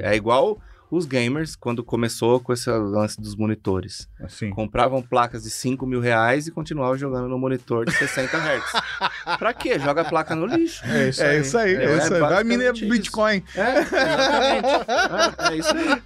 É 0.02 0.14
igual 0.14 0.60
os 0.90 1.04
gamers, 1.06 1.56
quando 1.56 1.82
começou 1.82 2.38
com 2.40 2.52
esse 2.52 2.70
lance 2.70 3.20
dos 3.20 3.34
monitores. 3.34 4.08
Assim. 4.20 4.50
Compravam 4.50 5.02
placas 5.02 5.42
de 5.42 5.50
5 5.50 5.84
mil 5.86 6.00
reais 6.00 6.46
e 6.46 6.50
continuavam 6.50 6.96
jogando 6.96 7.28
no 7.28 7.38
monitor 7.38 7.84
de 7.84 7.92
60 7.92 8.36
Hz. 8.36 8.72
pra 9.38 9.52
quê? 9.52 9.78
Joga 9.78 10.02
a 10.02 10.04
placa 10.04 10.34
no 10.34 10.46
lixo. 10.46 10.84
É 10.86 11.08
isso 11.08 11.22
É 11.22 11.28
aí. 11.30 11.40
isso 11.40 11.58
aí, 11.58 11.74
é, 11.74 11.84
É, 11.84 11.98
isso 11.98 12.14
aí. 12.14 12.20
Vai 12.20 12.44
minerar 12.44 12.74
isso. 12.74 12.88
Bitcoin. 12.88 13.42
É, 13.54 13.80
exatamente. 13.80 14.66
É, 15.48 15.52
é 15.52 15.56
isso 15.58 15.70
aí. 15.76 16.00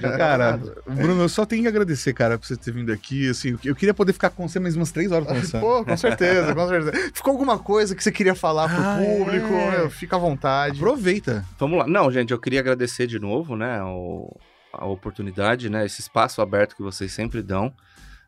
Cara. 0.16 0.60
Bruno, 0.86 1.22
eu 1.22 1.28
só 1.28 1.44
tenho 1.44 1.62
que 1.62 1.68
agradecer, 1.68 2.12
cara, 2.12 2.38
por 2.38 2.46
você 2.46 2.56
ter 2.56 2.72
vindo 2.72 2.92
aqui. 2.92 3.28
Assim, 3.30 3.56
eu 3.64 3.74
queria 3.74 3.94
poder 3.94 4.12
ficar 4.12 4.30
com 4.30 4.48
você 4.48 4.58
mais 4.58 4.76
umas 4.76 4.90
três 4.90 5.10
horas 5.12 5.26
conversando. 5.26 5.60
Pô, 5.60 5.84
com 5.84 5.96
certeza, 5.96 6.54
com 6.54 6.68
certeza. 6.68 7.10
Ficou 7.14 7.32
alguma 7.32 7.58
coisa 7.58 7.94
que 7.94 8.02
você 8.02 8.10
queria 8.12 8.34
falar 8.34 8.68
pro 8.68 8.82
Ah, 8.82 8.98
público? 8.98 9.52
é. 9.54 9.88
Fica 9.90 10.16
à 10.16 10.18
vontade. 10.18 10.78
Aproveita. 10.78 11.44
Vamos 11.58 11.78
lá. 11.78 11.86
Não, 11.86 12.10
gente, 12.10 12.32
eu 12.32 12.38
queria 12.38 12.60
agradecer 12.60 13.06
de 13.06 13.18
novo, 13.18 13.56
né, 13.56 13.65
o- 13.82 14.34
a 14.72 14.84
oportunidade, 14.86 15.70
né, 15.70 15.86
esse 15.86 16.00
espaço 16.00 16.42
aberto 16.42 16.76
que 16.76 16.82
vocês 16.82 17.12
sempre 17.12 17.42
dão. 17.42 17.72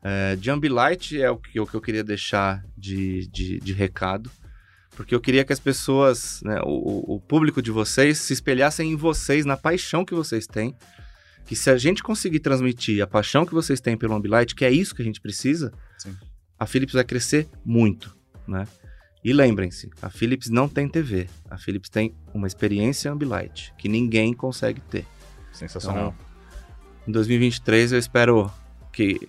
É, 0.03 0.37
de 0.37 0.51
Ambilight 0.51 1.21
é 1.21 1.31
o 1.31 1.37
que, 1.37 1.59
o 1.61 1.67
que 1.67 1.75
eu 1.75 1.81
queria 1.81 2.05
deixar 2.05 2.65
de, 2.77 3.27
de, 3.27 3.59
de 3.61 3.73
recado, 3.73 4.31
porque 4.97 5.15
eu 5.15 5.21
queria 5.21 5.45
que 5.45 5.53
as 5.53 5.61
pessoas, 5.61 6.41
né, 6.43 6.61
o, 6.65 7.17
o 7.17 7.21
público 7.21 7.61
de 7.61 7.71
vocês, 7.71 8.19
se 8.19 8.33
espelhassem 8.33 8.93
em 8.93 8.97
vocês, 8.97 9.45
na 9.45 9.57
paixão 9.57 10.05
que 10.05 10.15
vocês 10.15 10.47
têm, 10.47 10.75
que 11.47 11.55
se 11.57 11.69
a 11.71 11.77
gente 11.77 12.03
conseguir 12.03 12.41
transmitir 12.41 13.03
a 13.03 13.07
paixão 13.07 13.45
que 13.45 13.53
vocês 13.55 13.81
têm 13.81 13.97
pelo 13.97 14.15
Ambilight, 14.15 14.55
que 14.55 14.65
é 14.65 14.71
isso 14.71 14.95
que 14.95 15.03
a 15.03 15.05
gente 15.05 15.21
precisa, 15.21 15.73
Sim. 15.99 16.15
a 16.59 16.65
Philips 16.67 16.95
vai 16.95 17.05
crescer 17.05 17.49
muito, 17.65 18.17
né? 18.47 18.67
E 19.25 19.33
lembrem-se, 19.33 19.91
a 20.01 20.09
Philips 20.09 20.49
não 20.49 20.69
tem 20.69 20.89
TV, 20.89 21.29
a 21.51 21.59
Philips 21.59 21.91
tem 21.91 22.15
uma 22.33 22.47
experiência 22.47 23.11
Ambilight, 23.11 23.75
que 23.77 23.89
ninguém 23.89 24.33
consegue 24.33 24.81
ter. 24.81 25.05
Sensacional. 25.53 26.15
Então, 26.15 26.27
em 27.07 27.13
2023 27.13 27.93
eu 27.93 27.99
espero 27.99 28.51
que 28.93 29.29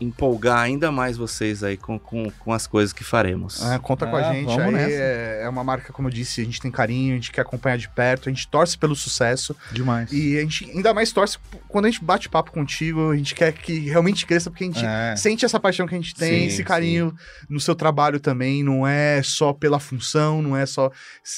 empolgar 0.00 0.58
ainda 0.60 0.92
mais 0.92 1.16
vocês 1.16 1.62
aí 1.64 1.76
com, 1.76 1.98
com, 1.98 2.30
com 2.38 2.52
as 2.52 2.66
coisas 2.66 2.92
que 2.92 3.02
faremos. 3.02 3.62
Ah, 3.62 3.78
conta 3.78 4.06
com 4.06 4.16
a 4.16 4.28
Ah, 4.28 4.32
gente. 4.32 4.50
Aí 4.60 4.70
nessa. 4.72 4.90
é, 4.92 5.40
é 5.44 5.48
uma 5.48 5.64
marca, 5.64 5.92
como 5.92 6.08
eu 6.08 6.12
disse, 6.12 6.40
a 6.40 6.44
gente 6.44 6.60
tem 6.60 6.70
carinho, 6.70 7.12
a 7.12 7.14
gente 7.16 7.32
quer 7.32 7.40
acompanhar 7.40 7.78
de 7.78 7.88
perto, 7.88 8.28
a 8.28 8.32
gente 8.32 8.46
torce 8.48 8.76
pelo 8.76 8.94
sucesso. 8.94 9.56
Demais. 9.72 10.12
E 10.12 10.36
a 10.36 10.40
gente 10.42 10.70
ainda 10.70 10.92
mais 10.92 11.12
torce 11.12 11.38
quando 11.68 11.86
a 11.86 11.90
gente 11.90 12.04
bate 12.04 12.28
papo 12.28 12.50
contigo, 12.52 13.10
a 13.10 13.16
gente 13.16 13.34
quer 13.34 13.52
que 13.52 13.78
realmente 13.88 14.26
cresça, 14.26 14.50
porque 14.50 14.64
a 14.64 14.66
gente 14.66 14.84
É. 14.84 15.16
sente 15.16 15.44
essa 15.44 15.58
paixão 15.58 15.86
que 15.86 15.94
a 15.94 15.98
gente 15.98 16.14
tem, 16.14 16.40
Sim, 16.42 16.46
esse 16.46 16.62
carinho 16.64 17.14
no 17.48 17.58
seu 17.60 17.74
trabalho 17.74 18.20
também. 18.20 18.62
Não 18.62 18.86
é 18.86 19.22
só 19.22 19.52
pela 19.52 19.78
função, 19.80 20.42
não 20.42 20.56
é 20.56 20.66
só. 20.66 20.90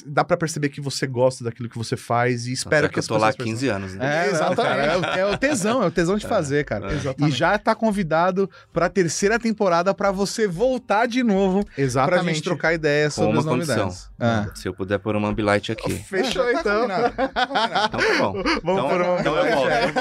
Dá 0.06 0.24
pra 0.24 0.36
perceber 0.36 0.68
que 0.68 0.80
você 0.80 1.06
gosta 1.06 1.44
daquilo 1.44 1.68
que 1.68 1.78
você 1.78 1.96
faz 1.96 2.46
e 2.46 2.52
espero 2.52 2.86
Até 2.86 2.88
que 2.88 2.92
que 2.94 2.98
eu 2.98 3.00
as 3.00 3.06
tô 3.06 3.16
lá 3.16 3.28
há 3.28 3.32
pessoas 3.32 3.48
15 3.48 3.68
anos, 3.68 3.94
né? 3.94 4.26
É, 4.26 4.30
Exatamente. 4.30 4.56
cara, 4.62 4.82
é, 4.82 4.96
o, 4.96 5.04
é 5.04 5.34
o 5.34 5.38
tesão, 5.38 5.82
é 5.82 5.86
o 5.86 5.90
tesão 5.90 6.16
de 6.16 6.26
fazer, 6.26 6.64
cara. 6.64 6.88
é. 6.92 7.26
E 7.26 7.30
já 7.30 7.56
tá 7.58 7.74
convidado 7.74 8.47
pra 8.72 8.88
terceira 8.88 9.38
temporada 9.38 9.92
pra 9.94 10.10
você 10.10 10.46
voltar 10.46 11.06
de 11.06 11.22
novo 11.22 11.64
pra 11.64 11.82
Exatamente. 11.82 12.34
gente 12.36 12.42
trocar 12.44 12.74
ideias 12.74 13.14
sobre 13.14 13.30
uma 13.32 13.38
as 13.40 13.44
novidades. 13.44 14.08
Ah. 14.20 14.46
Se 14.54 14.66
eu 14.68 14.74
puder 14.74 14.98
pôr 14.98 15.14
uma 15.16 15.28
Ambilight 15.28 15.70
aqui. 15.72 15.92
Fechou 16.08 16.42
Ah, 16.42 16.52
tá 16.52 16.60
então. 16.60 16.80
combinado, 16.80 17.14
tá 17.14 17.46
combinado. 17.46 17.86
Então 17.86 18.00
tá 18.00 18.18
bom. 18.18 18.32
Vamos 18.64 18.84
então, 18.84 18.88
por 18.88 19.00
uma. 19.02 19.20
então 19.20 19.36
eu 19.36 19.54
volto. 19.54 19.70
eu. 19.70 19.92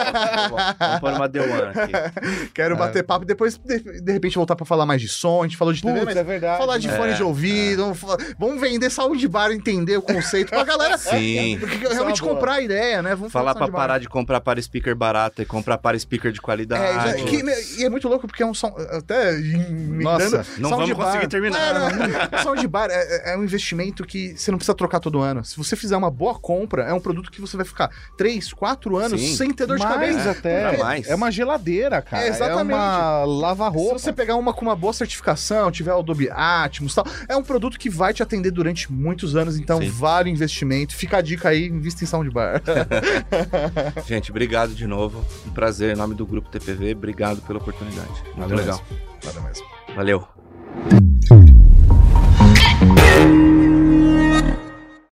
Vamos 0.79 0.99
pôr 0.99 1.11
uma 1.13 1.29
The 1.29 1.39
One 1.41 1.79
aqui. 1.79 2.49
Quero 2.53 2.75
É. 2.75 2.77
bater 2.77 3.03
papo 3.03 3.23
e 3.23 3.27
depois, 3.27 3.57
de, 3.57 4.01
de 4.01 4.11
repente, 4.11 4.35
voltar 4.35 4.55
pra 4.55 4.65
falar 4.65 4.85
mais 4.85 5.01
de 5.01 5.07
som. 5.07 5.41
A 5.41 5.43
gente 5.47 5.57
falou 5.57 5.73
de 5.73 5.81
TV, 5.81 5.93
Putz, 5.93 6.05
mas 6.05 6.17
é 6.17 6.23
verdade. 6.23 6.57
falar 6.57 6.77
de 6.77 6.87
né? 6.87 6.95
fone 6.97 7.11
É, 7.11 7.15
de 7.15 7.23
ouvido. 7.23 7.83
Vamos, 7.83 7.99
falar- 7.99 8.17
vamos 8.37 8.61
vender 8.61 8.89
saúde 8.89 9.27
bar, 9.27 9.51
entender 9.51 9.97
o 9.97 10.01
conceito 10.01 10.49
pra 10.49 10.63
galera 10.63 10.97
Sim. 10.97 11.57
porque 11.59 11.85
é 11.85 11.93
realmente 11.93 12.21
comprar 12.21 12.53
a 12.53 12.61
ideia, 12.61 13.01
né? 13.01 13.15
Vamos 13.15 13.31
Falar 13.31 13.53
pra 13.55 13.67
bar. 13.67 13.73
parar 13.77 13.99
de 13.99 14.07
comprar 14.09 14.41
para 14.41 14.61
speaker 14.61 14.95
barato 14.95 15.41
e 15.41 15.45
comprar 15.45 15.77
para 15.77 15.97
speaker 15.99 16.31
de 16.31 16.41
qualidade. 16.41 16.83
É, 16.83 17.17
já- 17.19 17.23
que- 17.25 17.43
e 17.79 17.83
é 17.85 17.89
muito 17.89 18.07
louco 18.07 18.27
porque 18.27 18.36
é 18.43 18.45
um 18.45 18.53
som. 18.53 18.75
Até 18.91 19.33
Nossa, 19.37 20.29
dando. 20.29 20.45
não 20.59 20.69
vamos 20.69 20.93
conseguir 20.93 21.27
terminar. 21.27 21.57
É, 21.59 22.35
não, 22.35 22.43
sound 22.43 22.67
bar 22.67 22.89
é, 22.89 23.33
é 23.33 23.37
um 23.37 23.43
investimento 23.43 24.05
que 24.05 24.37
você 24.37 24.51
não 24.51 24.57
precisa 24.57 24.75
trocar 24.75 24.99
todo 24.99 25.19
ano. 25.19 25.43
Se 25.43 25.57
você 25.57 25.75
fizer 25.75 25.97
uma 25.97 26.09
boa 26.11 26.35
compra, 26.35 26.83
é 26.83 26.93
um 26.93 26.99
produto 26.99 27.31
que 27.31 27.41
você 27.41 27.55
vai 27.57 27.65
ficar 27.65 27.89
3, 28.17 28.53
4 28.53 28.97
anos 28.97 29.21
Sim. 29.21 29.35
sem 29.35 29.53
ter 29.53 29.65
dor 29.65 29.77
de 29.77 29.83
Mais 29.83 29.95
cabeça. 29.95 30.31
até. 30.31 30.77
Mais. 30.77 31.07
É 31.07 31.15
uma 31.15 31.31
geladeira, 31.31 32.01
cara. 32.01 32.23
É, 32.23 32.29
exatamente. 32.29 32.73
É 32.73 32.75
uma 32.75 33.23
Se 33.23 33.41
lava-roupa. 33.41 33.99
você 33.99 34.13
pegar 34.13 34.35
uma 34.35 34.53
com 34.53 34.61
uma 34.63 34.75
boa 34.75 34.93
certificação, 34.93 35.71
tiver 35.71 35.93
o 35.93 35.99
Adobe 35.99 36.29
Atmos 36.31 36.93
e 36.93 36.95
tal, 36.95 37.05
é 37.27 37.35
um 37.35 37.43
produto 37.43 37.77
que 37.79 37.89
vai 37.89 38.13
te 38.13 38.21
atender 38.23 38.51
durante 38.51 38.91
muitos 38.91 39.35
anos, 39.35 39.57
então 39.57 39.79
Sim. 39.79 39.89
vale 39.89 40.29
o 40.29 40.33
investimento. 40.33 40.95
Fica 40.95 41.17
a 41.17 41.21
dica 41.21 41.49
aí, 41.49 41.67
invista 41.67 42.03
em 42.03 42.07
soundbar. 42.07 42.61
Gente, 44.05 44.31
obrigado 44.31 44.73
de 44.73 44.87
novo. 44.87 45.23
Um 45.45 45.51
prazer 45.51 45.93
em 45.93 45.97
nome 45.97 46.15
do 46.15 46.25
Grupo 46.25 46.49
TPV. 46.49 46.93
Obrigado 46.93 47.41
pela 47.41 47.59
oportunidade. 47.59 48.26
Muito 48.35 48.55
legal. 48.55 48.81
Mesmo. 48.89 49.07
Nada 49.25 49.41
mesmo. 49.41 49.65
Valeu. 49.95 50.27